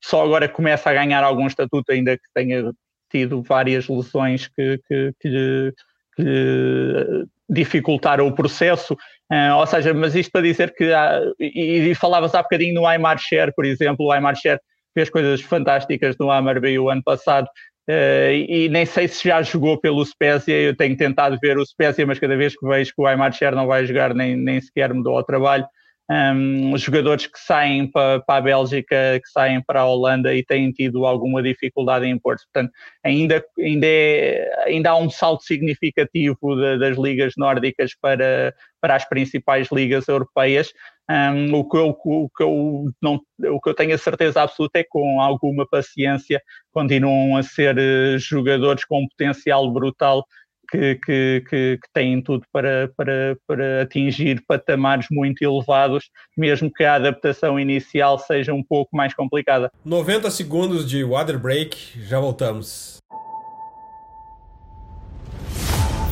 só 0.01 0.23
agora 0.23 0.47
começa 0.47 0.89
a 0.89 0.93
ganhar 0.93 1.23
algum 1.23 1.47
estatuto, 1.47 1.91
ainda 1.91 2.17
que 2.17 2.23
tenha 2.33 2.71
tido 3.13 3.41
várias 3.41 3.87
lesões 3.87 4.47
que, 4.47 4.79
que, 4.87 5.13
que, 5.19 5.29
lhe, 5.29 5.73
que 6.15 6.23
lhe 6.23 7.25
dificultaram 7.49 8.27
o 8.27 8.33
processo. 8.33 8.93
Uh, 9.31 9.55
ou 9.57 9.67
seja, 9.67 9.93
mas 9.93 10.15
isto 10.15 10.31
para 10.31 10.41
dizer 10.41 10.73
que, 10.75 10.91
há, 10.91 11.21
e, 11.39 11.89
e 11.91 11.95
falavas 11.95 12.33
há 12.35 12.41
bocadinho 12.41 12.73
no 12.73 12.87
Aymar 12.87 13.17
Cher, 13.19 13.53
por 13.55 13.65
exemplo, 13.65 14.05
o 14.05 14.11
Aymar 14.11 14.35
Cher 14.35 14.59
fez 14.93 15.09
coisas 15.09 15.41
fantásticas 15.41 16.15
no 16.19 16.31
Hammarby 16.31 16.77
o 16.79 16.89
ano 16.89 17.03
passado, 17.03 17.47
Uh, 17.85 18.31
e 18.47 18.69
nem 18.69 18.85
sei 18.85 19.09
se 19.09 19.27
já 19.27 19.41
jogou 19.41 19.77
pelo 19.77 20.05
Spezia, 20.05 20.55
eu 20.55 20.73
tenho 20.73 20.95
tentado 20.95 21.37
ver 21.41 21.57
o 21.57 21.65
Spezia, 21.65 22.07
mas 22.07 22.17
cada 22.17 22.37
vez 22.37 22.57
que 22.57 22.65
vejo 22.65 22.93
que 22.95 23.01
o 23.01 23.05
Aymar 23.05 23.33
Cher 23.33 23.53
não 23.53 23.67
vai 23.67 23.85
jogar, 23.85 24.13
nem, 24.13 24.37
nem 24.37 24.61
sequer 24.61 24.93
me 24.93 25.03
dou 25.03 25.17
ao 25.17 25.23
trabalho 25.25 25.65
um, 26.09 26.77
jogadores 26.77 27.27
que 27.27 27.39
saem 27.39 27.87
para, 27.87 28.19
para, 28.21 28.37
a 28.37 28.41
Bélgica, 28.41 29.19
que 29.23 29.29
saem 29.31 29.61
para 29.61 29.81
a 29.81 29.85
Holanda 29.85 30.33
e 30.35 30.43
têm 30.43 30.71
tido 30.71 31.05
alguma 31.05 31.41
dificuldade 31.41 32.05
em 32.05 32.11
impor-se. 32.11 32.45
Portanto, 32.51 32.73
ainda, 33.03 33.43
ainda, 33.57 33.87
é, 33.87 34.63
ainda 34.65 34.89
há 34.91 34.97
um 34.97 35.09
salto 35.09 35.43
significativo 35.43 36.55
de, 36.55 36.77
das 36.77 36.97
ligas 36.97 37.33
nórdicas 37.37 37.95
para, 37.99 38.53
para 38.81 38.95
as 38.95 39.05
principais 39.07 39.69
ligas 39.71 40.07
europeias. 40.07 40.73
Um, 41.09 41.53
o, 41.55 41.67
que 41.67 41.77
eu, 41.77 41.89
o, 41.89 42.29
que 42.29 42.43
eu 42.43 42.85
não, 43.01 43.19
o 43.51 43.59
que 43.59 43.69
eu 43.69 43.73
tenho 43.73 43.93
a 43.93 43.97
certeza 43.97 44.41
absoluta 44.41 44.79
é 44.79 44.83
que 44.83 44.89
com 44.89 45.19
alguma 45.19 45.67
paciência 45.67 46.41
continuam 46.71 47.35
a 47.35 47.43
ser 47.43 47.77
eh, 47.77 48.17
jogadores 48.17 48.85
com 48.85 49.01
um 49.01 49.07
potencial 49.09 49.69
brutal 49.69 50.25
que, 50.73 50.95
que, 50.95 51.43
que, 51.47 51.77
que, 51.77 51.93
têm 51.93 52.19
tudo 52.19 52.43
para, 52.51 52.91
para, 52.97 53.37
para 53.47 53.83
atingir 53.83 54.43
patamares 54.47 55.05
muito 55.11 55.43
elevados, 55.43 56.09
mesmo 56.35 56.71
que 56.73 56.83
a 56.83 56.95
adaptação 56.95 57.59
inicial 57.59 58.17
seja 58.17 58.53
um 58.53 58.63
pouco 58.63 58.97
mais 58.97 59.13
complicada. 59.13 59.71
90 59.85 60.31
segundos 60.31 60.89
de 60.89 61.03
water 61.03 61.37
break, 61.37 61.77
já 62.01 62.19
voltamos. 62.19 62.97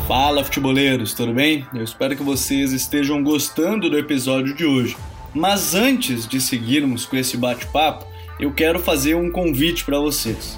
Fala 0.08 0.44
futeboleiros, 0.44 1.16
tudo 1.16 1.34
bem? 1.34 1.66
Eu 1.74 1.84
espero 1.84 2.16
que 2.16 2.22
vocês 2.22 2.72
estejam 2.72 3.24
gostando 3.24 3.90
do 3.90 3.98
episódio 3.98 4.54
de 4.54 4.66
hoje. 4.66 4.96
Mas 5.34 5.74
antes 5.74 6.28
de 6.28 6.40
seguirmos 6.40 7.06
com 7.06 7.16
esse 7.16 7.36
bate-papo, 7.36 8.06
eu 8.40 8.54
quero 8.54 8.78
fazer 8.80 9.16
um 9.16 9.32
convite 9.32 9.86
para 9.86 9.98
vocês. 9.98 10.58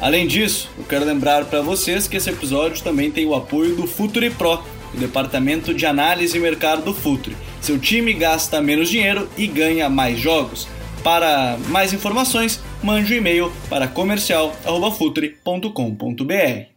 Além 0.00 0.26
disso, 0.26 0.68
eu 0.76 0.82
quero 0.84 1.04
lembrar 1.04 1.44
para 1.46 1.62
vocês 1.62 2.08
que 2.08 2.16
esse 2.16 2.30
episódio 2.30 2.82
também 2.82 3.10
tem 3.10 3.26
o 3.26 3.34
apoio 3.34 3.76
do 3.76 3.86
Futre 3.86 4.30
Pro, 4.30 4.62
o 4.92 4.96
departamento 4.96 5.72
de 5.72 5.86
análise 5.86 6.36
e 6.36 6.40
mercado 6.40 6.82
do 6.82 6.92
Futre. 6.92 7.36
Seu 7.60 7.78
time 7.78 8.12
gasta 8.12 8.60
menos 8.60 8.88
dinheiro 8.88 9.28
e 9.36 9.46
ganha 9.46 9.88
mais 9.88 10.18
jogos. 10.18 10.66
Para 11.02 11.56
mais 11.68 11.92
informações, 11.92 12.60
mande 12.82 13.14
um 13.14 13.18
e-mail 13.18 13.52
para 13.68 13.86
comercial@futre.com.br. 13.86 16.74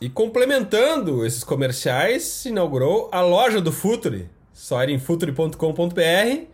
E 0.00 0.08
complementando 0.10 1.24
esses 1.24 1.42
comerciais, 1.42 2.22
se 2.22 2.50
inaugurou 2.50 3.08
a 3.10 3.22
loja 3.22 3.60
do 3.60 3.72
Futre. 3.72 4.28
Só 4.52 4.82
ir 4.82 4.90
em 4.90 4.98
futre.com.br, 4.98 6.46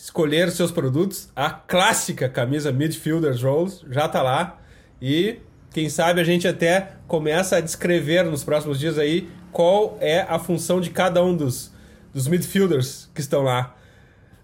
escolher 0.00 0.50
seus 0.50 0.70
produtos. 0.70 1.28
A 1.34 1.50
clássica 1.50 2.28
camisa 2.28 2.70
Midfielders 2.70 3.42
Rolls 3.42 3.84
já 3.90 4.08
tá 4.08 4.22
lá. 4.22 4.60
E 5.02 5.38
quem 5.72 5.88
sabe 5.88 6.20
a 6.20 6.24
gente 6.24 6.46
até 6.46 6.92
começa 7.06 7.56
a 7.56 7.60
descrever 7.60 8.24
nos 8.24 8.44
próximos 8.44 8.78
dias 8.78 8.98
aí 8.98 9.28
qual 9.52 9.96
é 10.00 10.20
a 10.22 10.38
função 10.38 10.80
de 10.80 10.90
cada 10.90 11.22
um 11.22 11.36
dos, 11.36 11.72
dos 12.12 12.28
midfielders 12.28 13.10
que 13.14 13.20
estão 13.20 13.42
lá. 13.42 13.76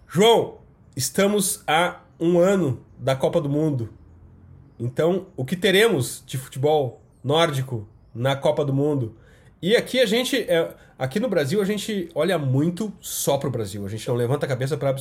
João, 0.09 0.59
estamos 0.97 1.63
a 1.67 2.01
um 2.19 2.39
ano 2.39 2.85
da 2.99 3.15
Copa 3.15 3.41
do 3.41 3.49
Mundo. 3.49 3.91
Então, 4.79 5.27
o 5.37 5.45
que 5.45 5.57
teremos 5.57 6.23
de 6.27 6.37
futebol 6.37 7.01
nórdico 7.23 7.89
na 8.15 8.37
Copa 8.37 8.65
do 8.65 8.73
Mundo. 8.73 9.17
E 9.63 9.77
aqui 9.77 10.01
a 10.01 10.07
gente, 10.07 10.37
é, 10.37 10.75
aqui 10.99 11.19
no 11.21 11.29
Brasil, 11.29 11.61
a 11.61 11.65
gente 11.65 12.09
olha 12.15 12.39
muito 12.39 12.93
só 13.01 13.37
pro 13.37 13.51
Brasil. 13.51 13.85
A 13.85 13.89
gente 13.89 14.07
não 14.09 14.15
levanta 14.15 14.47
a 14.47 14.49
cabeça 14.49 14.77
para 14.77 14.95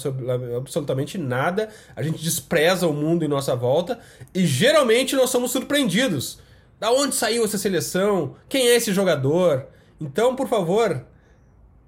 absolutamente 0.57 1.17
nada. 1.17 1.69
A 1.95 2.01
gente 2.01 2.21
despreza 2.21 2.87
o 2.87 2.93
mundo 2.93 3.23
em 3.23 3.27
nossa 3.27 3.55
volta. 3.55 3.99
E 4.33 4.45
geralmente 4.45 5.15
nós 5.15 5.29
somos 5.29 5.51
surpreendidos. 5.51 6.39
Da 6.79 6.91
onde 6.91 7.15
saiu 7.15 7.45
essa 7.45 7.57
seleção? 7.57 8.35
Quem 8.49 8.67
é 8.67 8.75
esse 8.75 8.91
jogador? 8.91 9.67
Então, 10.01 10.35
por 10.35 10.47
favor, 10.47 11.05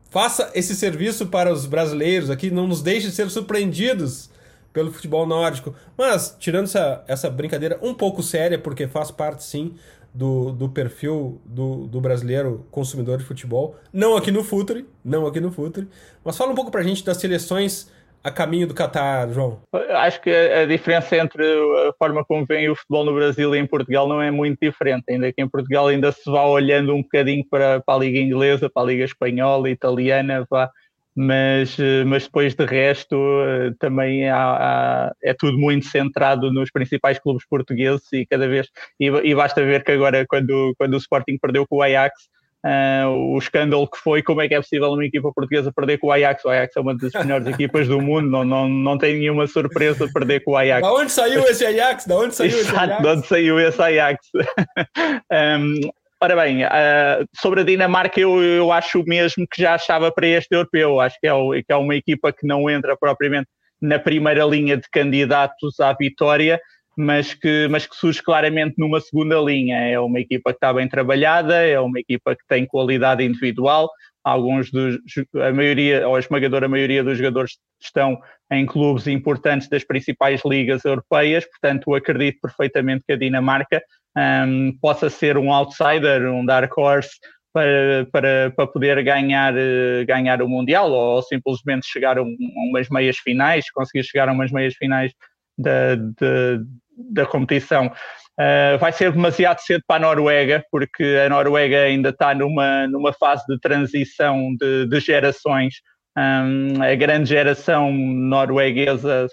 faça 0.10 0.52
esse 0.54 0.76
serviço 0.76 1.28
para 1.28 1.52
os 1.52 1.66
brasileiros 1.66 2.30
aqui. 2.30 2.50
Não 2.50 2.68
nos 2.68 2.82
deixe 2.82 3.12
ser 3.12 3.30
surpreendidos 3.30 4.30
pelo 4.72 4.92
futebol 4.92 5.26
nórdico. 5.26 5.74
Mas, 5.98 6.36
tirando 6.40 6.66
essa, 6.66 7.04
essa 7.08 7.30
brincadeira 7.30 7.80
um 7.82 7.94
pouco 7.94 8.22
séria, 8.22 8.60
porque 8.60 8.88
faz 8.88 9.10
parte 9.10 9.44
sim 9.44 9.74
do, 10.16 10.54
do 10.54 10.70
perfil 10.70 11.42
do, 11.46 11.88
do 11.88 12.00
brasileiro 12.00 12.66
consumidor 12.72 13.18
de 13.18 13.26
futebol. 13.26 13.76
Não 13.92 14.16
aqui 14.16 14.32
no 14.32 14.44
Futre, 14.44 14.88
não 15.04 15.28
aqui 15.28 15.42
no 15.42 15.52
Futre. 15.52 15.88
Mas 16.24 16.38
fala 16.38 16.52
um 16.52 16.56
pouco 16.56 16.72
pra 16.72 16.82
gente 16.82 17.04
das 17.04 17.18
seleções 17.18 17.92
a 18.24 18.32
caminho 18.32 18.66
do 18.66 18.74
Qatar, 18.74 19.30
João? 19.32 19.62
Acho 19.92 20.20
que 20.22 20.32
a 20.32 20.66
diferença 20.66 21.16
entre 21.18 21.44
a 21.88 21.94
forma 22.00 22.24
como 22.24 22.46
vem 22.46 22.70
o 22.70 22.76
futebol 22.76 23.06
no 23.06 23.14
Brasil 23.14 23.54
e 23.54 23.60
em 23.60 23.68
Portugal 23.68 24.08
não 24.08 24.20
é 24.22 24.32
muito 24.32 24.58
diferente, 24.60 25.04
ainda 25.10 25.32
que 25.32 25.42
em 25.42 25.48
Portugal 25.48 25.88
ainda 25.88 26.12
se 26.12 26.24
vá 26.26 26.44
olhando 26.48 26.96
um 26.96 27.04
bocadinho 27.04 27.46
para, 27.48 27.82
para 27.82 27.96
a 27.96 28.00
Liga 28.00 28.18
Inglesa, 28.18 28.70
para 28.70 28.84
a 28.84 28.86
Liga 28.86 29.04
Espanhola, 29.04 29.70
Italiana, 29.70 30.48
vá 30.50 30.72
mas, 31.16 31.80
eh, 31.80 32.04
mas 32.04 32.24
depois 32.24 32.54
de 32.54 32.66
resto 32.66 33.16
eh, 33.16 33.72
também 33.80 34.30
há, 34.30 34.36
há, 34.38 35.16
é 35.24 35.34
tudo 35.34 35.58
muito 35.58 35.86
centrado 35.86 36.52
nos 36.52 36.70
principais 36.70 37.18
clubes 37.18 37.46
portugueses 37.48 38.12
e 38.12 38.26
cada 38.26 38.48
vez 38.50 38.68
e, 39.00 39.06
e 39.08 39.34
basta 39.34 39.64
ver 39.64 39.84
que 39.86 39.94
agora 39.94 40.26
quando, 40.28 40.76
quando 40.78 40.96
o 40.96 40.98
Sporting 40.98 41.38
perdeu 41.38 41.66
com 41.66 41.78
o 41.78 41.82
Ajax 41.82 42.28
uh, 42.66 43.08
o 43.08 43.38
escândalo 43.38 43.88
que 43.88 43.98
foi 43.98 44.22
como 44.22 44.42
é 44.42 44.50
que 44.50 44.56
é 44.56 44.62
possível 44.62 44.92
uma 44.92 45.06
equipa 45.06 45.32
portuguesa 45.32 45.72
perder 45.72 46.00
com 46.00 46.08
o 46.08 46.12
Ajax 46.12 46.44
o 46.44 46.50
Ajax 46.50 46.76
é 46.76 46.80
uma 46.82 46.98
das 46.98 47.14
melhores 47.14 47.48
equipas 47.48 47.88
do 47.88 48.02
mundo 48.02 48.30
não, 48.30 48.44
não, 48.44 48.68
não 48.68 48.98
tem 48.98 49.18
nenhuma 49.18 49.48
surpresa 49.48 50.10
perder 50.14 50.44
com 50.44 50.52
o 50.52 50.58
Ajax 50.58 50.82
da 50.82 50.94
onde 50.94 51.12
saiu 51.14 51.44
esse 51.44 51.66
Ajax? 51.66 52.06
Da 52.06 52.18
onde 52.18 52.36
saiu 52.36 52.50
Exato, 52.50 52.68
esse 52.68 52.78
Ajax? 52.78 53.02
de 53.02 53.08
onde 53.08 53.28
saiu 53.28 53.60
esse 53.62 53.82
Ajax 53.82 54.30
um, 55.32 55.80
Ora 56.22 56.36
bem, 56.36 56.64
uh, 56.64 57.28
sobre 57.36 57.62
a 57.62 57.64
Dinamarca 57.64 58.20
eu, 58.20 58.42
eu 58.42 58.72
acho 58.72 59.04
mesmo 59.04 59.46
que 59.52 59.62
já 59.62 59.76
achava 59.76 60.12
para 60.12 60.26
este 60.26 60.56
europeu, 60.56 61.02
acho 61.02 61.20
que 61.20 61.28
é, 61.28 61.34
o, 61.34 61.52
que 61.52 61.66
é 61.68 61.76
uma 61.76 61.96
equipa 61.96 62.32
que 62.32 62.48
não 62.48 62.70
entra 62.70 62.96
propriamente 62.96 63.48
na 63.82 64.00
primeira 64.00 64.46
linha 64.46 64.78
de 64.78 64.90
candidatos 64.90 65.80
à 65.80 65.94
vitória, 65.94 66.60
mas 66.98 67.34
que, 67.34 67.68
mas 67.70 67.86
que 67.86 67.96
surge 67.96 68.24
claramente 68.24 68.76
numa 68.78 69.02
segunda 69.02 69.38
linha. 69.40 69.78
É 69.78 70.00
uma 70.00 70.20
equipa 70.20 70.52
que 70.52 70.58
está 70.58 70.74
bem 70.74 70.88
trabalhada, 70.88 71.56
é 71.56 71.80
uma 71.80 72.00
equipa 72.00 72.34
que 72.34 72.44
tem 72.48 72.66
qualidade 72.66 73.22
individual, 73.22 73.90
alguns 74.24 74.72
dos, 74.72 74.98
a 75.36 75.52
maioria, 75.52 76.08
ou 76.08 76.16
a 76.16 76.20
esmagadora 76.20 76.70
maioria 76.70 77.04
dos 77.04 77.18
jogadores 77.18 77.58
estão 77.82 78.18
em 78.52 78.66
clubes 78.66 79.06
importantes 79.08 79.68
das 79.68 79.84
principais 79.84 80.42
ligas 80.46 80.86
europeias, 80.86 81.46
portanto 81.46 81.94
acredito 81.94 82.40
perfeitamente 82.42 83.04
que 83.06 83.14
a 83.14 83.18
Dinamarca 83.18 83.82
um, 84.18 84.78
possa 84.82 85.10
ser 85.10 85.38
um 85.38 85.52
outsider, 85.52 86.32
um 86.32 86.46
dark 86.46 86.76
horse 86.78 87.12
para, 87.54 88.08
para, 88.12 88.54
para 88.56 88.68
poder 88.68 89.04
ganhar, 89.04 89.54
uh, 89.54 90.06
ganhar 90.06 90.42
o 90.42 90.50
Mundial 90.50 90.92
ou, 90.92 91.22
simplesmente 91.22 91.88
chegar 91.88 92.18
a, 92.18 92.22
a, 92.22 92.26
umas 92.70 92.90
meias 92.90 93.18
finais, 93.18 93.70
conseguir 93.72 94.04
chegar 94.04 94.28
a 94.28 94.34
umas 94.34 94.52
meias 94.52 94.76
finais 94.76 95.14
da, 95.58 95.96
da, 95.96 96.64
da 96.98 97.26
competição. 97.26 97.92
Uh, 98.38 98.78
vai 98.78 98.92
ser 98.92 99.14
demasiado 99.14 99.60
cedo 99.60 99.82
para 99.88 99.96
a 99.96 100.08
Noruega, 100.08 100.66
porque 100.70 101.22
a 101.26 101.30
Noruega 101.30 101.84
ainda 101.84 102.10
está 102.10 102.36
numa, 102.36 102.86
numa 102.88 103.14
fase 103.14 103.46
de 103.48 103.58
transição 103.60 104.54
de, 104.60 104.88
de 104.88 105.00
gerações. 105.00 105.76
Um, 106.18 106.82
a 106.82 106.96
grande 106.96 107.30
geração 107.30 107.92
norueguesa 107.92 109.28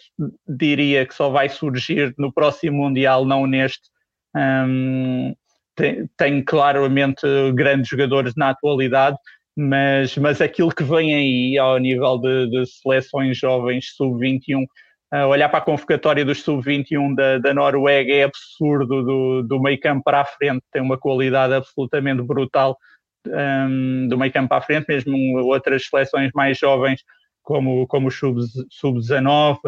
diria 0.49 1.07
que 1.07 1.15
só 1.15 1.31
vai 1.31 1.49
surgir 1.49 2.13
no 2.19 2.33
próximo 2.33 2.83
Mundial, 2.83 3.25
não 3.25 3.47
neste, 3.47 3.83
um, 4.37 5.35
tem, 5.75 6.09
tem, 6.17 6.45
claramente 6.45 7.27
grandes 7.55 7.89
jogadores 7.89 8.35
na 8.37 8.51
atualidade, 8.51 9.17
mas, 9.57 10.17
mas 10.17 10.41
aquilo 10.41 10.71
que 10.71 10.83
vem 10.83 11.15
aí 11.15 11.59
ao 11.59 11.79
nível 11.79 12.19
de, 12.19 12.49
de 12.49 12.67
seleções 12.67 13.37
jovens 13.39 13.95
sub-21, 13.97 14.65
uh, 15.13 15.27
olhar 15.27 15.49
para 15.49 15.59
a 15.59 15.63
convocatória 15.63 16.25
dos 16.25 16.43
sub-21 16.43 17.15
da, 17.15 17.39
da, 17.39 17.55
Noruega 17.55 18.13
é 18.13 18.25
absurdo 18.25 19.03
do, 19.03 19.43
do 19.43 19.61
meio 19.61 19.79
campo 19.81 20.03
para 20.05 20.21
a 20.21 20.25
frente, 20.25 20.63
tem 20.73 20.83
uma 20.83 20.99
qualidade 20.99 21.55
absolutamente 21.55 22.23
brutal 22.23 22.77
um, 23.27 24.09
do 24.09 24.19
meio 24.19 24.33
campo 24.33 24.49
para 24.49 24.59
a 24.59 24.63
frente, 24.63 24.87
mesmo 24.89 25.17
outras 25.45 25.87
seleções 25.87 26.31
mais 26.35 26.59
jovens 26.59 27.03
como, 27.43 27.87
como 27.87 28.09
o 28.09 28.11
sub-19, 28.11 29.59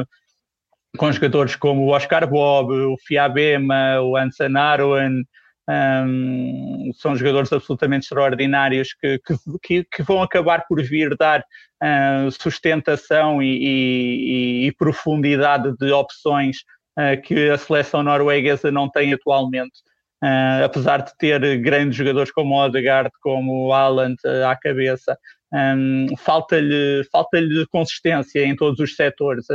com 0.97 1.11
jogadores 1.12 1.57
como 1.57 1.82
o 1.82 1.88
Oscar 1.88 2.28
Bob, 2.28 2.72
o 2.72 2.97
Fiabema, 3.07 4.01
o 4.01 4.16
Ansan 4.16 4.57
Arwen, 4.57 5.24
um, 5.68 6.90
são 6.95 7.16
jogadores 7.16 7.53
absolutamente 7.53 8.05
extraordinários 8.05 8.95
que, 8.95 9.18
que, 9.62 9.84
que, 9.84 10.03
vão 10.03 10.22
acabar 10.22 10.66
por 10.68 10.82
vir 10.82 11.16
dar 11.16 11.40
uh, 11.40 12.30
sustentação 12.30 13.42
e, 13.42 13.57
e, 13.57 14.66
e, 14.66 14.72
profundidade 14.72 15.74
de 15.78 15.90
opções 15.90 16.59
uh, 16.99 17.20
que 17.22 17.49
a 17.49 17.57
seleção 17.57 18.03
norueguesa 18.03 18.70
não 18.70 18.90
tem 18.90 19.14
atualmente. 19.14 19.78
Uh, 20.22 20.64
apesar 20.64 21.03
de 21.03 21.16
ter 21.18 21.59
grandes 21.59 21.97
jogadores 21.97 22.30
como 22.30 22.55
o 22.55 22.64
Odegaard, 22.64 23.11
como 23.22 23.66
o 23.66 23.72
Haaland 23.72 24.16
à 24.47 24.57
cabeça, 24.57 25.18
um, 25.55 26.07
falta-lhe 26.18 27.05
falta 27.12 27.38
consistência 27.70 28.44
em 28.44 28.57
todos 28.57 28.80
os 28.80 28.96
setores. 28.96 29.46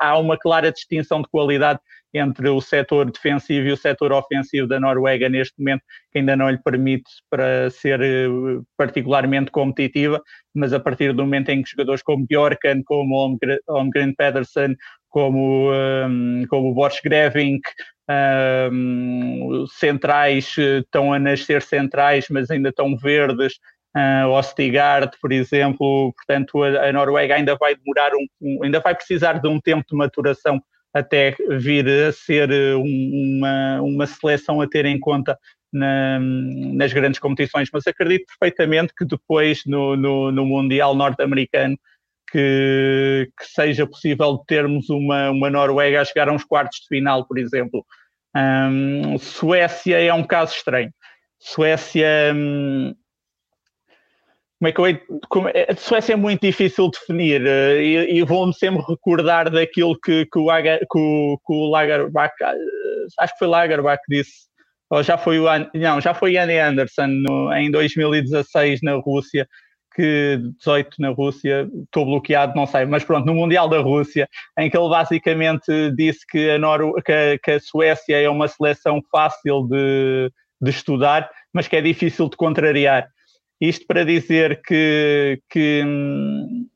Há 0.00 0.18
uma 0.18 0.38
clara 0.38 0.72
distinção 0.72 1.20
de 1.20 1.28
qualidade 1.28 1.80
entre 2.14 2.48
o 2.48 2.60
setor 2.60 3.10
defensivo 3.10 3.68
e 3.68 3.72
o 3.72 3.76
setor 3.76 4.12
ofensivo 4.12 4.66
da 4.66 4.80
Noruega 4.80 5.28
neste 5.28 5.58
momento, 5.58 5.82
que 6.10 6.18
ainda 6.18 6.34
não 6.34 6.48
lhe 6.48 6.56
permite 6.56 7.10
para 7.28 7.68
ser 7.68 8.00
eh, 8.00 8.28
particularmente 8.78 9.50
competitiva, 9.50 10.22
mas 10.54 10.72
a 10.72 10.80
partir 10.80 11.12
do 11.12 11.24
momento 11.24 11.50
em 11.50 11.62
que 11.62 11.70
jogadores 11.70 12.02
como 12.02 12.26
Bjorkan, 12.26 12.82
como 12.86 13.36
Holmgren 13.68 14.14
Pedersen, 14.14 14.74
como, 15.10 15.70
um, 15.70 16.44
como 16.48 16.72
Boris 16.72 17.00
Grevink, 17.04 17.60
um, 18.72 19.66
centrais 19.68 20.54
eh, 20.58 20.78
estão 20.78 21.12
a 21.12 21.18
nascer 21.18 21.60
centrais, 21.60 22.26
mas 22.30 22.50
ainda 22.50 22.70
estão 22.70 22.96
verdes, 22.96 23.58
uh, 23.98 24.28
Ostigard, 24.30 25.10
por 25.20 25.32
exemplo, 25.32 26.12
portanto 26.14 26.62
a, 26.62 26.88
a, 26.88 26.92
Noruega 26.92 27.34
ainda 27.34 27.56
vai 27.56 27.74
demorar 27.74 28.12
um, 28.14 28.26
um, 28.40 28.64
ainda 28.64 28.80
vai 28.80 28.94
precisar 28.94 29.34
de 29.34 29.48
um 29.48 29.60
tempo 29.60 29.84
de 29.88 29.96
maturação 29.96 30.62
até 30.94 31.36
vir 31.58 31.86
a 31.88 32.12
ser 32.12 32.50
eh, 32.50 32.74
uma, 32.74 33.82
uma 33.82 34.06
seleção 34.06 34.60
a 34.60 34.66
ter 34.66 34.86
em 34.86 34.98
conta 34.98 35.38
na, 35.70 36.18
nas 36.18 36.92
grandes 36.94 37.20
competições, 37.20 37.68
mas 37.70 37.86
acredito 37.86 38.24
perfeitamente 38.26 38.94
que 38.96 39.04
depois 39.04 39.62
no, 39.66 39.96
no, 39.96 40.32
no 40.32 40.46
Mundial 40.46 40.94
norte-americano 40.94 41.78
que, 42.30 43.30
que, 43.38 43.44
seja 43.46 43.86
possível 43.86 44.38
termos 44.46 44.88
uma, 44.88 45.30
uma 45.30 45.50
Noruega 45.50 46.00
a 46.00 46.04
chegar 46.04 46.28
a 46.28 46.32
uns 46.32 46.44
quartos 46.44 46.80
de 46.80 46.88
final, 46.88 47.26
por 47.26 47.38
exemplo. 47.38 47.84
Um, 48.34 49.18
Suécia 49.18 49.98
é 50.00 50.12
um 50.12 50.24
caso 50.24 50.54
estranho. 50.54 50.90
Suécia, 51.38 52.32
um, 52.34 52.94
como 54.58 54.68
é 54.68 54.72
que 54.72 54.80
eu 54.80 55.20
como, 55.28 55.48
a 55.48 55.76
Suécia 55.76 56.14
é 56.14 56.16
muito 56.16 56.40
difícil 56.40 56.90
de 56.90 56.98
definir 56.98 57.42
uh, 57.42 57.80
e, 57.80 58.18
e 58.18 58.22
vou-me 58.24 58.52
sempre 58.52 58.82
recordar 58.88 59.50
daquilo 59.50 59.98
que, 60.00 60.26
que, 60.26 60.38
o, 60.38 60.50
Agar, 60.50 60.80
que, 60.80 60.98
o, 60.98 61.38
que 61.46 61.52
o 61.52 61.70
Lagerbach, 61.70 62.34
uh, 62.42 63.06
acho 63.20 63.32
que 63.34 63.38
foi 63.38 63.48
Lagerbach 63.48 64.02
disse, 64.08 64.48
ou 64.90 65.02
já 65.02 65.16
foi 65.16 65.38
o 65.38 65.44
não, 65.74 66.00
já 66.00 66.12
foi 66.12 66.36
Andy 66.36 66.58
Anderson 66.58 67.06
no, 67.06 67.52
em 67.52 67.70
2016 67.70 68.80
na 68.82 68.94
Rússia, 68.94 69.46
que 69.94 70.40
18 70.58 70.96
na 70.98 71.10
Rússia, 71.10 71.68
estou 71.84 72.04
bloqueado, 72.04 72.54
não 72.56 72.66
sei, 72.66 72.84
mas 72.84 73.04
pronto, 73.04 73.26
no 73.26 73.34
Mundial 73.34 73.68
da 73.68 73.78
Rússia, 73.78 74.28
em 74.58 74.68
que 74.68 74.76
ele 74.76 74.88
basicamente 74.88 75.92
disse 75.94 76.26
que 76.26 76.50
a, 76.50 76.58
Nor 76.58 77.00
que 77.02 77.38
que 77.38 77.50
a 77.52 77.60
Suécia 77.60 78.16
é 78.16 78.28
uma 78.28 78.48
seleção 78.48 79.00
fácil 79.10 79.68
de, 79.68 80.32
de 80.60 80.70
estudar, 80.70 81.30
mas 81.52 81.68
que 81.68 81.76
é 81.76 81.80
difícil 81.80 82.28
de 82.28 82.36
contrariar. 82.36 83.08
Isto 83.60 83.86
para 83.86 84.04
dizer 84.04 84.62
que, 84.62 85.40
que 85.50 85.82
hum, 85.84 86.68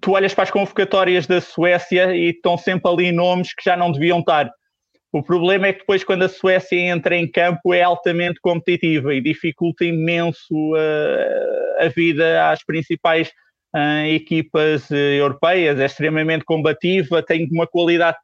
tu 0.00 0.12
olhas 0.12 0.34
para 0.34 0.44
as 0.44 0.50
convocatórias 0.50 1.26
da 1.26 1.40
Suécia 1.40 2.14
e 2.14 2.30
estão 2.30 2.56
sempre 2.56 2.90
ali 2.90 3.12
nomes 3.12 3.54
que 3.54 3.64
já 3.64 3.76
não 3.76 3.90
deviam 3.90 4.20
estar. 4.20 4.50
O 5.12 5.22
problema 5.22 5.68
é 5.68 5.72
que 5.72 5.78
depois, 5.80 6.02
quando 6.02 6.24
a 6.24 6.28
Suécia 6.28 6.76
entra 6.76 7.16
em 7.16 7.30
campo, 7.30 7.72
é 7.72 7.82
altamente 7.82 8.40
competitiva 8.40 9.14
e 9.14 9.20
dificulta 9.20 9.84
imenso 9.84 10.52
uh, 10.52 11.84
a 11.84 11.86
vida 11.86 12.50
às 12.50 12.64
principais 12.64 13.28
uh, 13.74 14.06
equipas 14.06 14.90
uh, 14.90 14.96
europeias. 14.96 15.78
É 15.78 15.84
extremamente 15.84 16.44
combativa, 16.44 17.22
tem 17.22 17.48
uma 17.52 17.64
qualidade 17.64 18.18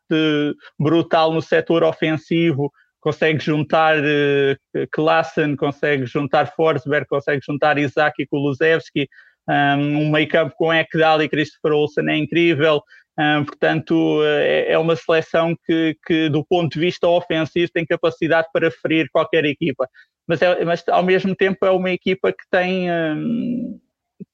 brutal 0.76 1.32
no 1.32 1.40
setor 1.40 1.84
ofensivo, 1.84 2.72
consegue 3.00 3.42
juntar 3.42 3.96
uh, 3.98 4.86
Klassen, 4.90 5.56
consegue 5.56 6.06
juntar 6.06 6.52
Forsberg, 6.54 7.06
consegue 7.08 7.40
juntar 7.44 7.78
Isaac 7.78 8.22
e 8.22 8.26
Kulusevski, 8.26 9.08
um, 9.48 10.14
um 10.14 10.26
campo 10.26 10.54
com 10.56 10.72
Ekdal 10.72 11.22
e 11.22 11.28
Christopher 11.28 11.72
Olsen 11.72 12.08
é 12.08 12.16
incrível, 12.16 12.82
um, 13.18 13.44
portanto 13.44 14.20
é, 14.22 14.72
é, 14.72 14.78
uma 14.78 14.94
seleção 14.96 15.56
que, 15.66 15.96
que, 16.06 16.28
do 16.28 16.44
ponto 16.44 16.72
de 16.72 16.80
vista 16.80 17.08
ofensivo 17.08 17.70
tem 17.72 17.84
capacidade 17.84 18.48
para 18.52 18.70
ferir 18.70 19.08
qualquer 19.10 19.44
equipa, 19.44 19.88
mas, 20.26 20.40
é, 20.42 20.64
mas 20.64 20.84
ao 20.88 21.02
mesmo 21.02 21.34
tempo 21.34 21.64
é 21.66 21.70
uma 21.70 21.90
equipa 21.90 22.32
que 22.32 22.44
tem... 22.50 22.90
Um, 22.90 23.80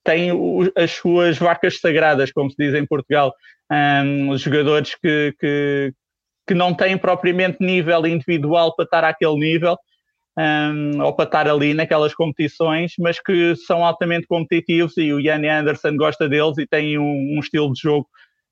tem 0.02 0.30
as 0.76 0.92
suas 0.92 1.36
vacas 1.38 1.80
sagradas, 1.80 2.32
como 2.32 2.50
se 2.50 2.56
diz 2.58 2.74
em 2.74 2.86
Portugal, 2.86 3.32
um, 3.70 4.30
os 4.30 4.40
jogadores 4.40 4.94
que, 4.94 5.34
que, 5.38 5.92
que 6.46 6.54
não 6.54 6.72
têm 6.74 6.96
propriamente 6.96 7.58
nível 7.60 8.06
individual 8.06 8.74
para 8.74 8.84
estar 8.84 9.04
àquele 9.04 9.34
nível 9.34 9.76
um, 10.38 11.02
ou 11.02 11.14
para 11.14 11.24
estar 11.24 11.48
ali 11.48 11.72
naquelas 11.72 12.14
competições, 12.14 12.92
mas 12.98 13.18
que 13.18 13.56
são 13.56 13.84
altamente 13.84 14.26
competitivos 14.26 14.96
e 14.96 15.12
o 15.12 15.20
Yanni 15.20 15.48
Anderson 15.48 15.96
gosta 15.96 16.28
deles 16.28 16.58
e 16.58 16.66
tem 16.66 16.98
um, 16.98 17.36
um 17.36 17.40
estilo 17.40 17.72
de 17.72 17.80
jogo 17.80 18.06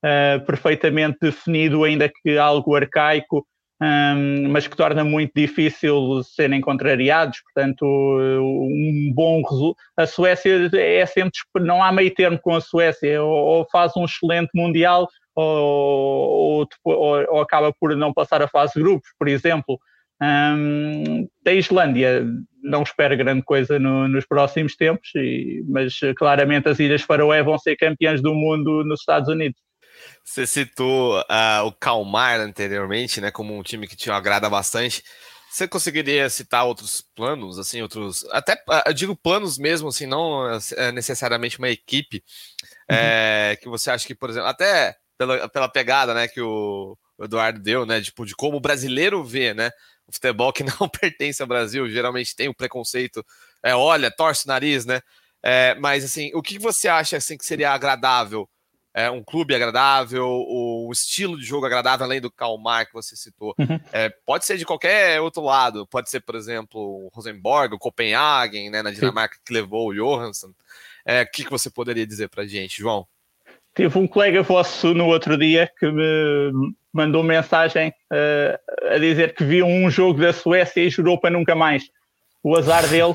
uh, 0.05 0.45
perfeitamente 0.47 1.19
definido, 1.21 1.85
ainda 1.85 2.09
que 2.09 2.39
algo 2.39 2.75
arcaico, 2.75 3.47
um, 3.83 4.49
mas 4.51 4.67
que 4.67 4.77
torna 4.77 5.05
muito 5.05 5.33
difícil 5.35 6.23
serem 6.23 6.61
contrariados. 6.61 7.41
Portanto, 7.43 7.85
um 7.85 9.13
bom 9.15 9.43
resultado. 9.43 9.77
A 9.97 10.07
Suécia 10.07 10.71
é 10.75 11.05
sempre. 11.07 11.33
Não 11.61 11.83
há 11.83 11.93
meio 11.93 12.15
termo 12.15 12.39
com 12.39 12.55
a 12.55 12.61
Suécia, 12.61 13.23
ou, 13.23 13.31
ou 13.31 13.67
faz 13.71 13.97
um 13.97 14.05
excelente 14.05 14.51
Mundial 14.55 15.09
ou, 15.35 16.69
ou, 16.85 17.27
ou, 17.29 17.41
acaba 17.41 17.73
por 17.73 17.97
não 17.97 18.13
passar 18.13 18.41
a 18.41 18.49
fase 18.49 18.75
de 18.75 18.83
grupos, 18.83 19.11
por 19.19 19.29
exemplo. 19.29 19.79
Um, 20.23 21.29
da 21.43 21.53
Islândia 21.53 22.25
não 22.63 22.83
espero 22.83 23.17
grande 23.17 23.43
coisa 23.43 23.79
no, 23.79 24.09
nos 24.09 24.25
próximos 24.25 24.77
tempos, 24.77 25.11
e, 25.17 25.63
mas 25.69 25.99
claramente 26.17 26.69
as 26.69 26.79
Ilhas 26.79 27.03
Faroé 27.03 27.43
vão 27.43 27.59
ser 27.59 27.77
campeãs 27.77 28.23
do 28.23 28.33
mundo 28.33 28.85
nos 28.85 29.01
Estados 29.01 29.29
Unidos. 29.29 29.61
Você 30.25 30.47
citou 30.47 31.21
uh, 31.21 31.65
o 31.67 31.73
Calmar 31.73 32.41
anteriormente, 32.41 33.21
né, 33.21 33.31
como 33.31 33.57
um 33.57 33.63
time 33.63 33.87
que 33.87 33.97
te 33.97 34.11
agrada 34.11 34.49
bastante. 34.49 35.03
Você 35.51 35.69
conseguiria 35.69 36.29
citar 36.29 36.67
outros 36.67 37.01
planos, 37.15 37.59
assim, 37.59 37.81
outros, 37.81 38.25
até 38.33 38.61
ah, 38.69 38.85
eu 38.87 38.93
digo 38.93 39.15
planos 39.15 39.57
mesmo, 39.57 39.89
assim, 39.89 40.05
não 40.05 40.45
é 40.77 40.91
necessariamente 40.91 41.59
uma 41.59 41.69
equipe, 41.69 42.25
uhum. 42.91 42.97
é, 42.97 43.57
que 43.63 43.69
você 43.69 43.89
acha 43.91 44.05
que, 44.05 44.17
por 44.17 44.31
exemplo, 44.31 44.49
até 44.49 44.97
pela, 45.17 45.49
pela 45.49 45.69
pegada, 45.69 46.13
né, 46.13 46.27
que 46.27 46.41
o, 46.41 46.99
Eduardo 47.21 47.61
deu, 47.61 47.87
né, 47.87 48.01
tipo, 48.01 48.27
de 48.27 48.35
como 48.35 48.57
o 48.57 48.61
brasileiro 48.61 49.23
vê, 49.23 49.55
né, 49.55 49.71
o 50.09 50.13
futebol 50.13 50.53
que 50.53 50.65
não 50.81 50.89
pertence 50.89 51.41
ao 51.41 51.47
Brasil, 51.47 51.89
geralmente 51.89 52.35
tem 52.35 52.49
o 52.49 52.55
preconceito, 52.55 53.25
é, 53.63 53.77
olha, 53.77 54.11
torce 54.11 54.47
o 54.47 54.49
nariz, 54.49 54.85
né, 54.85 55.01
é, 55.41 55.75
mas, 55.75 56.03
assim, 56.03 56.31
o 56.35 56.41
que 56.41 56.59
você 56.59 56.89
acha, 56.89 57.19
assim, 57.19 57.37
que 57.37 57.45
seria 57.45 57.71
agradável? 57.71 58.49
É, 58.95 59.11
um 59.11 59.25
clube 59.25 59.57
agradável, 59.57 60.25
o 60.25 60.89
estilo 60.93 61.37
de 61.37 61.45
jogo 61.45 61.67
agradável, 61.67 62.07
além 62.07 62.21
do 62.21 62.31
Kalmar 62.31 62.87
que 62.87 62.93
você 62.93 63.17
citou. 63.17 63.53
Uhum. 63.59 63.81
É, 63.93 64.09
pode 64.09 64.45
ser 64.45 64.57
de 64.57 64.65
qualquer 64.65 65.21
outro 65.21 65.43
lado. 65.43 65.85
Pode 65.89 66.09
ser, 66.09 66.21
por 66.21 66.37
exemplo, 66.37 66.81
o 66.81 67.11
Rosenborg, 67.13 67.75
o 67.75 67.79
Copenhagen, 67.79 68.71
né, 68.71 68.83
na 68.83 68.93
Dinamarca, 68.93 69.35
Sim. 69.35 69.43
que 69.45 69.53
levou 69.53 69.89
o 69.89 69.95
Johansson. 69.95 70.53
É, 71.05 71.23
o 71.23 71.31
que, 71.31 71.45
que 71.45 71.51
você 71.51 71.69
poderia 71.69 72.07
dizer 72.07 72.29
para 72.29 72.47
gente, 72.47 72.81
João? 72.81 73.05
Tive 73.75 73.99
um 73.99 74.07
colega 74.07 74.43
vosso 74.43 74.95
no 74.95 75.07
outro 75.07 75.37
dia 75.37 75.69
que 75.79 75.91
me 75.91 76.73
mandou 76.93 77.25
mensagem 77.25 77.89
uh, 77.89 78.95
a 78.95 78.99
dizer 78.99 79.35
que 79.35 79.43
viu 79.43 79.67
um 79.67 79.91
jogo 79.91 80.21
da 80.21 80.33
Suécia 80.33 80.81
e 80.81 80.89
jurou 80.89 81.19
para 81.19 81.31
nunca 81.31 81.57
mais. 81.57 81.91
O 82.41 82.57
azar 82.57 82.87
dele, 82.89 83.15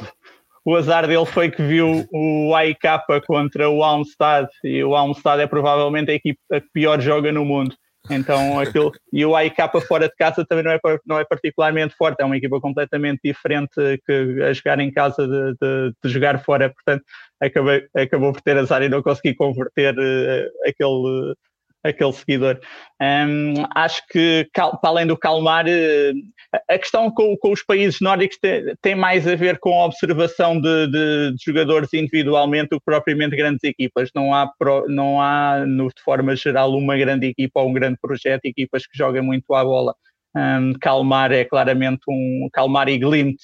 o 0.65 0.75
azar 0.75 1.07
dele 1.07 1.25
foi 1.25 1.49
que 1.49 1.61
viu 1.61 2.05
o 2.11 2.53
AIK 2.55 2.79
contra 3.25 3.69
o 3.69 3.83
Almstad 3.83 4.47
e 4.63 4.83
o 4.83 4.95
Almstad 4.95 5.41
é 5.41 5.47
provavelmente 5.47 6.11
a 6.11 6.15
equipe 6.15 6.39
que 6.51 6.63
pior 6.73 6.99
joga 7.01 7.31
no 7.31 7.45
mundo. 7.45 7.75
Então 8.09 8.59
aquilo 8.59 8.91
e 9.11 9.25
o 9.25 9.35
AIK 9.35 9.55
fora 9.87 10.07
de 10.07 10.15
casa 10.15 10.45
também 10.45 10.63
não 10.63 10.71
é, 10.71 10.79
não 11.05 11.19
é 11.19 11.25
particularmente 11.25 11.95
forte, 11.95 12.21
é 12.21 12.25
uma 12.25 12.37
equipa 12.37 12.59
completamente 12.59 13.19
diferente 13.23 13.73
que 14.05 14.41
a 14.41 14.53
jogar 14.53 14.79
em 14.79 14.91
casa 14.91 15.27
de, 15.27 15.53
de, 15.61 15.93
de 16.03 16.09
jogar 16.09 16.43
fora, 16.43 16.69
portanto 16.73 17.03
acabei, 17.41 17.87
acabou 17.95 18.33
por 18.33 18.41
ter 18.41 18.57
azar 18.57 18.81
e 18.81 18.89
não 18.89 19.01
consegui 19.01 19.35
converter 19.35 19.93
uh, 19.97 20.69
aquele, 20.69 21.35
aquele 21.83 22.13
seguidor. 22.13 22.59
Um, 23.01 23.53
acho 23.75 24.01
que, 24.07 24.47
para 24.53 24.77
além 24.83 25.07
do 25.07 25.17
calmar, 25.17 25.65
uh, 25.65 26.59
a 26.69 26.77
questão 26.77 27.09
com, 27.11 27.37
com, 27.37 27.51
os 27.51 27.63
países 27.63 28.01
nórdicos 28.01 28.37
tem, 28.37 28.75
tem, 28.81 28.95
mais 28.95 29.27
a 29.27 29.35
ver 29.35 29.59
com 29.59 29.73
a 29.73 29.85
observação 29.85 30.59
de, 30.59 30.87
de, 30.87 31.31
de, 31.33 31.43
jogadores 31.43 31.93
individualmente 31.93 32.69
do 32.69 32.79
que 32.79 32.85
propriamente 32.85 33.35
grandes 33.35 33.63
equipas. 33.63 34.09
Não 34.13 34.33
há, 34.33 34.51
não 34.87 35.21
há 35.21 35.63
de 35.65 36.03
forma 36.03 36.35
geral, 36.35 36.75
uma 36.75 36.97
grande 36.97 37.27
equipa 37.27 37.61
ou 37.61 37.69
um 37.69 37.73
grande 37.73 37.97
projeto, 38.01 38.45
equipas 38.45 38.85
que 38.85 38.97
jogam 38.97 39.23
muito 39.23 39.53
à 39.53 39.63
bola. 39.63 39.95
Um, 40.35 40.73
Calmar 40.79 41.31
é 41.31 41.43
claramente 41.43 42.01
um 42.07 42.49
Calmar 42.53 42.87
e 42.87 42.97
Glimt 42.97 43.37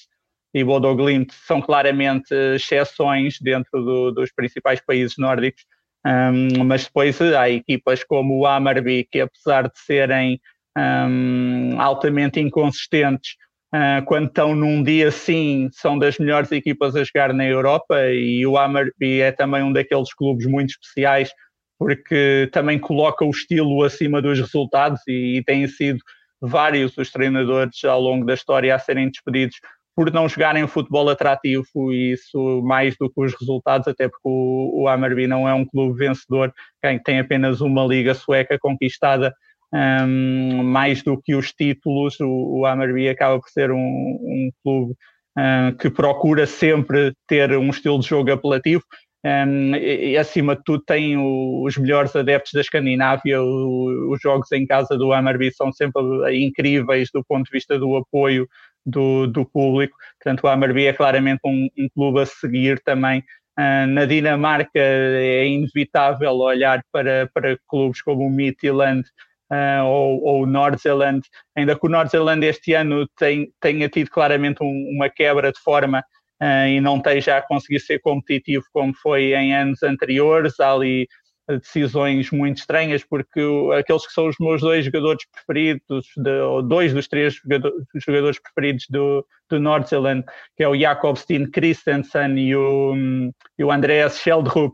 e 0.53 0.63
Bodo 0.63 0.95
Glimt 0.95 1.33
são 1.33 1.61
claramente 1.61 2.33
exceções 2.55 3.37
dentro 3.41 3.83
do, 3.83 4.11
dos 4.11 4.31
principais 4.31 4.79
países 4.79 5.17
nórdicos, 5.17 5.65
um, 6.05 6.63
mas 6.65 6.85
depois 6.85 7.19
há 7.21 7.49
equipas 7.49 8.03
como 8.03 8.37
o 8.37 8.45
Amarby, 8.45 9.07
que 9.11 9.21
apesar 9.21 9.63
de 9.63 9.79
serem 9.79 10.39
um, 10.77 11.81
altamente 11.81 12.39
inconsistentes, 12.39 13.31
uh, 13.73 14.05
quando 14.05 14.27
estão 14.27 14.53
num 14.53 14.83
dia 14.83 15.09
sim, 15.09 15.67
são 15.71 15.97
das 15.97 16.19
melhores 16.19 16.51
equipas 16.51 16.95
a 16.95 17.03
jogar 17.03 17.33
na 17.33 17.45
Europa 17.45 17.95
e 18.11 18.45
o 18.45 18.57
Amarby 18.57 19.21
é 19.21 19.31
também 19.31 19.63
um 19.63 19.73
daqueles 19.73 20.13
clubes 20.13 20.45
muito 20.45 20.69
especiais 20.69 21.31
porque 21.77 22.49
também 22.53 22.79
coloca 22.79 23.25
o 23.25 23.29
estilo 23.29 23.83
acima 23.83 24.21
dos 24.21 24.39
resultados 24.39 25.01
e, 25.07 25.37
e 25.37 25.43
têm 25.43 25.67
sido 25.67 25.99
vários 26.41 26.97
os 26.97 27.11
treinadores 27.11 27.83
ao 27.83 27.99
longo 27.99 28.25
da 28.25 28.33
história 28.33 28.73
a 28.75 28.79
serem 28.79 29.09
despedidos 29.09 29.57
por 29.95 30.11
não 30.11 30.27
jogarem 30.27 30.67
futebol 30.67 31.09
atrativo 31.09 31.93
e 31.93 32.13
isso 32.13 32.61
mais 32.63 32.95
do 32.97 33.09
que 33.09 33.21
os 33.21 33.33
resultados, 33.39 33.87
até 33.87 34.09
porque 34.09 34.27
o, 34.27 34.83
o 34.83 35.27
não 35.27 35.47
é 35.47 35.53
um 35.53 35.65
clube 35.65 35.97
vencedor, 35.97 36.53
quem 36.83 36.99
tem 37.01 37.19
apenas 37.19 37.61
uma 37.61 37.85
liga 37.85 38.13
sueca 38.13 38.57
conquistada 38.59 39.33
um, 39.73 40.63
mais 40.63 41.01
do 41.01 41.19
que 41.21 41.35
os 41.35 41.51
títulos, 41.51 42.19
o, 42.19 42.61
o 42.61 42.65
acaba 42.65 43.39
por 43.39 43.49
ser 43.49 43.71
um, 43.71 43.77
um 43.77 44.49
clube 44.63 44.95
um, 45.37 45.71
que 45.77 45.89
procura 45.89 46.45
sempre 46.45 47.13
ter 47.27 47.51
um 47.57 47.69
estilo 47.69 47.99
de 47.99 48.07
jogo 48.07 48.31
apelativo. 48.31 48.83
Um, 49.25 49.75
e, 49.75 50.15
acima 50.17 50.55
de 50.55 50.61
tudo 50.63 50.83
tem 50.85 51.17
o, 51.17 51.63
os 51.65 51.77
melhores 51.77 52.15
adeptos 52.15 52.53
da 52.53 52.61
Escandinávia, 52.61 53.41
o, 53.41 54.11
os 54.13 54.21
jogos 54.21 54.51
em 54.51 54.67
casa 54.67 54.95
do 54.97 55.11
Amarby 55.11 55.51
são 55.51 55.71
sempre 55.73 56.01
incríveis 56.37 57.09
do 57.11 57.23
ponto 57.23 57.45
de 57.45 57.51
vista 57.51 57.79
do 57.79 57.97
apoio 57.97 58.47
do, 58.85 59.27
do 59.27 59.45
público. 59.45 59.97
Portanto, 60.21 60.43
o 60.43 60.47
Amarby 60.47 60.87
é 60.87 60.93
claramente 60.93 61.39
um, 61.45 61.67
um 61.77 61.89
clube 61.93 62.21
a 62.21 62.25
seguir 62.25 62.81
também. 62.83 63.23
Uh, 63.57 63.87
na 63.87 64.05
Dinamarca 64.05 64.69
é 64.75 65.47
inevitável 65.47 66.33
olhar 66.33 66.83
para, 66.91 67.29
para 67.33 67.57
clubes 67.67 68.01
como 68.01 68.25
o 68.25 68.29
Midtjylland 68.29 69.07
uh, 69.51 69.85
ou, 69.85 70.23
ou 70.23 70.43
o 70.43 70.45
Nordzeland, 70.45 71.21
ainda 71.55 71.77
que 71.77 71.85
o 71.85 71.89
Nordzeland 71.89 72.45
este 72.45 72.73
ano 72.73 73.07
tem, 73.17 73.49
tenha 73.61 73.87
tido 73.87 74.09
claramente 74.09 74.61
um, 74.61 74.89
uma 74.95 75.09
quebra 75.09 75.53
de 75.53 75.59
forma 75.59 76.03
uh, 76.41 76.67
e 76.67 76.81
não 76.81 76.97
esteja 76.97 77.37
a 77.37 77.41
conseguir 77.41 77.79
ser 77.79 77.99
competitivo 77.99 78.65
como 78.73 78.93
foi 78.93 79.33
em 79.33 79.55
anos 79.55 79.81
anteriores. 79.83 80.59
Há 80.59 80.73
ali 80.73 81.07
decisões 81.47 82.31
muito 82.31 82.57
estranhas, 82.57 83.03
porque 83.03 83.41
aqueles 83.77 84.05
que 84.07 84.13
são 84.13 84.27
os 84.27 84.35
meus 84.39 84.61
dois 84.61 84.85
jogadores 84.85 85.25
preferidos, 85.31 86.07
de, 86.17 86.39
ou 86.41 86.61
dois 86.61 86.93
dos 86.93 87.07
três 87.07 87.35
jogadores, 87.35 87.85
jogadores 87.95 88.39
preferidos 88.39 88.85
do, 88.89 89.25
do 89.49 89.59
Nordsjælland, 89.59 90.25
que 90.55 90.63
é 90.63 90.67
o 90.67 90.75
Jakob 90.75 91.17
Steen 91.17 91.49
Christensen 91.49 92.37
e 92.37 92.55
o, 92.55 92.95
e 93.57 93.63
o 93.63 93.71
Andreas 93.71 94.17
Scheldrup, 94.17 94.73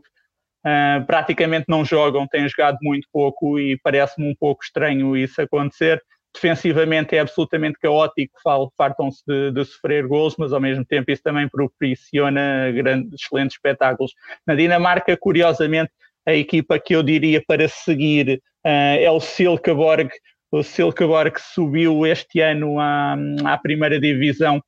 uh, 0.66 1.04
praticamente 1.06 1.66
não 1.68 1.84
jogam, 1.84 2.26
têm 2.26 2.48
jogado 2.48 2.78
muito 2.82 3.06
pouco 3.12 3.58
e 3.58 3.78
parece-me 3.82 4.30
um 4.30 4.34
pouco 4.34 4.64
estranho 4.64 5.16
isso 5.16 5.40
acontecer. 5.40 6.02
Defensivamente 6.34 7.14
é 7.14 7.18
absolutamente 7.18 7.78
caótico, 7.78 8.38
fartam-se 8.74 9.22
de, 9.26 9.50
de, 9.50 9.64
sofrer 9.66 10.06
gols, 10.06 10.34
mas 10.38 10.54
ao 10.54 10.60
mesmo 10.60 10.82
tempo 10.82 11.10
isso 11.10 11.22
também 11.22 11.46
propiciona 11.46 12.72
grandes, 12.72 13.20
excelentes 13.20 13.56
espetáculos. 13.56 14.14
Na 14.46 14.54
Dinamarca, 14.54 15.14
curiosamente, 15.14 15.92
a 16.26 16.34
equipa 16.34 16.78
que 16.78 16.94
eu 16.94 17.02
diria 17.02 17.42
para 17.46 17.68
seguir 17.68 18.40
uh, 18.64 18.98
é 18.98 19.10
o 19.10 19.20
Silkeborg. 19.20 20.10
O 20.50 20.62
Silkeborg 20.62 21.40
subiu 21.40 22.06
este 22.06 22.40
ano 22.40 22.78
à, 22.78 23.16
à 23.44 23.58
primeira 23.58 23.98
divisão 23.98 24.62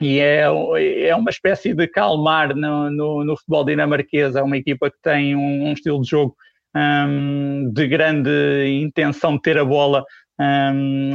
e 0.00 0.18
é, 0.18 0.44
é 1.08 1.14
uma 1.14 1.30
espécie 1.30 1.74
de 1.74 1.86
calmar 1.86 2.56
no, 2.56 2.90
no, 2.90 3.24
no 3.24 3.36
futebol 3.36 3.64
dinamarquês. 3.64 4.34
É 4.34 4.42
uma 4.42 4.56
equipa 4.56 4.90
que 4.90 4.96
tem 5.02 5.36
um, 5.36 5.68
um 5.68 5.72
estilo 5.72 6.00
de 6.00 6.08
jogo 6.08 6.34
um, 6.74 7.70
de 7.72 7.86
grande 7.86 8.80
intenção 8.82 9.36
de 9.36 9.42
ter 9.42 9.58
a 9.58 9.64
bola 9.64 10.04
um, 10.38 11.12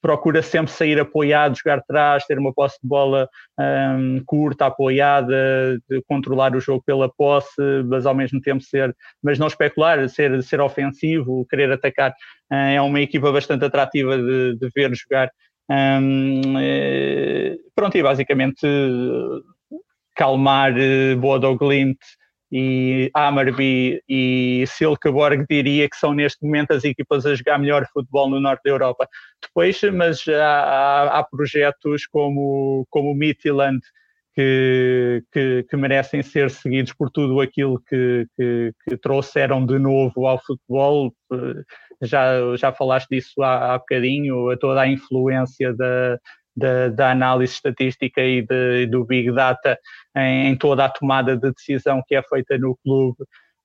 procura 0.00 0.42
sempre 0.42 0.72
sair 0.72 0.98
apoiado, 1.00 1.56
jogar 1.56 1.78
atrás, 1.78 2.24
ter 2.26 2.38
uma 2.38 2.52
posse 2.52 2.78
de 2.82 2.88
bola 2.88 3.28
um, 3.58 4.22
curta, 4.24 4.66
apoiada, 4.66 5.80
controlar 6.06 6.54
o 6.54 6.60
jogo 6.60 6.82
pela 6.84 7.08
posse, 7.08 7.60
mas 7.86 8.06
ao 8.06 8.14
mesmo 8.14 8.40
tempo 8.40 8.62
ser, 8.62 8.94
mas 9.22 9.38
não 9.38 9.46
especular, 9.46 10.08
ser, 10.08 10.42
ser 10.42 10.60
ofensivo, 10.60 11.46
querer 11.48 11.72
atacar. 11.72 12.12
Uh, 12.50 12.54
é 12.54 12.80
uma 12.80 13.00
equipa 13.00 13.30
bastante 13.32 13.64
atrativa 13.64 14.16
de, 14.16 14.56
de 14.56 14.70
ver 14.74 14.94
jogar. 14.94 15.30
Um, 15.70 16.58
é, 16.58 17.56
pronto, 17.74 17.96
e 17.96 18.02
basicamente 18.02 18.66
calmar 20.16 20.72
uh, 20.72 21.16
Bodo 21.18 21.56
Glimt 21.56 21.98
e 22.50 23.10
Amarby 23.14 24.02
e 24.08 24.64
Silkeborg 24.66 25.44
diria 25.48 25.88
que 25.88 25.96
são 25.96 26.14
neste 26.14 26.44
momento 26.44 26.72
as 26.72 26.84
equipas 26.84 27.26
a 27.26 27.34
jogar 27.34 27.58
melhor 27.58 27.86
futebol 27.92 28.30
no 28.30 28.40
norte 28.40 28.62
da 28.64 28.70
Europa. 28.70 29.06
Depois, 29.42 29.80
mas 29.92 30.26
há, 30.28 31.18
há 31.18 31.24
projetos 31.24 32.06
como, 32.06 32.86
como 32.90 33.10
o 33.12 33.14
Midtjylland 33.14 33.80
que, 34.34 35.24
que, 35.32 35.66
que, 35.68 35.76
merecem 35.76 36.22
ser 36.22 36.48
seguidos 36.48 36.92
por 36.92 37.10
tudo 37.10 37.40
aquilo 37.40 37.82
que, 37.88 38.24
que, 38.36 38.72
que, 38.88 38.96
trouxeram 38.96 39.66
de 39.66 39.78
novo 39.80 40.26
ao 40.26 40.38
futebol. 40.38 41.12
Já, 42.00 42.56
já 42.56 42.72
falaste 42.72 43.08
disso 43.10 43.42
há, 43.42 43.74
há 43.74 43.78
bocadinho, 43.78 44.56
toda 44.58 44.82
a 44.82 44.88
influência 44.88 45.74
da, 45.74 46.16
da, 46.58 46.88
da 46.88 47.10
análise 47.10 47.54
estatística 47.54 48.20
e 48.22 48.42
de, 48.42 48.86
do 48.86 49.04
Big 49.04 49.30
Data 49.32 49.78
em, 50.16 50.48
em, 50.48 50.56
toda 50.56 50.84
a 50.84 50.88
tomada 50.88 51.36
de 51.36 51.52
decisão 51.52 52.02
que 52.06 52.14
é 52.14 52.22
feita 52.22 52.58
no 52.58 52.76
clube. 52.84 53.18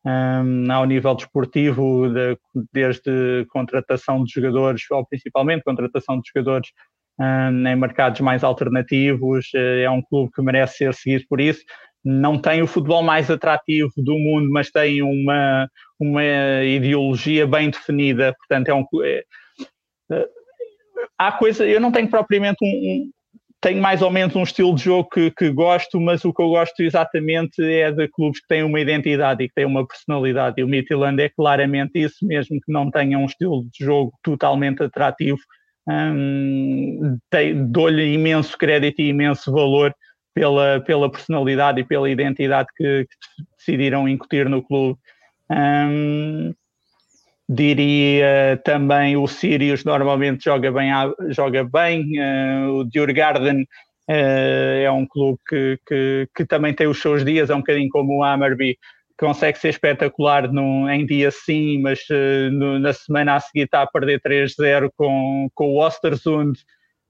Um, 0.05 0.69
ao 0.69 0.83
nível 0.83 1.15
desportivo, 1.15 2.09
de, 2.09 2.37
desde 2.73 3.45
contratação 3.49 4.23
de 4.25 4.33
jogadores, 4.33 4.81
ou 4.91 5.05
principalmente 5.05 5.63
contratação 5.63 6.19
de 6.19 6.29
jogadores 6.33 6.71
um, 7.17 7.67
em 7.67 7.75
mercados 7.75 8.19
mais 8.19 8.43
alternativos, 8.43 9.49
eh, 9.55 9.83
é 9.83 9.89
um 9.89 10.01
clube 10.01 10.31
que 10.33 10.41
merece 10.41 10.77
ser 10.77 10.93
seguido 10.93 11.23
por 11.29 11.39
isso. 11.39 11.63
Não 12.03 12.37
tem 12.37 12.61
o 12.61 12.67
futebol 12.67 13.01
mais 13.01 13.31
atrativo 13.31 13.93
do 13.97 14.17
mundo, 14.19 14.51
mas 14.51 14.69
tem 14.69 15.01
uma, 15.01 15.69
uma 15.97 16.23
ideologia 16.65 17.47
bem 17.47 17.69
definida, 17.69 18.35
portanto, 18.37 18.67
é 18.67 18.73
um. 18.73 18.85
É, 19.05 19.23
há 21.17 21.31
coisa, 21.31 21.65
eu 21.65 21.79
não 21.79 21.91
tenho 21.91 22.09
propriamente 22.09 22.57
um, 22.61 22.67
um, 22.67 23.11
tenho 23.61 23.81
mais 23.81 24.01
ou 24.01 24.11
menos 24.11 24.35
um 24.35 24.43
estilo 24.43 24.75
de 24.75 24.83
jogo 24.83 25.09
que, 25.09 25.31
que, 25.31 25.49
gosto, 25.49 25.99
mas 25.99 26.25
o 26.25 26.33
que 26.33 26.41
eu 26.41 26.49
gosto 26.49 26.81
exatamente 26.81 27.63
é 27.63 27.91
de 27.91 28.09
clubes 28.09 28.41
que 28.41 28.47
têm 28.47 28.63
uma 28.63 28.79
identidade 28.79 29.43
e 29.43 29.47
que 29.47 29.55
têm 29.55 29.65
uma 29.65 29.87
personalidade. 29.87 30.59
E 30.59 30.63
o 30.63 30.67
Midtjylland 30.67 31.21
é 31.21 31.29
claramente 31.29 31.91
isso, 31.95 32.25
mesmo 32.27 32.59
que 32.59 32.71
não 32.71 32.91
tenha 32.91 33.17
um 33.17 33.25
estilo 33.25 33.63
de 33.63 33.85
jogo 33.85 34.11
totalmente 34.21 34.83
atrativo. 34.83 35.39
Hum, 35.87 37.17
Dou-lhe 37.69 38.13
imenso 38.13 38.57
crédito 38.57 38.99
e 38.99 39.09
imenso 39.09 39.51
valor 39.51 39.93
pela, 40.33 40.81
pela 40.81 41.09
personalidade 41.09 41.79
e 41.79 41.85
pela 41.85 42.09
identidade 42.09 42.67
que, 42.75 43.05
que 43.05 43.43
decidiram 43.57 44.09
incutir 44.09 44.49
no 44.49 44.61
clube. 44.61 44.99
Hum, 45.49 46.53
diria 47.49 48.61
também 48.63 49.17
o 49.17 49.27
Sirius 49.27 49.83
normalmente 49.83 50.45
joga 50.45 50.71
bem, 50.71 50.91
joga 51.29 51.63
bem 51.63 52.19
uh, 52.19 52.71
o 52.79 52.83
Djurgården 52.85 53.63
uh, 54.09 54.83
é 54.83 54.91
um 54.91 55.05
clube 55.05 55.39
que, 55.47 55.79
que, 55.85 56.27
que, 56.35 56.45
também 56.45 56.73
tem 56.73 56.87
os 56.87 57.01
seus 57.01 57.23
dias, 57.23 57.49
é 57.49 57.55
um 57.55 57.59
bocadinho 57.59 57.89
como 57.89 58.17
o 58.17 58.23
Hammerby, 58.23 58.77
consegue 59.17 59.57
ser 59.57 59.69
espetacular 59.69 60.51
no, 60.51 60.89
em 60.89 61.05
dia 61.05 61.31
sim, 61.31 61.81
mas 61.81 61.99
uh, 62.09 62.51
no, 62.51 62.79
na 62.79 62.93
semana 62.93 63.35
a 63.35 63.39
seguir 63.39 63.63
está 63.63 63.81
a 63.81 63.87
perder 63.87 64.21
3-0 64.21 64.89
com, 64.95 65.49
com 65.53 65.67
o 65.73 65.85
Ostersund, 65.85 66.57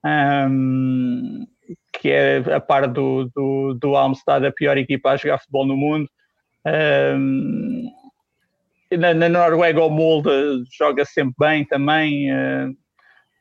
um, 0.06 1.46
que 1.94 2.10
é 2.10 2.38
a 2.54 2.60
par 2.60 2.88
do, 2.88 3.32
do, 3.36 3.74
do 3.80 3.96
Almstad 3.96 4.46
a 4.46 4.52
pior 4.52 4.78
equipa 4.78 5.12
a 5.12 5.18
jogar 5.18 5.38
futebol 5.38 5.66
no 5.66 5.78
mundo. 5.78 6.10
Um, 6.66 7.90
na, 8.98 9.14
na 9.14 9.30
Noruega 9.30 9.84
o 9.84 9.90
Molde 9.90 10.30
joga 10.78 11.06
sempre 11.06 11.36
bem 11.40 11.66
também. 11.66 12.32
Uh, 12.32 12.72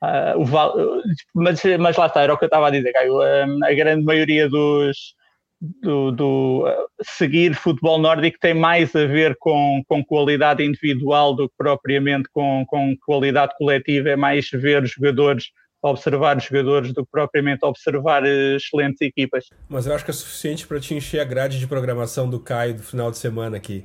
uh, 0.05 1.03
mas, 1.35 1.63
mas 1.79 1.97
lá 1.97 2.07
está, 2.07 2.23
era 2.23 2.35
o 2.35 2.39
que 2.39 2.45
eu 2.45 2.49
estava 2.49 2.69
a 2.69 2.71
dizer, 2.71 2.93
Caio. 2.93 3.19
Uh, 3.19 3.65
a 3.65 3.73
grande 3.75 4.05
maioria 4.05 4.49
dos 4.49 5.15
do, 5.81 6.11
do 6.11 6.89
seguir 7.03 7.55
futebol 7.55 7.99
nórdico 7.99 8.37
tem 8.41 8.53
mais 8.53 8.95
a 8.97 9.07
ver 9.07 9.37
com, 9.39 9.83
com 9.87 10.05
qualidade 10.05 10.65
individual 10.65 11.35
do 11.35 11.49
que 11.49 11.55
propriamente 11.57 12.29
com, 12.33 12.65
com 12.67 12.97
qualidade 13.07 13.55
coletiva, 13.57 14.11
é 14.11 14.17
mais 14.17 14.51
ver 14.51 14.85
jogadores 14.87 15.47
observar 15.83 16.41
jogadores 16.41 16.93
do 16.93 17.05
que 17.05 17.11
propriamente 17.11 17.65
observar 17.65 18.25
excelentes 18.25 19.01
equipas. 19.01 19.47
Mas 19.69 19.87
eu 19.87 19.95
acho 19.95 20.05
que 20.05 20.13
é 20.13 20.15
suficiente 20.15 20.67
para 20.67 20.79
te 20.79 20.95
encher 20.95 21.21
a 21.21 21.25
grade 21.25 21.59
de 21.59 21.67
programação 21.67 22.31
do 22.31 22.39
Caio 22.39 22.75
do 22.75 22.83
final 22.83 23.11
de 23.11 23.19
semana 23.19 23.57
aqui. 23.57 23.85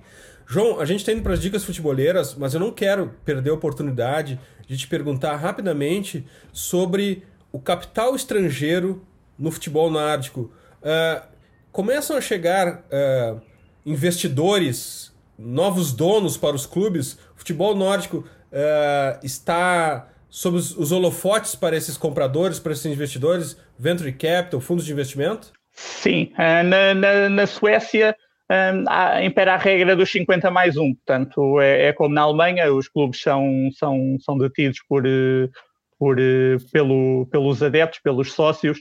João, 0.50 0.80
a 0.80 0.86
gente 0.86 1.00
está 1.00 1.12
indo 1.12 1.22
para 1.22 1.34
as 1.34 1.42
dicas 1.42 1.66
futeboleiras, 1.66 2.34
mas 2.34 2.54
eu 2.54 2.60
não 2.60 2.72
quero 2.72 3.14
perder 3.26 3.50
a 3.50 3.54
oportunidade 3.54 4.40
de 4.66 4.78
te 4.78 4.88
perguntar 4.88 5.36
rapidamente 5.36 6.26
sobre 6.54 7.24
o 7.52 7.60
capital 7.60 8.16
estrangeiro 8.16 9.06
no 9.38 9.52
futebol 9.52 9.92
nórdico. 9.92 10.50
Uh, 10.82 11.22
começam 11.70 12.16
a 12.16 12.22
chegar 12.22 12.86
uh, 12.86 13.42
investidores, 13.86 15.14
novos 15.38 15.92
donos 15.92 16.38
para 16.38 16.56
os 16.56 16.66
clubes. 16.66 17.20
O 17.36 17.40
futebol 17.40 17.76
nórdico 17.76 18.20
uh, 18.20 19.20
está 19.22 20.08
sob 20.30 20.58
os, 20.58 20.92
holofotes 20.94 21.56
para 21.56 21.76
esses 21.76 21.98
compradores, 21.98 22.58
para 22.58 22.72
esses 22.72 22.86
investidores, 22.86 23.58
venture 23.78 24.14
capital, 24.14 24.62
fundos 24.62 24.86
de 24.86 24.94
investimento? 24.94 25.52
Sim, 25.74 26.32
na, 26.38 26.94
na, 26.94 27.30
na 27.30 27.46
Suécia 27.46 28.16
um, 28.50 29.26
impera 29.26 29.54
a 29.54 29.58
regra 29.58 29.96
dos 29.96 30.12
50 30.12 30.50
mais 30.50 30.78
1. 30.78 30.96
Portanto, 30.96 31.60
é, 31.60 31.88
é, 31.88 31.94
como 31.94 32.16
na 32.16 32.22
Alemanha, 32.22 32.74
os 32.74 32.88
clubes 32.88 33.22
são, 33.22 33.70
são, 33.74 34.18
são 34.20 34.38
detidos 34.38 34.80
por, 34.88 35.06
eh, 35.06 35.50
por, 36.00 36.20
eh, 36.20 36.58
pelo, 36.72 37.28
pelos 37.32 37.62
adeptos, 37.62 38.00
pelos 38.00 38.32
sócios. 38.34 38.80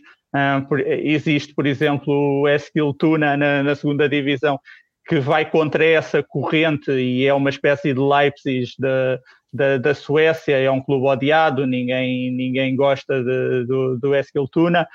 Por, 0.69 0.81
existe, 0.81 1.55
por 1.55 1.67
exemplo, 1.67 2.13
o 2.13 2.47
Eskil 2.49 2.93
Tuna 2.93 3.39
na, 3.39 3.63
na, 3.63 3.75
segunda 3.75 4.07
divisão, 4.07 4.61
que 5.09 5.19
vai 5.19 5.49
contra 5.49 5.83
essa 5.83 6.23
corrente 6.23 6.91
e 6.91 7.25
é 7.25 7.33
uma 7.33 7.49
espécie 7.49 7.95
de 7.95 8.01
Leipzig 8.01 8.71
da, 8.79 9.19
da, 9.51 9.79
da 9.79 9.95
Suécia, 9.95 10.59
é 10.59 10.71
um 10.71 10.83
clube 10.83 11.07
odiado, 11.07 11.67
ninguém, 11.67 12.31
ninguém 12.31 12.77
gosta 12.77 13.25
de, 13.25 13.65
do, 13.65 13.99
do 13.99 14.49
Tuna. 14.53 14.87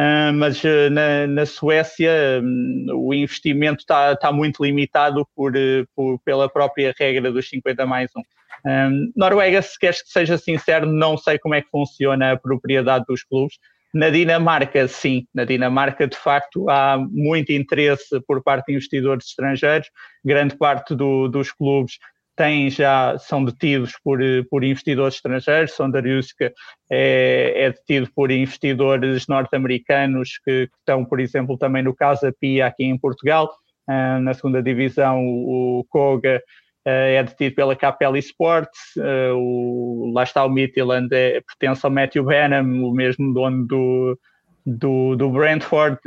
Uh, 0.00 0.32
mas 0.32 0.64
uh, 0.64 0.88
na, 0.90 1.26
na, 1.26 1.44
Suécia 1.44 2.40
um, 2.42 2.86
o 2.94 3.12
investimento 3.12 3.80
está 3.80 4.16
tá 4.16 4.32
muito 4.32 4.64
limitado 4.64 5.28
por, 5.36 5.54
uh, 5.54 5.86
por, 5.94 6.18
pela 6.20 6.48
própria 6.48 6.94
regra 6.98 7.30
dos 7.30 7.46
50 7.50 7.84
mais 7.84 8.10
1. 8.16 8.22
Um, 8.64 9.12
Noruega, 9.14 9.60
se 9.60 9.78
queres 9.78 10.00
que 10.02 10.08
seja 10.08 10.38
sincero, 10.38 10.86
não 10.86 11.18
sei 11.18 11.38
como 11.38 11.54
é 11.54 11.60
que 11.60 11.68
funciona 11.68 12.32
a 12.32 12.38
propriedade 12.38 13.04
dos 13.06 13.22
clubes. 13.22 13.58
Na 13.92 14.08
Dinamarca, 14.08 14.88
sim. 14.88 15.26
Na 15.34 15.44
Dinamarca, 15.44 16.06
de 16.06 16.16
facto, 16.16 16.70
há 16.70 16.96
muito 16.96 17.52
interesse 17.52 18.20
por 18.26 18.42
parte 18.42 18.66
de 18.66 18.72
investidores 18.72 19.26
estrangeiros. 19.26 19.90
Grande 20.24 20.56
parte 20.56 20.94
do, 20.94 21.28
dos 21.28 21.52
clubes 21.52 21.98
têm 22.40 22.70
já 22.70 23.18
são 23.18 23.44
detidos 23.44 23.92
por, 24.02 24.18
por 24.50 24.64
investidores 24.64 25.16
estrangeiros. 25.16 25.72
Sondariuska 25.72 26.50
é, 26.90 27.52
é 27.54 27.70
detido 27.70 28.10
por 28.14 28.30
investidores 28.30 29.26
norte-americanos 29.28 30.38
que, 30.42 30.66
que, 30.66 30.76
estão, 30.78 31.04
por 31.04 31.20
exemplo, 31.20 31.58
também 31.58 31.82
no 31.82 31.94
Casa 31.94 32.34
Pia 32.40 32.66
aqui 32.66 32.84
em 32.84 32.96
Portugal. 32.96 33.50
Uh, 33.86 34.20
na 34.22 34.32
segunda 34.32 34.62
divisão, 34.62 35.22
o, 35.22 35.80
o 35.80 35.84
Koga 35.84 36.42
Uh, 36.82 37.12
é 37.12 37.22
detido 37.22 37.54
pela 37.56 37.76
Capella 37.76 38.18
Sports, 38.18 38.96
uh, 38.96 39.36
o, 39.36 40.10
lá 40.14 40.22
está 40.22 40.42
o 40.42 40.48
Midland, 40.48 41.14
é, 41.14 41.42
pertence 41.42 41.84
ao 41.84 41.92
Matthew 41.92 42.24
Benham, 42.24 42.64
o 42.82 42.90
mesmo 42.90 43.34
dono 43.34 43.66
do, 43.66 44.18
do, 44.64 45.14
do 45.14 45.28
Brentford. 45.28 45.98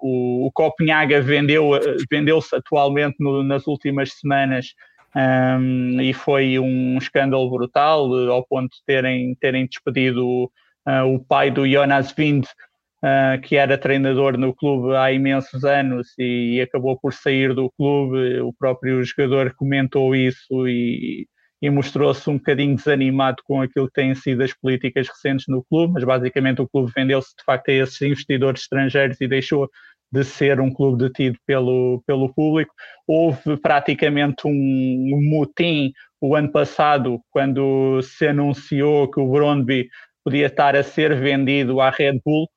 O, 0.00 0.46
o 0.46 0.52
Copenhaga 0.52 1.20
vendeu, 1.20 1.70
vendeu-se 2.08 2.54
atualmente 2.54 3.16
no, 3.18 3.42
nas 3.42 3.66
últimas 3.66 4.12
semanas 4.12 4.66
um, 5.14 6.00
e 6.00 6.12
foi 6.12 6.58
um 6.58 6.96
escândalo 6.96 7.50
brutal, 7.50 8.12
ao 8.30 8.46
ponto 8.46 8.70
de 8.70 8.82
terem, 8.86 9.34
terem 9.36 9.66
despedido 9.66 10.44
uh, 10.86 11.04
o 11.06 11.22
pai 11.22 11.50
do 11.50 11.68
Jonas 11.68 12.12
Wind, 12.16 12.46
uh, 12.46 13.40
que 13.42 13.56
era 13.56 13.76
treinador 13.76 14.38
no 14.38 14.54
clube 14.54 14.96
há 14.96 15.12
imensos 15.12 15.64
anos 15.64 16.08
e, 16.18 16.56
e 16.56 16.60
acabou 16.60 16.98
por 16.98 17.12
sair 17.12 17.54
do 17.54 17.70
clube. 17.76 18.40
O 18.40 18.52
próprio 18.52 19.02
jogador 19.04 19.54
comentou 19.54 20.16
isso 20.16 20.66
e, 20.66 21.26
e 21.60 21.70
mostrou-se 21.70 22.28
um 22.30 22.38
bocadinho 22.38 22.74
desanimado 22.74 23.42
com 23.44 23.60
aquilo 23.60 23.86
que 23.88 24.00
têm 24.00 24.14
sido 24.14 24.42
as 24.42 24.54
políticas 24.54 25.08
recentes 25.08 25.46
no 25.46 25.62
clube, 25.62 25.92
mas 25.94 26.04
basicamente 26.04 26.62
o 26.62 26.68
clube 26.68 26.90
vendeu-se 26.94 27.36
de 27.36 27.44
facto 27.44 27.68
a 27.68 27.72
esses 27.72 28.00
investidores 28.00 28.62
estrangeiros 28.62 29.20
e 29.20 29.28
deixou 29.28 29.68
de 30.12 30.22
ser 30.24 30.60
um 30.60 30.70
clube 30.70 31.04
detido 31.04 31.38
pelo, 31.46 32.02
pelo 32.06 32.32
público. 32.32 32.74
Houve 33.06 33.56
praticamente 33.56 34.46
um, 34.46 35.20
motim 35.30 35.90
o 36.20 36.36
ano 36.36 36.52
passado, 36.52 37.18
quando 37.30 38.00
se 38.02 38.28
anunciou 38.28 39.10
que 39.10 39.18
o 39.18 39.28
Brondby 39.28 39.88
podia 40.22 40.46
estar 40.46 40.76
a 40.76 40.82
ser 40.82 41.18
vendido 41.18 41.80
à 41.80 41.90
Red 41.90 42.20
Bull. 42.24 42.48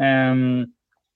Um, 0.00 0.64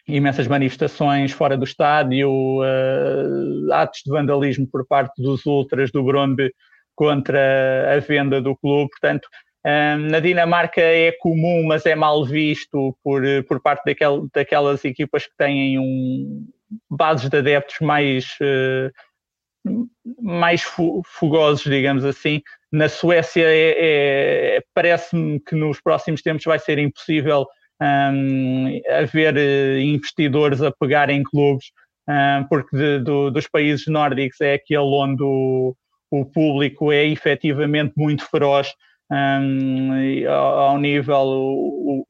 imensas 0.07 0.47
manifestações 0.47 1.33
fora 1.33 1.57
do 1.57 1.65
estádio, 1.65 2.31
uh, 2.31 3.73
atos 3.73 4.03
de 4.05 4.11
vandalismo 4.11 4.69
por 4.71 4.87
parte 4.87 5.21
dos 5.21 5.45
ultras 5.47 5.91
do 5.91 6.05
Brondby 6.05 6.53
contra 6.95 7.97
a 7.97 7.99
venda 8.01 8.41
do 8.41 8.55
clube. 8.57 8.91
Portanto, 8.91 9.29
na 9.65 10.21
Dinamarca 10.21 10.81
é 10.81 11.13
comum, 11.13 11.67
mas 11.67 11.85
é 11.85 11.95
mal 11.95 12.25
visto 12.25 12.97
por, 13.03 13.23
por 13.47 13.61
parte 13.61 13.85
daquel, 13.85 14.29
daquelas 14.33 14.85
equipas 14.85 15.27
que 15.27 15.37
têm 15.37 15.79
um, 15.79 16.47
bases 16.91 17.29
de 17.29 17.37
adeptos 17.37 17.77
mais, 17.81 18.27
uh, 18.41 19.81
mais 20.23 20.63
fugosos, 21.05 21.65
digamos 21.65 22.05
assim. 22.05 22.41
Na 22.71 22.89
Suécia 22.89 23.45
é, 23.45 24.57
é 24.57 24.63
parece-me 24.75 25.41
que 25.41 25.55
nos 25.55 25.81
próximos 25.81 26.23
tempos 26.23 26.45
vai 26.45 26.59
ser 26.59 26.79
impossível 26.79 27.47
um, 27.81 28.81
haver 28.91 29.35
uh, 29.37 29.81
investidores 29.81 30.63
a 30.63 30.73
pegarem 30.73 31.23
clubes, 31.23 31.67
um, 32.09 32.45
porque 32.49 32.77
de, 32.77 32.99
do, 33.01 33.31
dos 33.31 33.47
países 33.49 33.87
nórdicos 33.87 34.41
é 34.41 34.55
aquele 34.55 34.81
onde 34.81 35.23
o, 35.23 35.75
o 36.11 36.25
público 36.25 36.93
é 36.93 37.07
efetivamente 37.07 37.93
muito 37.97 38.25
feroz 38.25 38.73
um, 39.11 40.29
ao 40.29 40.79
nível. 40.79 41.17
O, 41.17 42.07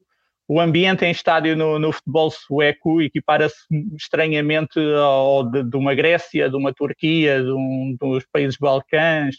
o 0.47 0.59
ambiente 0.59 1.05
em 1.05 1.11
estádio 1.11 1.55
no, 1.55 1.77
no 1.77 1.91
futebol 1.91 2.31
sueco 2.31 3.01
equipara-se 3.01 3.55
estranhamente 3.95 4.79
ao 4.97 5.43
de, 5.43 5.63
de, 5.63 5.77
uma 5.77 5.93
Grécia, 5.93 6.49
de 6.49 6.55
uma 6.55 6.73
Turquia, 6.73 7.43
de 7.43 7.51
um, 7.51 7.95
dos 7.99 8.25
países 8.31 8.57
Balcãs. 8.57 9.35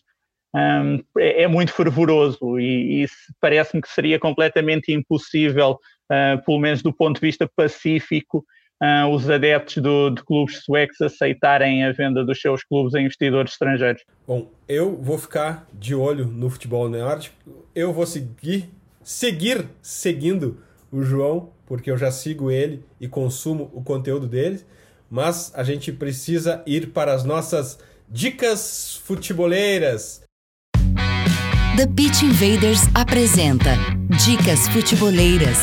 Um, 0.55 1.03
é, 1.19 1.43
é, 1.43 1.49
muito 1.49 1.73
fervoroso 1.73 2.59
e, 2.59 3.05
e 3.05 3.09
parece-me 3.41 3.81
que 3.81 3.89
seria 3.89 4.19
completamente 4.19 4.93
impossível, 4.93 5.79
uh, 6.11 6.45
pelo 6.45 6.59
menos 6.59 6.83
do 6.83 6.93
ponto 6.93 7.21
de 7.21 7.27
vista 7.27 7.49
pacífico, 7.57 8.45
uh, 8.83 9.09
os 9.09 9.28
adeptos 9.28 9.83
do, 9.83 10.11
de 10.11 10.22
clubes 10.24 10.62
suecos 10.64 11.01
aceitarem 11.01 11.85
a 11.85 11.93
venda 11.93 12.24
dos 12.24 12.41
seus 12.41 12.64
clubes 12.64 12.95
a 12.95 13.01
investidores 13.01 13.53
estrangeiros? 13.53 14.03
Bom, 14.26 14.51
eu 14.68 14.97
vou 14.97 15.18
ficar 15.18 15.66
de 15.72 15.95
olho 15.95 16.26
no 16.26 16.49
futebol 16.49 16.89
nórdico. 16.89 17.37
Eu 17.74 17.93
vou 17.93 18.07
seguir, 18.07 18.70
seguir 19.03 19.66
seguindo 19.83 20.59
o 20.91 21.03
João, 21.03 21.51
porque 21.66 21.91
eu 21.91 21.99
já 21.99 22.11
sigo 22.11 22.51
ele 22.51 22.85
e 23.01 23.07
consumo 23.07 23.70
o 23.72 23.83
conteúdo 23.83 24.26
dele. 24.26 24.61
Mas 25.11 25.53
a 25.55 25.62
gente 25.64 25.93
precisa 25.93 26.62
ir 26.66 26.89
para 26.89 27.12
as 27.12 27.24
nossas 27.24 27.78
dicas 28.09 29.01
futeboleiras. 29.05 30.22
The 31.76 31.87
Pitch 31.87 32.22
Invaders 32.22 32.83
apresenta 32.95 33.70
Dicas 34.24 34.68
Futeboleiras. 34.68 35.59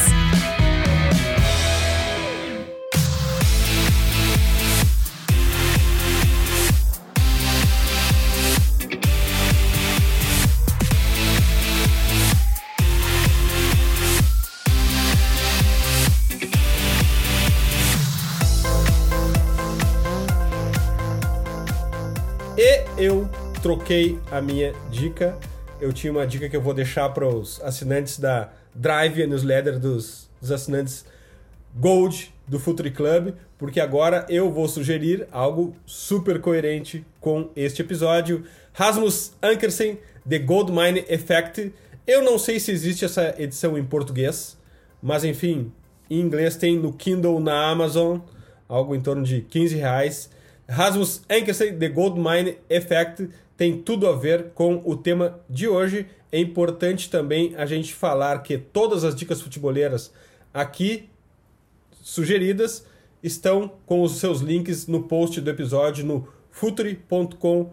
Eu 22.98 23.30
troquei 23.62 24.20
a 24.32 24.42
minha 24.42 24.74
dica. 24.90 25.38
Eu 25.80 25.94
tinha 25.94 26.12
uma 26.12 26.26
dica 26.26 26.50
que 26.50 26.56
eu 26.56 26.62
vou 26.62 26.74
deixar 26.74 27.10
para 27.10 27.28
os 27.28 27.62
assinantes 27.62 28.18
da 28.18 28.52
Drive, 28.74 29.22
a 29.22 29.28
newsletter 29.28 29.80
dos, 29.80 30.28
dos 30.42 30.52
assinantes 30.52 31.06
Gold 31.76 32.34
do 32.48 32.60
Futuri 32.60 32.90
Club, 32.90 33.34
porque 33.58 33.80
agora 33.80 34.26
eu 34.28 34.52
vou 34.52 34.68
sugerir 34.68 35.28
algo 35.32 35.76
super 35.86 36.42
coerente 36.42 37.06
com 37.20 37.52
este 37.56 37.84
episódio. 37.84 38.44
Rasmus 38.74 39.34
Ankersen, 39.42 40.00
The 40.28 40.40
Gold 40.40 40.72
Mine 40.72 41.06
Effect. 41.08 41.72
Eu 42.08 42.24
não 42.24 42.40
sei 42.40 42.60
se 42.60 42.72
existe 42.72 43.06
essa 43.06 43.36
edição 43.38 43.78
em 43.78 43.84
português, 43.84 44.58
mas 45.02 45.24
enfim, 45.24 45.72
em 46.10 46.20
inglês 46.20 46.56
tem 46.56 46.76
no 46.76 46.92
Kindle 46.92 47.40
na 47.40 47.70
Amazon, 47.70 48.18
algo 48.68 48.96
em 48.96 49.02
torno 49.02 49.24
de 49.24 49.42
15 49.42 49.76
reais. 49.76 50.37
Rasmus 50.70 51.22
Ankersen, 51.30 51.78
The 51.78 51.90
Gold 51.90 52.20
Mine 52.20 52.58
Effect, 52.70 53.30
tem 53.56 53.82
tudo 53.82 54.08
a 54.08 54.16
ver 54.16 54.52
com 54.54 54.82
o 54.86 54.96
tema 54.96 55.40
de 55.50 55.68
hoje. 55.68 56.08
É 56.32 56.40
importante 56.40 57.10
também 57.10 57.56
a 57.56 57.66
gente 57.66 57.94
falar 57.94 58.44
que 58.44 58.58
todas 58.58 59.04
as 59.04 59.16
dicas 59.16 59.42
futeboleiras 59.42 60.14
aqui 60.54 61.10
sugeridas 62.02 62.86
estão 63.24 63.72
com 63.86 64.02
os 64.02 64.14
seus 64.14 64.42
links 64.42 64.88
no 64.88 65.04
post 65.04 65.42
do 65.42 65.50
episódio 65.50 66.06
no 66.06 66.28
futuri.com.br. 66.52 67.68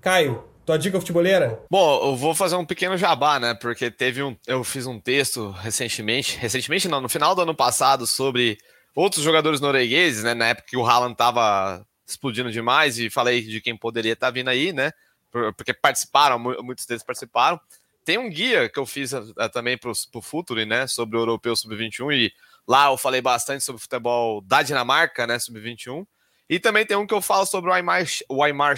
Caio, 0.00 0.44
tua 0.64 0.76
dica 0.76 1.00
futeboleira? 1.00 1.60
Bom, 1.70 2.10
eu 2.10 2.16
vou 2.16 2.34
fazer 2.34 2.56
um 2.56 2.64
pequeno 2.64 2.96
jabá, 2.96 3.40
né? 3.40 3.54
Porque 3.54 3.90
teve 3.90 4.22
um. 4.22 4.36
Eu 4.46 4.62
fiz 4.62 4.86
um 4.86 5.00
texto 5.00 5.50
recentemente. 5.50 6.38
Recentemente, 6.38 6.88
não, 6.88 7.00
no 7.00 7.08
final 7.08 7.34
do 7.34 7.42
ano 7.42 7.54
passado, 7.54 8.06
sobre 8.06 8.58
outros 8.96 9.22
jogadores 9.22 9.60
noruegueses, 9.60 10.24
né? 10.24 10.32
Na 10.32 10.48
época 10.48 10.68
que 10.70 10.76
o 10.76 10.84
Haaland 10.84 11.12
estava 11.12 11.86
explodindo 12.06 12.50
demais 12.50 12.98
e 12.98 13.10
falei 13.10 13.42
de 13.42 13.60
quem 13.60 13.76
poderia 13.76 14.14
estar 14.14 14.28
tá 14.28 14.30
vindo 14.30 14.48
aí, 14.48 14.72
né? 14.72 14.90
Porque 15.56 15.74
participaram, 15.74 16.38
muitos 16.38 16.86
deles 16.86 17.02
participaram. 17.04 17.60
Tem 18.04 18.16
um 18.16 18.30
guia 18.30 18.68
que 18.70 18.78
eu 18.78 18.86
fiz 18.86 19.12
uh, 19.12 19.34
também 19.52 19.76
para 19.76 19.90
o 19.90 20.22
Futuri, 20.22 20.64
né? 20.64 20.86
Sobre 20.86 21.18
o 21.18 21.20
Europeu 21.20 21.54
Sub-21 21.54 22.14
e 22.14 22.32
lá 22.66 22.86
eu 22.86 22.96
falei 22.96 23.20
bastante 23.20 23.62
sobre 23.62 23.78
o 23.78 23.82
futebol 23.82 24.40
da 24.40 24.62
Dinamarca, 24.62 25.26
né? 25.26 25.38
Sub-21. 25.38 26.06
E 26.48 26.60
também 26.60 26.86
tem 26.86 26.96
um 26.96 27.06
que 27.06 27.12
eu 27.12 27.20
falo 27.20 27.44
sobre 27.44 27.68
o 27.68 27.72
Aymar, 27.72 28.06
o 28.30 28.42
Aymar 28.42 28.76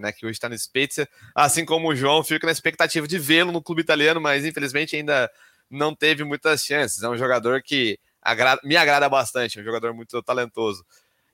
né? 0.00 0.10
Que 0.10 0.24
hoje 0.26 0.32
está 0.32 0.48
no 0.48 0.58
Spezia. 0.58 1.06
Assim 1.34 1.64
como 1.64 1.88
o 1.88 1.94
João, 1.94 2.24
fico 2.24 2.46
na 2.46 2.52
expectativa 2.52 3.06
de 3.06 3.18
vê-lo 3.18 3.52
no 3.52 3.62
clube 3.62 3.82
italiano, 3.82 4.20
mas 4.20 4.44
infelizmente 4.44 4.96
ainda 4.96 5.30
não 5.70 5.94
teve 5.94 6.24
muitas 6.24 6.64
chances. 6.64 7.02
É 7.02 7.08
um 7.08 7.18
jogador 7.18 7.62
que 7.62 8.00
agrada, 8.22 8.60
me 8.64 8.76
agrada 8.76 9.08
bastante, 9.08 9.58
é 9.58 9.62
um 9.62 9.64
jogador 9.64 9.94
muito 9.94 10.22
talentoso. 10.22 10.84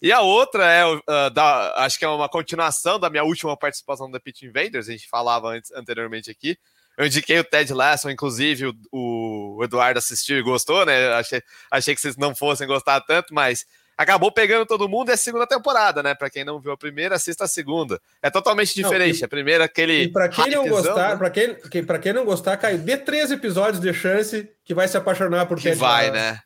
E 0.01 0.12
a 0.12 0.20
outra 0.20 0.70
é, 0.70 0.84
uh, 0.87 1.30
da, 1.32 1.74
acho 1.84 1.99
que 1.99 2.05
é 2.05 2.09
uma 2.09 2.28
continuação 2.28 2.99
da 2.99 3.09
minha 3.09 3.24
última 3.24 3.57
participação 3.57 4.11
da 4.11 4.20
Pit 4.20 4.45
Invaders, 4.45 4.89
a 4.89 4.93
gente 4.93 5.09
falava 5.09 5.49
antes, 5.49 5.72
anteriormente 5.72 6.30
aqui. 6.30 6.59
Eu 6.97 7.07
indiquei 7.07 7.39
o 7.39 7.45
Ted 7.45 7.72
Lasso, 7.74 8.11
inclusive 8.11 8.66
o, 8.91 9.57
o 9.59 9.64
Eduardo 9.64 9.99
assistiu 9.99 10.39
e 10.39 10.43
gostou, 10.43 10.87
né? 10.87 11.12
Achei, 11.12 11.43
achei 11.70 11.95
que 11.95 12.01
vocês 12.01 12.16
não 12.16 12.34
fossem 12.34 12.66
gostar 12.66 13.01
tanto, 13.03 13.34
mas 13.34 13.66
acabou 13.99 14.32
pegando 14.32 14.64
todo 14.64 14.89
mundo. 14.89 15.11
É 15.11 15.14
a 15.14 15.18
segunda 15.18 15.47
temporada, 15.47 16.03
né? 16.03 16.14
Para 16.14 16.30
quem 16.30 16.43
não 16.43 16.59
viu 16.59 16.72
a 16.72 16.76
primeira, 16.76 17.16
assista 17.16 17.45
a 17.45 17.49
segunda. 17.49 18.01
É 18.22 18.30
totalmente 18.30 18.74
diferente. 18.74 19.16
Não, 19.16 19.20
e, 19.20 19.24
a 19.24 19.28
primeira, 19.28 19.64
aquele. 19.64 20.05
E 20.05 20.09
para 20.09 20.28
quem 20.28 20.51
não 20.51 20.68
gostar, 20.68 21.11
né? 21.11 21.16
para 21.16 21.30
quem, 21.30 21.55
quem, 21.55 21.84
quem 21.84 22.12
não 22.14 22.24
gostar, 22.24 22.57
caiu. 22.57 22.78
Dê 22.78 22.97
três 22.97 23.30
episódios 23.30 23.80
de 23.80 23.93
chance 23.93 24.49
que 24.64 24.72
vai 24.72 24.89
se 24.89 24.97
apaixonar 24.97 25.45
por 25.45 25.59
que 25.59 25.64
Ted 25.64 25.76
vai, 25.76 26.11
Lasso. 26.11 26.14
né? 26.14 26.41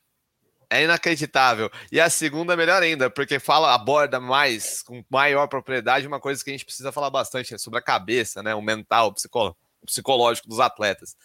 É 0.70 0.84
inacreditável. 0.84 1.68
E 1.90 2.00
a 2.00 2.08
segunda, 2.08 2.56
melhor 2.56 2.80
ainda, 2.82 3.10
porque 3.10 3.40
fala, 3.40 3.74
aborda 3.74 4.20
mais, 4.20 4.82
com 4.82 5.04
maior 5.10 5.48
propriedade, 5.48 6.06
uma 6.06 6.20
coisa 6.20 6.42
que 6.42 6.50
a 6.50 6.52
gente 6.52 6.64
precisa 6.64 6.92
falar 6.92 7.10
bastante, 7.10 7.54
é 7.54 7.58
sobre 7.58 7.80
a 7.80 7.82
cabeça, 7.82 8.42
né? 8.42 8.54
O 8.54 8.62
mental, 8.62 9.08
o 9.08 9.84
psicológico 9.84 10.48
dos 10.48 10.60
atletas. 10.60 11.16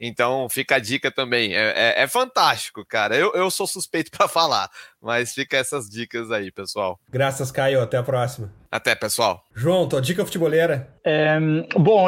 Então 0.00 0.48
fica 0.48 0.76
a 0.76 0.78
dica 0.78 1.10
também. 1.10 1.54
É, 1.54 1.72
é, 1.98 2.02
é 2.02 2.06
fantástico, 2.06 2.84
cara. 2.84 3.16
Eu, 3.16 3.32
eu 3.34 3.50
sou 3.50 3.66
suspeito 3.66 4.10
para 4.10 4.28
falar, 4.28 4.68
mas 5.00 5.32
fica 5.32 5.56
essas 5.56 5.88
dicas 5.88 6.30
aí, 6.30 6.50
pessoal. 6.50 6.98
Graças, 7.08 7.50
Caio. 7.50 7.80
Até 7.80 7.96
a 7.96 8.02
próxima. 8.02 8.52
Até, 8.70 8.94
pessoal. 8.94 9.44
João, 9.54 9.88
tua 9.88 10.00
dica 10.00 10.24
futeboleira? 10.24 10.92
Um, 11.06 11.80
bom, 11.80 12.06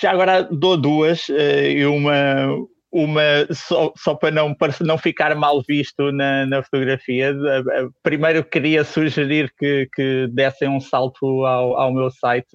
já 0.00 0.10
agora 0.10 0.42
dou 0.42 0.76
duas 0.76 1.28
eh, 1.28 1.72
e 1.72 1.86
uma. 1.86 2.66
Uma 2.90 3.46
só, 3.52 3.92
só 3.96 4.14
para 4.14 4.30
não, 4.30 4.54
para 4.54 4.72
não 4.80 4.96
ficar 4.96 5.34
mal 5.34 5.62
visto 5.66 6.10
na, 6.10 6.46
na 6.46 6.62
fotografia, 6.62 7.36
primeiro 8.02 8.42
queria 8.42 8.82
sugerir 8.82 9.52
que, 9.58 9.86
que 9.94 10.26
dessem 10.32 10.70
um 10.70 10.80
salto 10.80 11.44
ao, 11.44 11.76
ao 11.76 11.92
meu 11.92 12.10
site, 12.10 12.48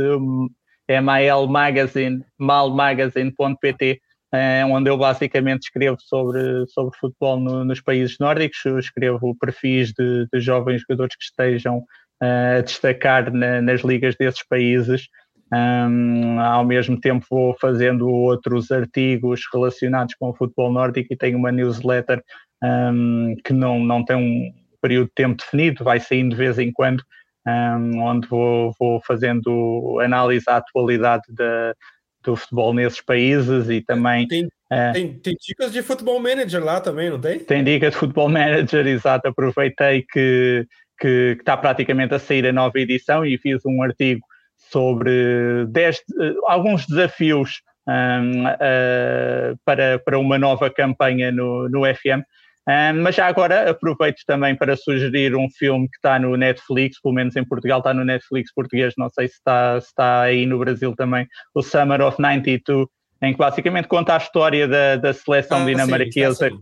MIL 0.89 1.47
Magazine, 1.47 2.23
malmagazine.pt, 2.37 4.01
é, 4.33 4.65
onde 4.65 4.89
eu 4.89 4.97
basicamente 4.97 5.65
escrevo 5.65 5.97
sobre, 5.99 6.65
sobre 6.67 6.97
futebol 6.97 7.39
no, 7.39 7.63
nos 7.63 7.79
países 7.79 8.17
nórdicos, 8.19 8.65
eu 8.65 8.79
escrevo 8.79 9.37
perfis 9.39 9.93
de, 9.93 10.27
de 10.33 10.39
jovens 10.39 10.81
jogadores 10.81 11.15
que 11.15 11.23
estejam 11.23 11.77
uh, 11.77 12.57
a 12.57 12.61
destacar 12.61 13.31
na, 13.31 13.61
nas 13.61 13.81
ligas 13.81 14.15
desses 14.15 14.43
países. 14.47 15.07
Um, 15.53 16.39
ao 16.39 16.65
mesmo 16.65 16.99
tempo 16.99 17.25
vou 17.29 17.55
fazendo 17.59 18.09
outros 18.09 18.71
artigos 18.71 19.41
relacionados 19.53 20.15
com 20.15 20.29
o 20.29 20.33
futebol 20.33 20.71
nórdico 20.71 21.13
e 21.13 21.17
tenho 21.17 21.37
uma 21.37 21.51
newsletter 21.51 22.23
um, 22.63 23.35
que 23.43 23.53
não, 23.53 23.77
não 23.79 24.03
tem 24.03 24.15
um 24.15 24.51
período 24.81 25.07
de 25.07 25.13
tempo 25.13 25.35
definido, 25.35 25.83
vai 25.83 25.99
saindo 25.99 26.31
de 26.31 26.35
vez 26.35 26.57
em 26.57 26.71
quando, 26.71 27.03
um, 27.47 27.99
onde 28.01 28.27
vou, 28.27 28.73
vou 28.79 29.01
fazendo 29.05 29.99
análise 30.01 30.45
à 30.47 30.57
atualidade 30.57 31.23
da, 31.29 31.75
do 32.23 32.35
futebol 32.35 32.73
nesses 32.73 33.01
países 33.01 33.69
e 33.69 33.79
também. 33.81 34.27
Tem, 34.27 34.47
é, 34.71 34.91
tem, 34.91 35.13
tem, 35.19 35.35
dicas 35.39 35.71
de 35.71 35.83
futebol 35.83 36.19
manager 36.19 36.63
lá 36.63 36.81
também, 36.81 37.11
não 37.11 37.19
tem? 37.19 37.39
Tem 37.39 37.63
dicas 37.63 37.91
de 37.91 37.99
futebol 37.99 38.27
manager, 38.29 38.87
exato. 38.87 39.27
Aproveitei 39.27 40.01
que, 40.01 40.65
que, 40.99 41.35
que 41.35 41.41
está 41.41 41.55
praticamente 41.55 42.15
a 42.15 42.19
sair 42.19 42.47
a 42.47 42.53
nova 42.53 42.79
edição 42.79 43.23
e 43.23 43.37
fiz 43.37 43.61
um 43.65 43.83
artigo 43.83 44.25
sobre 44.71 45.65
dez, 45.67 46.01
alguns 46.47 46.85
desafios 46.85 47.61
um, 47.87 48.45
uh, 48.45 49.57
para, 49.65 49.99
para 49.99 50.19
uma 50.19 50.37
nova 50.37 50.69
campanha 50.69 51.31
no, 51.31 51.69
no 51.69 51.81
FM. 51.85 52.23
Um, 52.65 53.01
mas 53.01 53.15
já 53.15 53.27
agora 53.27 53.69
aproveito 53.69 54.21
também 54.25 54.55
para 54.55 54.77
sugerir 54.77 55.35
um 55.35 55.49
filme 55.49 55.89
que 55.89 55.97
está 55.97 56.17
no 56.17 56.37
Netflix, 56.37 56.99
pelo 57.01 57.13
menos 57.13 57.35
em 57.35 57.43
Portugal 57.43 57.79
está 57.79 57.93
no 57.93 58.05
Netflix 58.05 58.53
português, 58.53 58.93
não 58.97 59.09
sei 59.09 59.27
se 59.27 59.33
está, 59.33 59.81
se 59.81 59.87
está 59.87 60.21
aí 60.21 60.45
no 60.45 60.57
Brasil 60.59 60.95
também, 60.95 61.27
o 61.53 61.61
Summer 61.61 61.99
of 62.01 62.21
92, 62.21 62.87
em 63.21 63.33
que 63.33 63.37
basicamente 63.37 63.89
conta 63.89 64.13
a 64.13 64.17
história 64.17 64.65
da, 64.65 64.95
da 64.95 65.13
seleção 65.13 65.63
ah, 65.63 65.65
dinamarquesa 65.65 66.49
sim, 66.49 66.57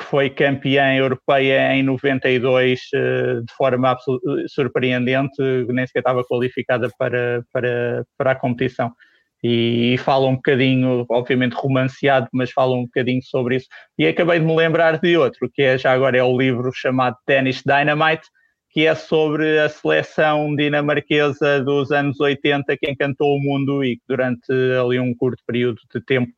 que 0.00 0.06
foi 0.06 0.30
campeã 0.30 0.94
europeia 0.94 1.74
em 1.74 1.82
92 1.82 2.80
uh, 2.94 3.44
de 3.44 3.54
forma 3.54 3.96
surpreendente, 4.48 5.42
nem 5.68 5.86
sequer 5.86 6.00
estava 6.00 6.24
qualificada 6.24 6.90
para, 6.98 7.44
para, 7.52 8.04
para 8.16 8.30
a 8.32 8.34
competição 8.34 8.92
e, 9.42 9.96
fala 9.98 10.26
um 10.26 10.36
bocadinho, 10.36 11.06
obviamente 11.08 11.54
romanceado, 11.54 12.28
mas 12.32 12.50
fala 12.50 12.76
um 12.76 12.84
bocadinho 12.84 13.22
sobre 13.22 13.56
isso. 13.56 13.66
E 13.98 14.06
acabei 14.06 14.38
de 14.38 14.44
me 14.44 14.54
lembrar 14.54 14.98
de 14.98 15.16
outro, 15.16 15.50
que 15.52 15.62
é 15.62 15.78
já 15.78 15.92
agora 15.92 16.16
é 16.16 16.22
o 16.22 16.36
livro 16.36 16.70
chamado 16.74 17.16
Tennis 17.26 17.62
Dynamite, 17.64 18.28
que 18.70 18.86
é 18.86 18.94
sobre 18.94 19.58
a 19.58 19.68
seleção 19.68 20.54
dinamarquesa 20.54 21.62
dos 21.64 21.90
anos 21.90 22.20
80 22.20 22.76
que 22.76 22.90
encantou 22.90 23.36
o 23.36 23.40
mundo 23.40 23.82
e 23.82 23.96
que 23.96 24.02
durante 24.08 24.52
ali 24.80 25.00
um 25.00 25.14
curto 25.14 25.42
período 25.46 25.80
de 25.92 26.00
tempo 26.04 26.32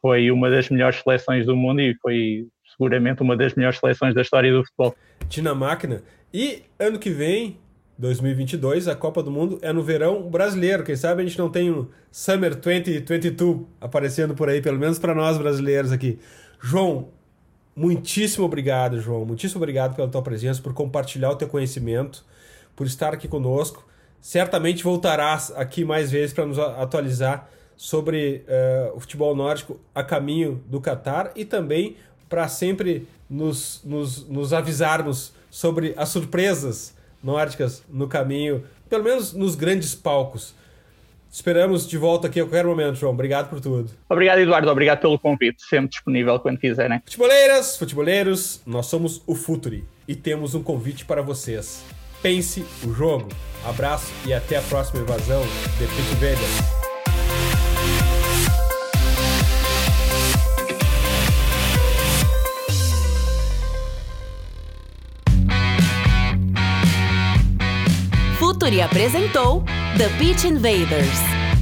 foi 0.00 0.30
uma 0.30 0.50
das 0.50 0.68
melhores 0.68 1.00
seleções 1.00 1.46
do 1.46 1.56
mundo 1.56 1.80
e 1.80 1.94
foi 2.00 2.46
seguramente 2.76 3.22
uma 3.22 3.36
das 3.36 3.54
melhores 3.54 3.78
seleções 3.78 4.14
da 4.14 4.22
história 4.22 4.52
do 4.52 4.64
futebol. 4.64 4.94
Dinamáquina. 5.28 6.02
E 6.32 6.62
ano 6.78 6.98
que 6.98 7.10
vem 7.10 7.58
2022, 7.98 8.88
a 8.88 8.94
Copa 8.94 9.22
do 9.22 9.30
Mundo 9.30 9.58
é 9.62 9.72
no 9.72 9.82
verão 9.82 10.28
brasileiro. 10.28 10.84
Quem 10.84 10.94
sabe 10.94 11.22
a 11.22 11.24
gente 11.24 11.38
não 11.38 11.48
tem 11.48 11.70
um 11.70 11.88
Summer 12.10 12.54
2022 12.54 13.66
aparecendo 13.80 14.34
por 14.34 14.48
aí, 14.48 14.60
pelo 14.60 14.78
menos 14.78 14.98
para 14.98 15.14
nós 15.14 15.38
brasileiros 15.38 15.90
aqui. 15.90 16.18
João, 16.60 17.08
muitíssimo 17.74 18.44
obrigado, 18.44 19.00
João. 19.00 19.24
Muitíssimo 19.24 19.58
obrigado 19.58 19.96
pela 19.96 20.08
tua 20.08 20.22
presença, 20.22 20.60
por 20.60 20.74
compartilhar 20.74 21.30
o 21.30 21.36
teu 21.36 21.48
conhecimento, 21.48 22.24
por 22.74 22.86
estar 22.86 23.14
aqui 23.14 23.26
conosco. 23.26 23.86
Certamente 24.20 24.82
voltarás 24.82 25.52
aqui 25.56 25.84
mais 25.84 26.10
vezes 26.10 26.34
para 26.34 26.44
nos 26.44 26.58
atualizar 26.58 27.48
sobre 27.76 28.44
uh, 28.48 28.96
o 28.96 29.00
futebol 29.00 29.34
nórdico 29.36 29.78
a 29.94 30.02
caminho 30.02 30.62
do 30.66 30.80
Catar 30.80 31.32
e 31.36 31.44
também 31.44 31.96
para 32.28 32.48
sempre 32.48 33.06
nos, 33.28 33.80
nos, 33.84 34.26
nos 34.28 34.52
avisarmos 34.52 35.32
sobre 35.50 35.94
as 35.96 36.08
surpresas 36.10 36.94
nórdicas 37.22 37.82
no 37.88 38.06
caminho, 38.06 38.64
pelo 38.88 39.04
menos 39.04 39.32
nos 39.32 39.54
grandes 39.54 39.94
palcos. 39.94 40.54
Esperamos 41.30 41.86
de 41.86 41.98
volta 41.98 42.28
aqui 42.28 42.40
a 42.40 42.44
qualquer 42.44 42.64
momento, 42.64 42.96
João. 42.96 43.12
Obrigado 43.12 43.50
por 43.50 43.60
tudo. 43.60 43.90
Obrigado, 44.08 44.38
Eduardo. 44.38 44.70
Obrigado 44.70 45.00
pelo 45.00 45.18
convite. 45.18 45.62
Sempre 45.62 45.90
disponível 45.90 46.38
quando 46.40 46.58
quiserem. 46.58 47.00
Futeboleiras, 47.04 47.76
futeboleiros, 47.76 48.62
nós 48.64 48.86
somos 48.86 49.22
o 49.26 49.34
Futuri 49.34 49.84
e 50.08 50.14
temos 50.14 50.54
um 50.54 50.62
convite 50.62 51.04
para 51.04 51.20
vocês. 51.20 51.84
Pense 52.22 52.64
o 52.84 52.92
jogo. 52.92 53.28
Abraço 53.66 54.10
e 54.24 54.32
até 54.32 54.56
a 54.56 54.62
próxima 54.62 55.02
invasão 55.02 55.42
de 55.78 55.86
Pit 55.86 56.14
Velhas. 56.18 56.85
Futuri 68.66 68.82
apresentou 68.82 69.62
The 69.96 70.08
Pitch 70.18 70.42
Invaders. 70.42 71.55